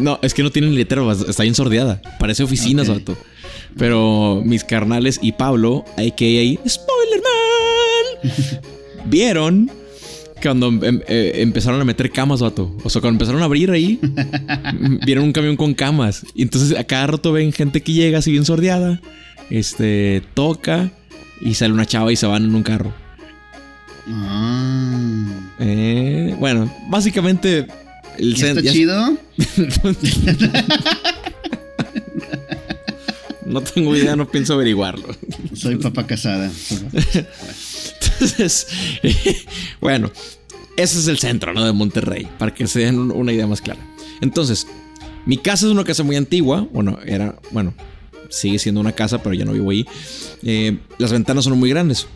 No, 0.00 0.18
es 0.22 0.34
que 0.34 0.42
no 0.42 0.50
tienen 0.50 0.74
letrero, 0.74 1.10
está 1.10 1.42
bien 1.42 1.54
sordeada. 1.54 2.00
Parece 2.18 2.42
oficinas, 2.42 2.88
Ok. 2.88 2.98
vato. 2.98 3.18
Pero 3.76 4.42
mis 4.44 4.62
carnales 4.64 5.18
y 5.22 5.32
Pablo, 5.32 5.84
a.k.a. 5.96 6.68
Spoiler 6.68 7.22
Man, 7.24 8.60
vieron 9.06 9.70
cuando 10.40 10.68
em- 10.68 11.00
eh, 11.08 11.32
empezaron 11.36 11.80
a 11.80 11.84
meter 11.84 12.10
camas, 12.10 12.40
vato. 12.40 12.76
O 12.84 12.90
sea, 12.90 13.00
cuando 13.00 13.14
empezaron 13.16 13.40
a 13.42 13.46
abrir 13.46 13.70
ahí, 13.70 13.98
vieron 15.06 15.24
un 15.24 15.32
camión 15.32 15.56
con 15.56 15.74
camas. 15.74 16.24
Y 16.34 16.42
entonces 16.42 16.78
a 16.78 16.84
cada 16.84 17.06
rato 17.08 17.32
ven 17.32 17.52
gente 17.52 17.80
que 17.82 17.92
llega 17.94 18.18
así 18.18 18.30
bien 18.30 18.44
sordeada, 18.44 19.00
este, 19.50 20.22
toca 20.34 20.92
y 21.40 21.54
sale 21.54 21.72
una 21.74 21.86
chava 21.86 22.12
y 22.12 22.16
se 22.16 22.26
van 22.26 22.44
en 22.44 22.54
un 22.54 22.62
carro. 22.62 22.92
Ah. 24.08 25.26
Eh, 25.58 26.34
bueno, 26.38 26.70
básicamente... 26.88 27.66
El 28.18 28.32
¿Y 28.32 28.34
cen- 28.36 28.48
está 28.50 28.60
ya- 28.60 28.72
chido? 28.72 29.18
No 33.46 33.60
tengo 33.60 33.94
idea, 33.94 34.16
no 34.16 34.26
pienso 34.28 34.54
averiguarlo. 34.54 35.06
Soy 35.54 35.76
papá 35.76 36.06
casada. 36.06 36.50
Entonces, 38.00 38.66
bueno, 39.80 40.10
ese 40.76 40.98
es 40.98 41.08
el 41.08 41.18
centro, 41.18 41.52
¿no? 41.52 41.64
De 41.64 41.72
Monterrey, 41.72 42.26
para 42.38 42.54
que 42.54 42.66
se 42.66 42.80
den 42.80 42.98
un- 42.98 43.10
una 43.12 43.32
idea 43.32 43.46
más 43.46 43.60
clara. 43.60 43.80
Entonces, 44.22 44.66
mi 45.26 45.36
casa 45.36 45.66
es 45.66 45.72
una 45.72 45.84
casa 45.84 46.02
muy 46.04 46.16
antigua. 46.16 46.66
Bueno, 46.72 46.98
era, 47.04 47.36
bueno, 47.50 47.74
sigue 48.34 48.58
siendo 48.58 48.80
una 48.80 48.92
casa, 48.92 49.22
pero 49.22 49.34
ya 49.34 49.44
no 49.44 49.52
vivo 49.52 49.70
ahí. 49.70 49.86
Eh, 50.42 50.78
las 50.98 51.12
ventanas 51.12 51.44
son 51.44 51.58
muy 51.58 51.70
grandes. 51.70 52.06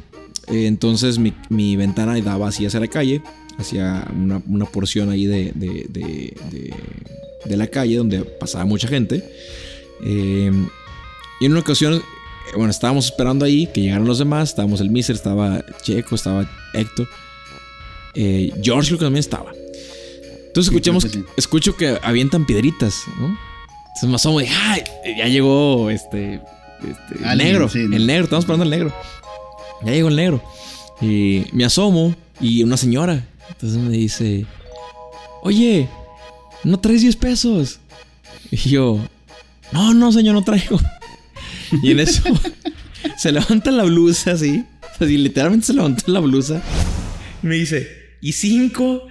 Eh, 0.49 0.67
entonces, 0.67 1.19
mi, 1.19 1.33
mi 1.49 1.77
ventana 1.77 2.21
daba 2.21 2.49
así 2.49 2.67
hacia 2.67 2.81
la 2.81 2.89
calle, 2.89 3.23
hacia 3.59 4.07
una, 4.15 4.43
una 4.47 4.65
porción 4.67 5.11
ahí 5.11 5.27
de, 5.27 5.53
de, 5.55 5.87
de- 5.89 7.57
la 7.57 7.67
calle 7.67 7.97
donde 7.97 8.21
pasaba 8.21 8.65
mucha 8.65 8.89
gente. 8.89 9.25
Eh, 10.05 10.51
y 11.41 11.45
en 11.45 11.53
una 11.53 11.61
ocasión, 11.61 12.03
bueno, 12.55 12.71
estábamos 12.71 13.07
esperando 13.07 13.45
ahí 13.45 13.69
que 13.73 13.81
llegaran 13.81 14.07
los 14.07 14.19
demás. 14.19 14.51
Estábamos 14.51 14.81
el 14.81 14.91
Miser, 14.91 15.17
estaba 15.17 15.65
Checo, 15.83 16.15
estaba 16.15 16.49
Héctor. 16.75 17.09
George 18.63 18.89
creo 18.89 18.99
que 18.99 19.05
también 19.05 19.21
estaba. 19.21 19.53
Entonces 20.49 20.73
escuchamos, 20.73 21.05
sí. 21.05 21.25
escucho 21.37 21.77
que 21.77 21.99
avientan 22.03 22.45
piedritas, 22.47 23.03
¿no? 23.21 23.39
Entonces 23.99 24.11
me 24.11 24.15
asomo 24.15 24.39
de, 24.39 24.49
¡ay! 24.49 24.85
Ya 25.17 25.27
llegó 25.27 25.91
este, 25.91 26.35
este, 26.35 27.29
el 27.33 27.39
negro. 27.39 27.69
sí, 27.69 27.81
¿no? 27.81 27.97
El 27.97 28.07
negro, 28.07 28.25
estamos 28.25 28.45
esperando 28.45 28.63
al 28.63 28.71
negro. 28.71 28.95
Ya 29.85 29.91
llegó 29.91 30.07
el 30.07 30.15
negro. 30.15 30.41
Y 31.01 31.47
me 31.51 31.65
asomo 31.65 32.15
y 32.41 32.63
una 32.63 32.77
señora. 32.77 33.27
Entonces 33.49 33.77
me 33.77 33.91
dice, 33.91 34.47
oye, 35.43 35.89
¿no 36.63 36.79
traes 36.79 37.03
10 37.03 37.17
pesos? 37.17 37.81
Y 38.53 38.57
yo, 38.57 39.01
no, 39.73 39.93
no, 39.95 40.13
señor, 40.13 40.35
no 40.35 40.45
traigo. 40.45 40.79
Y 41.83 41.91
en 41.91 41.99
eso 41.99 42.23
se 43.19 43.33
levanta 43.33 43.73
la 43.73 43.83
blusa 43.83 44.31
así. 44.31 44.65
Así, 45.01 45.19
literalmente 45.19 45.67
se 45.67 45.75
levantó 45.75 46.05
la 46.13 46.21
blusa. 46.21 46.63
Y 47.43 47.49
me 47.49 47.57
dice, 47.57 47.89
¿y 48.21 48.31
cinco? 48.31 49.09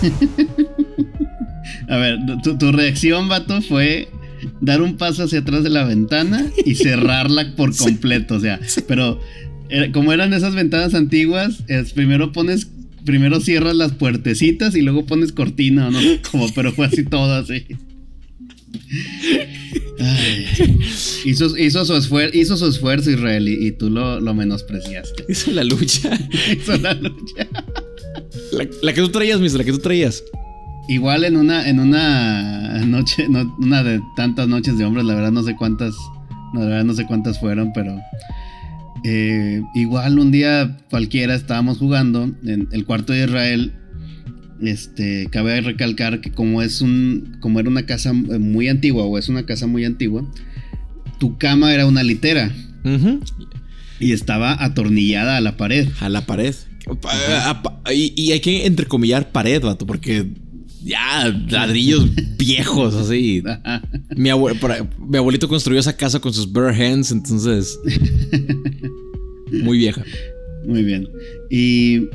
A 1.90 1.96
ver, 1.98 2.18
tu, 2.42 2.56
tu 2.56 2.72
reacción, 2.72 3.28
vato, 3.28 3.60
fue 3.62 4.08
dar 4.62 4.80
un 4.80 4.96
paso 4.96 5.24
hacia 5.24 5.40
atrás 5.40 5.62
de 5.64 5.70
la 5.70 5.84
ventana 5.84 6.50
y 6.64 6.76
cerrarla 6.76 7.54
por 7.56 7.76
completo. 7.76 8.36
O 8.36 8.40
sea, 8.40 8.58
pero 8.88 9.20
era- 9.68 9.92
como 9.92 10.12
eran 10.12 10.32
esas 10.32 10.54
ventanas 10.54 10.94
antiguas, 10.94 11.58
es, 11.68 11.92
primero 11.92 12.32
pones, 12.32 12.68
primero 13.04 13.40
cierras 13.40 13.74
las 13.76 13.92
puertecitas 13.92 14.74
y 14.76 14.82
luego 14.82 15.04
pones 15.04 15.32
cortina, 15.32 15.90
no 15.90 16.00
sé 16.00 16.20
cómo, 16.30 16.46
pero 16.54 16.72
fue 16.72 16.86
así 16.86 17.04
todo 17.04 17.34
así. 17.34 17.66
Ay. 19.98 20.46
hizo, 21.24 21.56
hizo 21.58 21.84
su 21.84 21.94
esfuer- 21.94 22.30
hizo 22.34 22.56
su 22.56 22.66
esfuerzo 22.68 23.10
Israel 23.10 23.48
y, 23.48 23.66
y 23.66 23.72
tú 23.72 23.90
lo, 23.90 24.20
lo 24.20 24.32
menospreciaste. 24.34 25.24
Hizo 25.28 25.50
la 25.50 25.64
lucha. 25.64 26.10
Hizo 26.56 26.76
la 26.78 26.94
lucha. 26.94 27.48
La, 28.52 28.66
la 28.82 28.92
que 28.94 29.00
tú 29.02 29.08
traías, 29.10 29.40
mister, 29.40 29.58
la 29.58 29.64
que 29.64 29.72
tú 29.72 29.78
traías. 29.78 30.22
Igual 30.90 31.22
en 31.22 31.36
una, 31.36 31.68
en 31.68 31.78
una 31.78 32.84
noche, 32.84 33.28
no, 33.28 33.56
una 33.60 33.84
de 33.84 34.02
tantas 34.16 34.48
noches 34.48 34.76
de 34.76 34.84
hombres, 34.84 35.04
la 35.04 35.14
verdad 35.14 35.30
no 35.30 35.44
sé 35.44 35.54
cuántas, 35.54 35.94
no, 36.52 36.62
la 36.62 36.66
verdad 36.66 36.84
no 36.84 36.94
sé 36.94 37.06
cuántas 37.06 37.38
fueron, 37.38 37.72
pero 37.72 37.96
eh, 39.04 39.62
igual 39.76 40.18
un 40.18 40.32
día 40.32 40.78
cualquiera 40.90 41.36
estábamos 41.36 41.78
jugando 41.78 42.24
en 42.44 42.66
el 42.72 42.84
cuarto 42.86 43.12
de 43.12 43.24
Israel. 43.24 43.72
Este, 44.60 45.28
cabe 45.30 45.60
recalcar 45.60 46.20
que 46.20 46.32
como 46.32 46.60
es 46.60 46.80
un, 46.80 47.36
como 47.38 47.60
era 47.60 47.68
una 47.70 47.86
casa 47.86 48.12
muy 48.12 48.68
antigua 48.68 49.04
o 49.04 49.16
es 49.16 49.28
una 49.28 49.46
casa 49.46 49.68
muy 49.68 49.84
antigua, 49.84 50.28
tu 51.20 51.38
cama 51.38 51.72
era 51.72 51.86
una 51.86 52.02
litera 52.02 52.52
y 54.00 54.10
estaba 54.10 54.60
atornillada 54.60 55.36
a 55.36 55.40
la 55.40 55.56
pared. 55.56 55.88
A 56.00 56.08
la 56.08 56.26
pared. 56.26 56.54
Y, 57.94 58.12
y 58.20 58.32
hay 58.32 58.40
que 58.40 58.66
entrecomillar 58.66 59.30
pared, 59.30 59.62
vato, 59.62 59.86
porque 59.86 60.26
ya 60.84 61.28
ladrillos 61.48 62.08
viejos, 62.36 62.94
así. 62.94 63.42
Mi, 64.16 64.30
abuelito 64.30 65.48
construyó 65.48 65.80
esa 65.80 65.96
casa 65.96 66.20
con 66.20 66.32
sus 66.32 66.50
bare 66.50 66.74
hands, 66.74 67.12
entonces. 67.12 67.78
Muy 69.52 69.78
vieja. 69.78 70.02
Muy 70.66 70.82
bien. 70.84 71.08
Y 71.50 72.08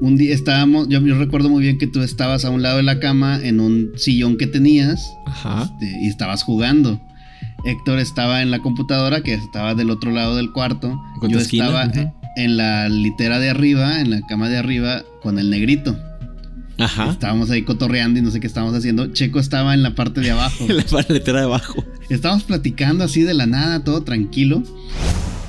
un 0.00 0.16
día 0.16 0.34
estábamos, 0.34 0.88
yo, 0.88 1.00
yo 1.00 1.16
recuerdo 1.16 1.48
muy 1.48 1.62
bien 1.62 1.78
que 1.78 1.86
tú 1.86 2.02
estabas 2.02 2.44
a 2.44 2.50
un 2.50 2.62
lado 2.62 2.78
de 2.78 2.82
la 2.82 2.98
cama 2.98 3.38
en 3.42 3.60
un 3.60 3.92
sillón 3.96 4.36
que 4.36 4.46
tenías 4.46 5.00
Ajá. 5.26 5.64
este, 5.64 5.98
y 6.02 6.08
estabas 6.08 6.42
jugando. 6.42 7.00
Héctor 7.64 7.98
estaba 7.98 8.42
en 8.42 8.50
la 8.50 8.58
computadora 8.58 9.22
que 9.22 9.34
estaba 9.34 9.74
del 9.74 9.90
otro 9.90 10.10
lado 10.10 10.36
del 10.36 10.52
cuarto. 10.52 11.00
Yo 11.22 11.38
esquina, 11.38 11.66
estaba 11.66 12.12
en 12.36 12.56
la 12.56 12.88
litera 12.88 13.38
de 13.38 13.50
arriba, 13.50 14.00
en 14.00 14.10
la 14.10 14.20
cama 14.26 14.48
de 14.48 14.58
arriba, 14.58 15.02
con 15.22 15.38
el 15.38 15.50
negrito. 15.50 15.96
Ajá. 16.78 17.10
Estábamos 17.10 17.50
ahí 17.50 17.62
cotorreando 17.62 18.18
y 18.18 18.22
no 18.22 18.30
sé 18.30 18.40
qué 18.40 18.46
estábamos 18.46 18.74
haciendo. 18.74 19.06
Checo 19.12 19.38
estaba 19.38 19.74
en 19.74 19.82
la 19.82 19.94
parte 19.94 20.20
de 20.20 20.30
abajo. 20.32 20.66
La 20.68 20.82
paletera 20.84 21.40
de 21.40 21.44
abajo. 21.46 21.84
Estábamos 22.10 22.44
platicando 22.44 23.04
así 23.04 23.22
de 23.22 23.34
la 23.34 23.46
nada, 23.46 23.84
todo 23.84 24.02
tranquilo. 24.02 24.62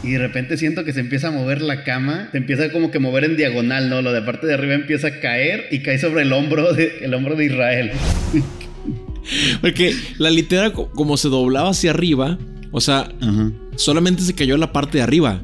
Y 0.03 0.11
de 0.11 0.19
repente 0.19 0.55
siento 0.57 0.83
que 0.83 0.93
se 0.93 0.99
empieza 0.99 1.29
a 1.29 1.31
mover 1.31 1.61
la 1.63 1.83
cama. 1.83 2.29
Se 2.31 2.37
empieza 2.37 2.71
como 2.71 2.91
que 2.91 2.99
mover 2.99 3.23
en 3.23 3.37
diagonal, 3.37 3.89
¿no? 3.89 4.03
Lo 4.03 4.11
de 4.13 4.21
parte 4.21 4.45
de 4.45 4.53
arriba 4.53 4.75
empieza 4.75 5.07
a 5.07 5.19
caer 5.19 5.65
y 5.71 5.79
cae 5.79 5.97
sobre 5.97 6.21
el 6.21 6.31
hombro 6.31 6.73
de, 6.73 6.99
el 7.01 7.11
hombro 7.15 7.35
de 7.35 7.45
Israel. 7.45 7.91
Porque 9.61 9.95
la 10.17 10.29
litera, 10.29 10.71
co- 10.73 10.89
como 10.91 11.17
se 11.17 11.29
doblaba 11.29 11.69
hacia 11.71 11.89
arriba, 11.91 12.37
o 12.71 12.79
sea, 12.81 13.09
Ajá. 13.21 13.51
solamente 13.75 14.21
se 14.21 14.33
cayó 14.35 14.57
la 14.57 14.71
parte 14.71 14.99
de 14.99 15.03
arriba. 15.03 15.41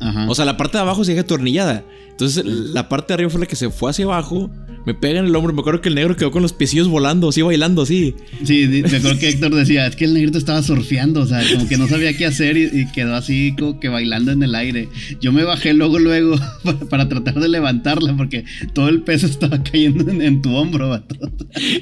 Ajá. 0.00 0.26
O 0.28 0.34
sea, 0.34 0.44
la 0.44 0.56
parte 0.56 0.76
de 0.76 0.82
abajo 0.82 1.04
sigue 1.04 1.20
atornillada. 1.20 1.84
Entonces, 2.10 2.44
la 2.44 2.88
parte 2.88 3.08
de 3.08 3.14
arriba 3.14 3.30
fue 3.30 3.40
la 3.40 3.46
que 3.46 3.56
se 3.56 3.70
fue 3.70 3.90
hacia 3.90 4.04
abajo, 4.04 4.50
Me 4.86 4.94
pega 4.94 5.20
en 5.20 5.26
el 5.26 5.36
hombro. 5.36 5.52
Me 5.52 5.60
acuerdo 5.60 5.80
que 5.80 5.88
el 5.88 5.94
negro 5.94 6.16
quedó 6.16 6.30
con 6.30 6.42
los 6.42 6.52
piecillos 6.52 6.88
volando, 6.88 7.28
así 7.28 7.42
bailando, 7.42 7.82
así. 7.82 8.14
Sí, 8.44 8.66
me 8.68 8.96
acuerdo 8.96 9.18
que 9.18 9.28
Héctor 9.28 9.54
decía, 9.54 9.86
es 9.86 9.96
que 9.96 10.04
el 10.04 10.14
negrito 10.14 10.38
estaba 10.38 10.62
surfeando, 10.62 11.22
o 11.22 11.26
sea, 11.26 11.42
como 11.52 11.68
que 11.68 11.76
no 11.76 11.88
sabía 11.88 12.16
qué 12.16 12.26
hacer 12.26 12.56
y, 12.56 12.64
y 12.64 12.92
quedó 12.92 13.14
así 13.14 13.54
como 13.58 13.80
que 13.80 13.88
bailando 13.88 14.32
en 14.32 14.42
el 14.42 14.54
aire. 14.54 14.88
Yo 15.20 15.32
me 15.32 15.44
bajé 15.44 15.72
luego, 15.72 15.98
luego, 15.98 16.36
para, 16.64 16.78
para 16.78 17.08
tratar 17.08 17.34
de 17.40 17.48
levantarla, 17.48 18.16
porque 18.16 18.44
todo 18.72 18.88
el 18.88 19.02
peso 19.02 19.26
estaba 19.26 19.62
cayendo 19.62 20.10
en, 20.10 20.20
en 20.20 20.42
tu 20.42 20.54
hombro, 20.54 20.88
vato. 20.90 21.16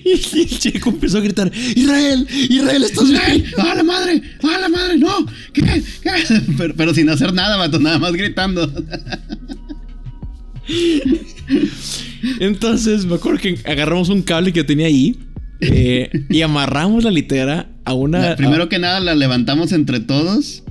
Y 0.05 0.13
el 0.13 0.49
chico 0.49 0.91
empezó 0.91 1.19
a 1.19 1.21
gritar: 1.23 1.51
Israel, 1.75 2.27
Israel, 2.31 2.83
estás 2.83 3.05
¡Ay, 3.25 3.43
bien. 3.43 3.55
¡A 3.67 3.75
la 3.75 3.83
madre! 3.83 4.23
¡A 4.43 4.59
la 4.59 4.69
madre! 4.69 4.99
¡No! 4.99 5.27
¿Qué? 5.53 5.63
¿Qué? 6.03 6.11
Pero, 6.59 6.75
pero 6.77 6.95
sin 6.95 7.09
hacer 7.09 7.33
nada, 7.33 7.57
vato, 7.57 7.79
nada 7.79 7.99
más 7.99 8.13
gritando. 8.13 8.71
Entonces 12.41 13.05
me 13.07 13.17
acuerdo 13.17 13.41
que 13.41 13.59
agarramos 13.65 14.09
un 14.09 14.23
cable 14.23 14.53
que 14.53 14.65
tenía 14.65 14.87
ahí 14.87 15.17
eh, 15.61 16.11
y 16.29 16.43
amarramos 16.43 17.05
la 17.05 17.11
litera 17.11 17.71
a 17.85 17.95
una. 17.95 18.21
La- 18.31 18.37
primero 18.37 18.69
que 18.69 18.79
nada 18.79 19.01
la 19.01 19.15
levantamos 19.15 19.73
entre 19.73 20.01
todos. 20.01 20.63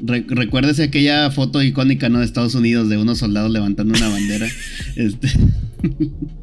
Re- 0.00 0.24
recuérdese 0.28 0.82
aquella 0.82 1.30
foto 1.30 1.62
icónica 1.62 2.08
¿no? 2.10 2.18
de 2.18 2.26
Estados 2.26 2.54
Unidos 2.54 2.88
de 2.88 2.98
unos 2.98 3.18
soldados 3.18 3.50
levantando 3.50 3.94
una 3.96 4.08
bandera. 4.08 4.46
este, 4.96 5.28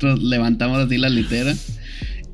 levantamos 0.22 0.80
así 0.86 0.98
la 0.98 1.10
litera. 1.10 1.56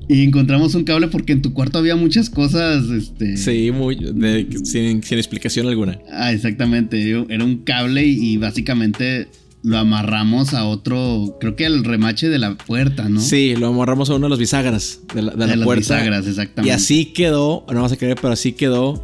Y 0.10 0.24
encontramos 0.24 0.74
un 0.74 0.86
cable 0.86 1.10
porque 1.10 1.34
en 1.34 1.42
tu 1.42 1.52
cuarto 1.54 1.80
había 1.80 1.98
muchas 1.98 2.30
cosas. 2.30 2.86
Este, 2.90 3.36
Sí, 3.36 3.72
muy. 3.72 3.96
de- 3.98 4.48
sin, 4.64 5.04
sin 5.04 5.18
explicación 5.18 5.68
alguna. 5.68 6.00
Ah, 6.12 6.32
exactamente. 6.32 7.10
Era 7.30 7.44
un 7.44 7.58
cable 7.64 8.06
y, 8.06 8.34
y 8.34 8.38
básicamente 8.38 9.28
lo 9.64 9.78
amarramos 9.78 10.54
a 10.54 10.66
otro. 10.66 11.38
Creo 11.40 11.56
que 11.56 11.66
al 11.66 11.84
remache 11.84 12.30
de 12.30 12.40
la 12.40 12.56
puerta, 12.56 13.10
¿no? 13.10 13.20
Sí, 13.20 13.56
lo 13.56 13.68
amarramos 13.68 14.10
a 14.10 14.16
una 14.16 14.28
de 14.28 14.30
las 14.32 14.40
bisagras 14.40 15.02
de 15.14 15.22
la, 15.24 15.32
de 15.32 15.38
De 15.38 15.48
la 15.48 15.56
las 15.58 15.66
puerta. 15.66 15.80
bisagras, 15.80 16.28
exactamente. 16.28 16.70
Y 16.70 16.76
así 16.76 17.06
quedó, 17.06 17.66
no 17.72 17.82
vas 17.82 17.92
a 17.92 17.98
creer, 17.98 18.18
pero 18.22 18.34
así 18.34 18.54
quedó 18.54 19.04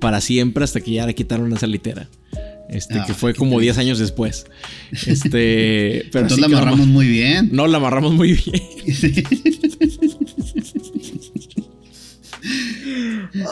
para 0.00 0.20
siempre 0.20 0.62
hasta 0.64 0.80
que 0.80 0.92
ya 0.92 1.06
le 1.06 1.14
quitaron 1.14 1.52
esa 1.52 1.66
litera. 1.66 2.08
Este, 2.70 2.98
Ah, 2.98 3.04
que 3.06 3.14
fue 3.14 3.32
como 3.34 3.58
10 3.58 3.78
años 3.78 3.98
después. 3.98 4.44
Este, 5.06 6.06
pero 6.12 6.24
Entonces 6.26 6.38
la 6.38 6.46
amarramos 6.46 6.80
ama- 6.80 6.92
muy 6.92 7.08
bien. 7.08 7.48
No, 7.50 7.66
la 7.66 7.78
amarramos 7.78 8.12
muy 8.12 8.34
bien. 8.34 8.62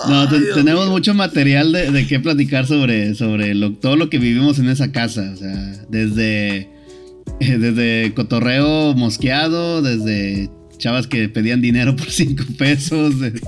No, 0.08 0.28
te- 0.28 0.40
tenemos 0.54 0.88
mucho 0.88 1.14
material 1.14 1.72
de, 1.72 1.90
de 1.90 2.06
qué 2.06 2.20
platicar 2.20 2.66
sobre, 2.66 3.14
sobre 3.14 3.54
lo- 3.54 3.72
todo 3.72 3.96
lo 3.96 4.08
que 4.10 4.18
vivimos 4.18 4.58
en 4.58 4.68
esa 4.68 4.92
casa. 4.92 5.30
O 5.32 5.36
sea, 5.36 5.84
desde, 5.88 6.68
desde 7.40 8.12
cotorreo 8.14 8.94
mosqueado, 8.94 9.82
desde 9.82 10.50
chavas 10.78 11.06
que 11.06 11.28
pedían 11.28 11.60
dinero 11.60 11.96
por 11.96 12.10
cinco 12.10 12.44
pesos. 12.58 13.18
de- 13.20 13.40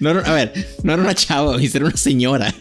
No 0.00 0.10
era- 0.10 0.20
a 0.20 0.34
ver, 0.34 0.52
no 0.82 0.92
era 0.94 1.02
una 1.02 1.14
chava, 1.14 1.56
era 1.62 1.84
una 1.86 1.96
señora. 1.96 2.54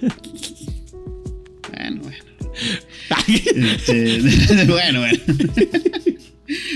bueno, 1.74 2.02
bueno. 2.02 2.18
Este, 3.28 4.22
bueno, 4.68 5.00
bueno. 5.00 5.18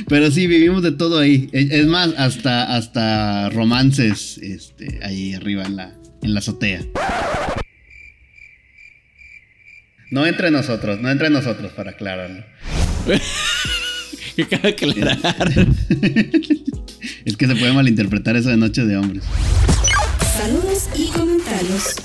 Pero 0.08 0.30
sí, 0.32 0.48
vivimos 0.48 0.84
de 0.84 0.92
todo 0.92 1.20
ahí. 1.20 1.50
Es 1.52 1.86
más, 1.88 2.14
hasta, 2.18 2.76
hasta 2.76 3.50
romances 3.50 4.38
este, 4.38 5.00
ahí 5.04 5.34
arriba 5.34 5.64
en 5.64 5.76
la, 5.76 5.96
en 6.22 6.34
la 6.34 6.40
azotea. 6.40 6.82
No 10.12 10.28
entre 10.28 10.52
nosotros, 10.52 11.00
no 11.02 11.10
entre 11.10 11.30
nosotros 11.30 11.72
para 11.72 11.92
aclararlo. 11.92 12.44
que 14.36 14.48
cabe 14.48 14.70
aclarar. 14.70 15.18
Es 17.26 17.36
que 17.36 17.48
se 17.48 17.56
puede 17.56 17.74
malinterpretar 17.74 18.36
eso 18.38 18.50
de 18.50 18.58
Noche 18.58 18.86
de 18.86 18.96
Hombres. 18.98 19.24
Saludos 20.38 20.90
y 20.96 21.08
comentarios. 21.08 21.96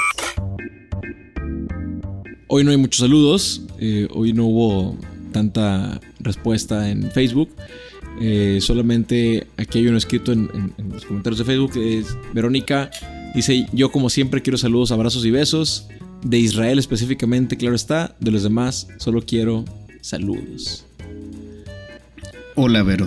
Hoy 2.49 2.65
no 2.65 2.71
hay 2.71 2.77
muchos 2.77 3.01
saludos. 3.01 3.63
eh, 3.79 4.09
hoy 4.11 4.33
no 4.33 4.47
hubo 4.47 4.99
tanta 5.39 6.01
respuesta 6.21 6.89
en 6.91 7.11
Facebook. 7.13 7.51
eh, 8.21 8.59
solamente 8.61 9.47
aquí 9.57 9.79
hay 9.79 9.87
uno 9.87 9.97
escrito 9.97 10.33
en, 10.33 10.51
en- 10.53 10.75
en 10.79 10.89
los 10.93 11.05
comentarios 11.05 11.39
de 11.39 11.45
Facebook. 11.45 11.73
es 11.77 12.07
Verónica 12.35 12.91
dice: 13.35 13.67
Yo, 13.73 13.91
como 13.93 14.11
siempre, 14.11 14.43
quiero 14.43 14.59
saludos, 14.59 14.91
abrazos 14.91 15.25
y 15.25 15.31
besos. 15.31 15.87
De 16.25 16.37
Israel 16.39 16.81
específicamente, 16.81 17.57
claro 17.57 17.77
está. 17.77 18.17
De 18.19 18.33
los 18.33 18.43
demás, 18.43 18.89
solo 18.99 19.23
quiero 19.23 19.65
saludos. 20.01 20.85
Hola, 22.57 22.83
Vero. 22.83 23.07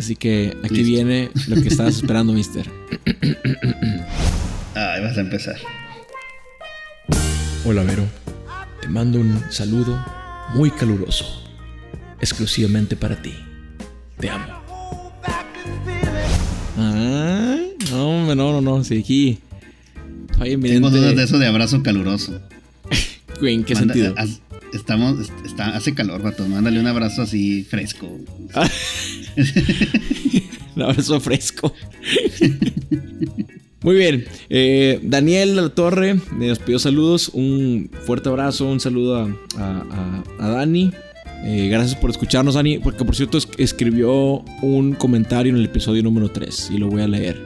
Así 0.00 0.16
que 0.16 0.56
aquí 0.64 0.74
Listo. 0.82 0.90
viene 0.94 1.30
lo 1.46 1.62
que 1.62 1.68
estabas 1.68 1.96
esperando, 2.00 2.32
mister. 2.32 2.66
Ay, 4.74 5.02
vas 5.02 5.16
a 5.16 5.20
empezar. 5.20 5.56
Hola 7.64 7.82
Vero, 7.84 8.04
te 8.80 8.88
mando 8.88 9.20
un 9.20 9.40
saludo 9.50 9.98
muy 10.54 10.70
caluroso, 10.70 11.24
exclusivamente 12.20 12.96
para 12.96 13.20
ti. 13.20 13.32
Te 14.18 14.30
amo. 14.30 14.46
Ah, 16.76 17.56
no, 17.90 18.08
hombre, 18.08 18.36
no, 18.36 18.52
no, 18.52 18.60
no, 18.60 18.84
sí, 18.84 18.98
aquí. 18.98 19.38
Tengo 20.38 20.90
dudas 20.90 21.16
de 21.16 21.22
eso 21.24 21.38
de 21.38 21.46
abrazo 21.48 21.82
caluroso. 21.82 22.40
¿En 23.42 23.64
qué 23.64 23.74
Manda- 23.74 23.94
sentido? 23.94 24.14
haz- 24.16 24.40
Estamos, 24.74 25.18
est- 25.20 25.32
está, 25.46 25.74
hace 25.74 25.94
calor, 25.94 26.20
vato. 26.22 26.46
Mándale 26.46 26.78
un 26.78 26.86
abrazo 26.86 27.22
así 27.22 27.64
fresco. 27.64 28.06
Un 30.76 30.82
abrazo 30.82 31.18
fresco. 31.20 31.72
Muy 33.82 33.94
bien. 33.96 34.24
eh, 34.50 34.98
Daniel 35.02 35.54
la 35.56 35.68
Torre 35.68 36.10
eh, 36.10 36.18
nos 36.32 36.58
pidió 36.58 36.78
saludos. 36.78 37.30
Un 37.32 37.90
fuerte 38.04 38.28
abrazo, 38.28 38.66
un 38.68 38.80
saludo 38.80 39.16
a, 39.16 39.22
a- 39.56 40.22
a- 40.38 40.44
a 40.44 40.48
Dani. 40.48 40.90
Eh, 41.44 41.68
gracias 41.70 41.94
por 42.00 42.10
escucharnos, 42.10 42.54
Dani. 42.56 42.78
Porque 42.80 43.04
por 43.04 43.14
cierto 43.14 43.38
es- 43.38 43.48
escribió 43.58 44.42
un 44.62 44.94
comentario 44.94 45.52
en 45.52 45.58
el 45.58 45.64
episodio 45.66 46.02
número 46.02 46.28
3 46.30 46.70
y 46.74 46.78
lo 46.78 46.88
voy 46.88 47.02
a 47.02 47.08
leer. 47.08 47.40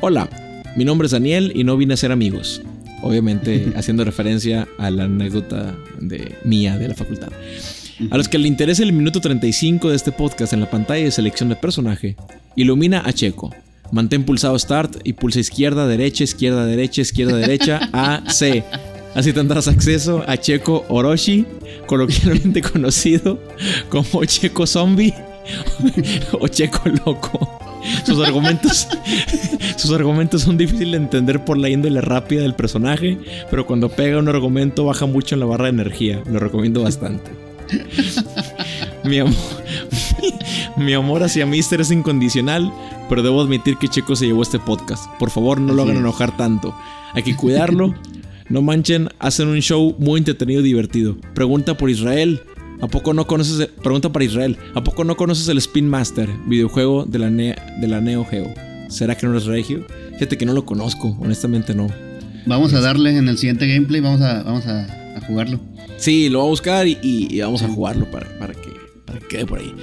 Hola, 0.00 0.28
mi 0.76 0.84
nombre 0.86 1.04
es 1.06 1.12
Daniel 1.12 1.52
y 1.54 1.64
no 1.64 1.76
vine 1.76 1.94
a 1.94 1.98
ser 1.98 2.12
amigos. 2.12 2.62
Obviamente 3.02 3.72
haciendo 3.76 4.04
referencia 4.04 4.66
a 4.78 4.90
la 4.90 5.04
anécdota 5.04 5.76
de 6.00 6.34
mía 6.44 6.78
de 6.78 6.88
la 6.88 6.94
facultad. 6.94 7.28
A 8.10 8.16
los 8.16 8.26
que 8.28 8.38
le 8.38 8.48
interese 8.48 8.82
el 8.84 8.92
minuto 8.94 9.20
35 9.20 9.90
de 9.90 9.96
este 9.96 10.12
podcast 10.12 10.54
en 10.54 10.60
la 10.60 10.70
pantalla 10.70 11.04
de 11.04 11.10
selección 11.10 11.50
de 11.50 11.56
personaje, 11.56 12.16
ilumina 12.56 13.02
a 13.04 13.12
Checo. 13.12 13.54
Mantén 13.92 14.24
pulsado 14.24 14.58
Start 14.58 14.96
y 15.04 15.12
pulsa 15.12 15.38
izquierda, 15.38 15.86
derecha, 15.86 16.24
izquierda, 16.24 16.64
derecha, 16.64 17.02
izquierda, 17.02 17.36
derecha, 17.36 17.80
A, 17.92 18.22
C. 18.30 18.64
Así 19.14 19.34
tendrás 19.34 19.68
acceso 19.68 20.24
a 20.26 20.38
Checo 20.38 20.86
Orochi, 20.88 21.44
coloquialmente 21.86 22.62
conocido 22.72 23.38
como 23.90 24.24
Checo 24.24 24.66
Zombie 24.66 25.14
o 26.40 26.48
Checo 26.48 26.88
Loco. 27.04 27.60
Sus 28.06 28.24
argumentos, 28.24 28.86
sus 29.76 29.90
argumentos 29.90 30.42
son 30.42 30.56
difíciles 30.56 30.92
de 30.92 30.96
entender 30.98 31.44
por 31.44 31.58
la 31.58 31.68
índole 31.68 32.00
rápida 32.00 32.42
del 32.42 32.54
personaje, 32.54 33.18
pero 33.50 33.66
cuando 33.66 33.90
pega 33.90 34.18
un 34.18 34.28
argumento 34.28 34.84
baja 34.84 35.04
mucho 35.04 35.34
en 35.34 35.40
la 35.40 35.46
barra 35.46 35.64
de 35.64 35.70
energía. 35.70 36.22
Lo 36.30 36.38
recomiendo 36.38 36.82
bastante. 36.82 37.30
Mi 39.04 39.18
amor, 39.18 39.34
mi 40.76 40.94
amor 40.94 41.22
hacia 41.22 41.44
Mister 41.44 41.80
es 41.80 41.90
incondicional, 41.90 42.72
pero 43.12 43.22
debo 43.22 43.42
admitir 43.42 43.76
que 43.76 43.88
Checo 43.88 44.16
se 44.16 44.24
llevó 44.24 44.40
este 44.42 44.58
podcast. 44.58 45.04
Por 45.18 45.28
favor, 45.28 45.60
no 45.60 45.74
lo 45.74 45.82
hagan 45.82 45.96
es. 45.96 46.00
enojar 46.00 46.34
tanto. 46.38 46.74
Hay 47.12 47.22
que 47.22 47.36
cuidarlo. 47.36 47.94
No 48.48 48.62
manchen, 48.62 49.10
hacen 49.18 49.48
un 49.48 49.60
show 49.60 49.94
muy 49.98 50.16
entretenido 50.16 50.62
y 50.62 50.64
divertido. 50.64 51.18
Pregunta 51.34 51.76
por 51.76 51.90
Israel. 51.90 52.40
¿A 52.80 52.86
poco 52.86 53.12
no 53.12 53.26
conoces? 53.26 53.60
el- 53.60 53.66
pregunta 53.68 54.10
para 54.10 54.24
Israel. 54.24 54.56
¿A 54.74 54.82
poco 54.82 55.04
no 55.04 55.14
conoces 55.18 55.46
el 55.48 55.58
Spin 55.58 55.90
Master, 55.90 56.30
videojuego 56.46 57.04
de 57.04 57.18
la, 57.18 57.28
Ne- 57.28 57.56
de 57.82 57.86
la 57.86 58.00
Neo 58.00 58.24
Geo? 58.24 58.46
¿Será 58.88 59.14
que 59.14 59.26
no 59.26 59.32
eres 59.32 59.44
regio? 59.44 59.84
Fíjate 60.14 60.38
que 60.38 60.46
no 60.46 60.54
lo 60.54 60.64
conozco, 60.64 61.14
honestamente 61.20 61.74
no. 61.74 61.88
Vamos 62.46 62.72
a 62.72 62.80
darle 62.80 63.14
en 63.18 63.28
el 63.28 63.36
siguiente 63.36 63.66
gameplay. 63.68 64.00
Vamos 64.00 64.22
a, 64.22 64.42
vamos 64.42 64.64
a, 64.66 64.84
a 65.16 65.20
jugarlo. 65.26 65.60
Sí, 65.98 66.30
lo 66.30 66.38
voy 66.38 66.46
a 66.46 66.50
buscar 66.50 66.86
y, 66.88 66.98
y- 67.02 67.28
y 67.30 67.40
vamos 67.42 67.62
a 67.62 67.68
jugarlo 67.68 68.10
para, 68.10 68.26
para 68.38 68.54
que, 68.54 68.71
para 69.12 69.20
que 69.20 69.36
quede 69.36 69.46
por 69.46 69.58
ahí. 69.58 69.74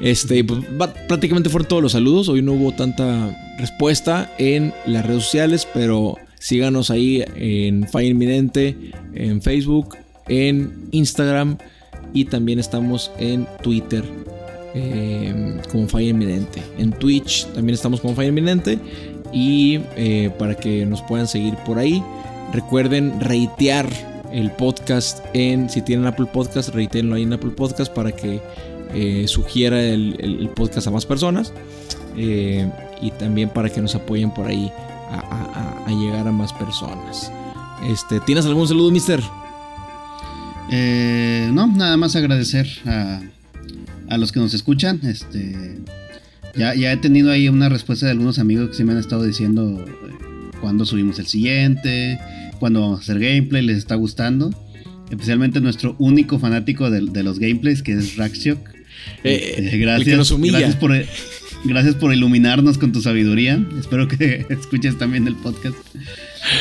Este, 0.00 0.44
pues, 0.44 0.60
prácticamente 1.08 1.50
fueron 1.50 1.68
todos 1.68 1.82
los 1.82 1.92
saludos. 1.92 2.28
Hoy 2.28 2.42
no 2.42 2.52
hubo 2.52 2.72
tanta 2.72 3.36
respuesta 3.58 4.32
en 4.38 4.72
las 4.86 5.04
redes 5.04 5.24
sociales, 5.24 5.66
pero 5.74 6.16
síganos 6.38 6.90
ahí 6.90 7.24
en 7.36 7.88
Fire 7.88 8.10
Inminente, 8.10 8.76
en 9.14 9.42
Facebook, 9.42 9.96
en 10.28 10.88
Instagram 10.92 11.58
y 12.12 12.24
también 12.26 12.58
estamos 12.58 13.10
en 13.18 13.46
Twitter 13.62 14.04
eh, 14.74 15.60
como 15.70 15.88
Fire 15.88 16.08
Inminente. 16.08 16.62
En 16.78 16.92
Twitch 16.92 17.46
también 17.48 17.74
estamos 17.74 18.00
como 18.00 18.14
Fire 18.14 18.28
Inminente 18.28 18.78
y 19.32 19.80
eh, 19.96 20.30
para 20.38 20.54
que 20.54 20.86
nos 20.86 21.02
puedan 21.02 21.26
seguir 21.26 21.54
por 21.66 21.78
ahí. 21.78 22.02
Recuerden 22.52 23.20
reitear 23.20 23.88
el 24.32 24.50
podcast 24.50 25.24
en, 25.34 25.70
si 25.70 25.82
tienen 25.82 26.06
Apple 26.06 26.26
Podcast, 26.32 26.74
reiteenlo 26.74 27.14
ahí 27.16 27.22
en 27.22 27.32
Apple 27.32 27.50
Podcast 27.50 27.92
para 27.92 28.12
que 28.12 28.40
eh, 28.94 29.24
sugiera 29.28 29.82
el, 29.82 30.16
el- 30.18 30.48
podcast 30.50 30.86
a 30.86 30.90
más 30.90 31.06
personas. 31.06 31.52
eh, 32.16 32.70
y 33.02 33.10
también 33.10 33.50
para 33.50 33.68
que 33.68 33.80
nos 33.82 33.94
apoyen 33.94 34.32
por 34.32 34.46
ahí 34.46 34.70
a, 35.10 35.84
llegar 35.90 36.26
a 36.26 36.32
más 36.32 36.52
personas. 36.54 37.30
Este, 37.90 38.20
¿Tienes 38.20 38.46
algún 38.46 38.66
saludo, 38.66 38.90
mister? 38.90 39.20
Eh, 40.70 41.50
no, 41.52 41.66
nada 41.66 41.96
más 41.96 42.16
agradecer 42.16 42.66
a, 42.86 43.20
a 44.08 44.18
los 44.18 44.32
que 44.32 44.40
nos 44.40 44.54
escuchan. 44.54 45.00
Este, 45.04 45.78
ya, 46.56 46.74
ya 46.74 46.92
he 46.92 46.96
tenido 46.96 47.30
ahí 47.30 47.48
una 47.48 47.68
respuesta 47.68 48.06
de 48.06 48.12
algunos 48.12 48.38
amigos 48.38 48.70
que 48.70 48.74
sí 48.76 48.84
me 48.84 48.92
han 48.92 48.98
estado 48.98 49.22
diciendo 49.24 49.84
cuándo 50.60 50.84
subimos 50.84 51.18
el 51.18 51.26
siguiente, 51.26 52.18
cuándo 52.58 52.80
vamos 52.80 53.00
a 53.00 53.02
hacer 53.02 53.18
gameplay, 53.20 53.62
les 53.62 53.78
está 53.78 53.94
gustando. 53.94 54.50
Especialmente 55.10 55.60
nuestro 55.60 55.94
único 55.98 56.38
fanático 56.38 56.90
de, 56.90 57.02
de 57.02 57.22
los 57.22 57.38
gameplays, 57.38 57.82
que 57.82 57.92
es 57.92 58.16
Raxiok. 58.16 58.58
Eh, 59.24 59.54
el 59.72 59.78
gracias, 59.80 60.08
que 60.08 60.16
nos 60.16 60.30
humilla. 60.30 60.58
Gracias 60.60 60.76
por, 60.78 60.92
gracias 61.64 61.94
por 61.96 62.12
iluminarnos 62.14 62.78
con 62.78 62.92
tu 62.92 63.00
sabiduría. 63.02 63.58
Espero 63.78 64.08
que 64.08 64.46
escuches 64.50 64.98
también 64.98 65.26
el 65.26 65.36
podcast. 65.36 65.76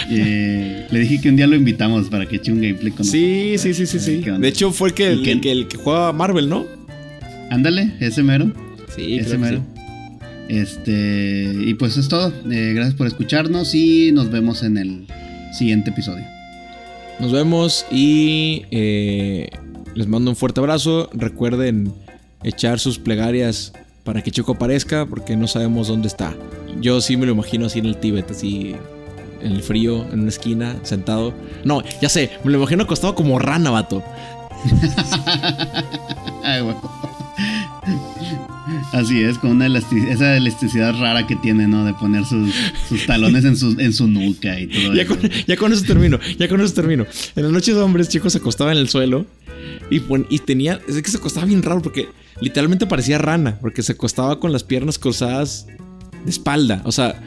Eh, 0.10 0.88
le 0.90 1.00
dije 1.00 1.22
que 1.22 1.30
un 1.30 1.36
día 1.36 1.46
lo 1.48 1.56
invitamos 1.56 2.08
para 2.10 2.26
que 2.28 2.38
eche 2.38 2.52
un 2.52 2.62
gameplay 2.62 2.92
con 2.92 3.06
Sí, 3.06 3.52
nosotros. 3.54 3.78
sí, 3.78 3.86
sí, 3.86 4.00
sí, 4.00 4.22
sí. 4.24 4.30
De 4.40 4.48
hecho, 4.48 4.72
fue 4.72 4.90
el 4.90 4.96
que, 4.96 5.14
¿Y 5.14 5.30
el, 5.30 5.42
que, 5.42 5.52
el 5.52 5.68
que 5.68 5.78
juega 5.78 6.12
Marvel, 6.12 6.50
¿no? 6.50 6.66
Ándale, 7.52 7.94
ese 8.00 8.24
mero. 8.24 8.52
Sí, 8.96 9.18
ese 9.18 9.30
creo 9.30 9.32
que 9.32 9.38
mero. 9.38 9.58
sí. 9.60 9.82
Este, 10.48 11.54
y 11.66 11.74
pues 11.74 11.98
es 11.98 12.08
todo. 12.08 12.32
Eh, 12.52 12.74
gracias 12.76 12.94
por 12.96 13.08
escucharnos 13.08 13.74
y 13.74 14.12
nos 14.12 14.32
vemos 14.32 14.64
en 14.64 14.78
el 14.78 15.06
siguiente 15.58 15.90
episodio. 15.90 16.24
Nos 17.20 17.32
vemos 17.32 17.86
y 17.92 18.64
eh, 18.72 19.50
les 19.96 20.08
mando 20.08 20.30
un 20.32 20.36
fuerte 20.36 20.60
abrazo. 20.60 21.10
Recuerden 21.14 21.92
echar 22.46 22.80
sus 22.80 22.98
plegarias 23.00 23.74
para 24.04 24.22
que 24.22 24.32
Choco 24.32 24.54
aparezca 24.54 25.06
porque 25.06 25.36
no 25.36 25.48
sabemos 25.48 25.88
dónde 25.88 26.08
está. 26.08 26.34
Yo 26.80 27.02
sí 27.02 27.18
me 27.18 27.26
lo 27.26 27.32
imagino 27.34 27.66
así 27.66 27.80
en 27.80 27.86
el 27.88 27.98
Tíbet, 27.98 28.30
así 28.32 28.76
en 29.42 29.52
el 29.52 29.62
frío, 29.64 30.06
en 30.12 30.20
una 30.22 30.30
esquina, 30.30 30.76
sentado. 30.84 31.34
No, 31.64 31.82
ya 32.02 32.10
sé, 32.10 32.32
me 32.44 32.52
lo 32.52 32.58
imagino 32.60 32.84
acostado 32.84 33.16
como 33.16 33.40
rana, 33.40 33.72
vato. 33.72 34.04
Ay. 36.44 36.62
Así 38.94 39.22
es, 39.22 39.38
con 39.38 39.52
una 39.52 39.68
elasti- 39.68 40.08
esa 40.08 40.38
elasticidad 40.38 40.94
rara 41.00 41.28
que 41.28 41.36
tiene, 41.38 41.68
¿no? 41.68 41.86
De 41.86 41.94
poner 41.94 42.26
sus, 42.26 42.54
sus 42.88 43.06
talones 43.06 43.44
en 43.46 43.56
su, 43.58 43.76
en 43.80 43.94
su 43.94 44.08
nuca 44.08 44.60
y 44.60 44.68
todo 44.68 44.94
Ya 44.96 45.04
eso. 45.04 45.16
con, 45.18 45.30
ya 45.48 45.58
con 45.58 45.74
eso 45.74 45.84
termino, 45.86 46.20
ya 46.40 46.48
con 46.48 46.62
eso 46.62 46.74
termino. 46.74 47.06
En 47.36 47.44
las 47.44 47.52
noches 47.52 47.76
de 47.76 47.82
hombres, 47.82 48.10
chicos, 48.10 48.34
se 48.34 48.40
acostaba 48.40 48.72
en 48.72 48.78
el 48.78 48.90
suelo 48.90 49.26
y, 49.92 50.02
y 50.30 50.40
tenía. 50.40 50.80
Es 50.88 51.02
que 51.02 51.10
se 51.12 51.18
acostaba 51.18 51.46
bien 51.46 51.62
raro 51.64 51.82
porque 51.82 52.08
literalmente 52.42 52.86
parecía 52.88 53.18
rana, 53.18 53.58
porque 53.62 53.84
se 53.84 53.94
acostaba 53.94 54.40
con 54.40 54.52
las 54.52 54.64
piernas 54.64 55.00
cruzadas 55.00 55.68
de 56.24 56.30
espalda. 56.32 56.82
O 56.86 56.92
sea, 56.92 57.22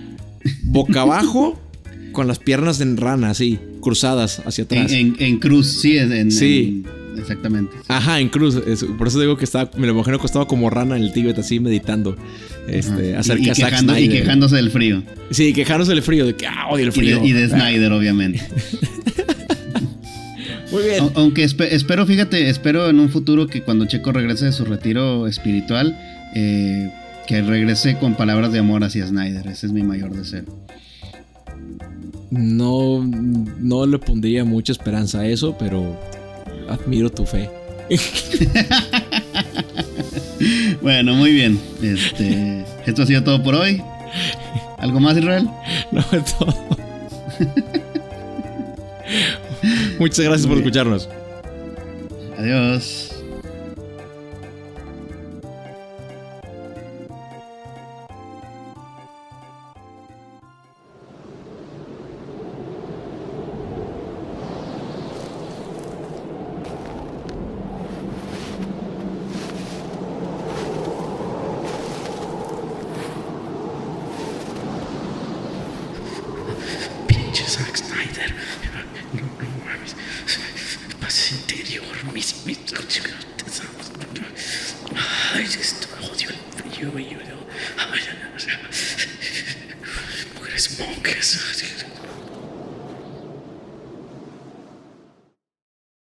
boca 0.65 1.03
abajo 1.03 1.61
con 2.13 2.27
las 2.27 2.39
piernas 2.39 2.81
en 2.81 2.97
rana, 2.97 3.31
así, 3.31 3.59
cruzadas 3.81 4.41
hacia 4.45 4.65
atrás. 4.65 4.91
en- 4.93 5.17
en 5.19 5.39
cruz, 5.39 5.67
sí, 5.81 5.99
en, 5.99 6.31
Sí. 6.33 6.85
en- 7.15 7.19
exactamente. 7.21 7.77
Ajá, 7.89 8.21
en 8.21 8.29
cruz. 8.29 8.57
es- 8.67 8.85
por 8.85 9.09
eso 9.09 9.21
digo 9.21 9.37
que 9.37 9.45
estaba, 9.45 9.71
me 9.77 9.87
lo 9.87 9.93
imagino 9.93 10.17
acostado 10.17 10.47
como 10.47 10.69
rana 10.71 10.97
en 10.97 11.03
el 11.05 11.13
Tíbet, 11.13 11.39
así 11.39 11.61
meditando. 11.61 12.17
Este, 12.69 13.13
Ajá. 13.13 13.21
acerca 13.21 13.43
y, 13.43 13.47
y 13.47 13.49
de 13.49 13.53
y 13.53 13.79
Snyder. 13.79 14.11
quegándose 14.23 14.57
del 14.57 14.71
frío. 14.71 15.03
Sí, 15.31 15.53
quejándose 15.55 15.93
del 15.93 16.03
frío, 16.03 16.27
de 16.27 16.35
que 16.35 16.47
ah, 16.47 16.69
odio 16.71 16.83
el 16.85 16.89
Y 16.91 16.93
frío. 16.93 17.21
de, 17.21 17.27
y 17.27 17.33
de 17.33 17.45
Ah, 17.45 17.49
Snyder, 17.49 17.93
obviamente. 17.93 18.43
Muy 20.71 20.83
bien. 20.85 21.01
Au- 21.05 21.13
Aunque 21.15 21.45
espe- 21.45 21.69
espero, 21.71 22.05
fíjate, 22.07 22.49
espero 22.51 22.89
en 22.91 23.01
un 23.01 23.09
futuro 23.09 23.47
que 23.47 23.63
cuando 23.63 23.87
Checo 23.87 24.13
regrese 24.13 24.47
de 24.47 24.53
su 24.53 24.65
retiro 24.65 25.27
espiritual, 25.27 25.97
eh, 26.35 26.91
que 27.27 27.43
regrese 27.43 27.97
con 27.99 28.15
palabras 28.15 28.53
de 28.53 28.59
amor 28.59 28.85
hacia 28.85 29.07
Snyder. 29.07 29.47
Ese 29.49 29.67
es 29.67 29.73
mi 29.73 29.83
mayor 29.83 30.15
deseo. 30.15 30.45
No, 32.31 33.03
no 33.03 33.87
le 33.87 33.99
pondría 33.99 34.45
mucha 34.45 34.73
esperanza 34.73 35.21
a 35.21 35.27
eso, 35.27 35.57
pero 35.59 35.99
admiro 36.69 37.11
tu 37.11 37.25
fe. 37.27 37.49
Bueno, 40.83 41.15
muy 41.15 41.33
bien. 41.33 41.59
Este, 41.83 42.65
esto 42.87 43.03
ha 43.03 43.07
sido 43.07 43.25
todo 43.25 43.43
por 43.43 43.55
hoy. 43.57 43.83
¿Algo 44.79 45.01
más, 45.01 45.17
Israel? 45.17 45.49
No, 45.93 46.01
es 46.13 46.37
todo. 46.39 46.55
Muchas 49.99 50.21
gracias 50.21 50.47
por 50.47 50.59
escucharnos. 50.59 51.09
Adiós. 52.39 53.08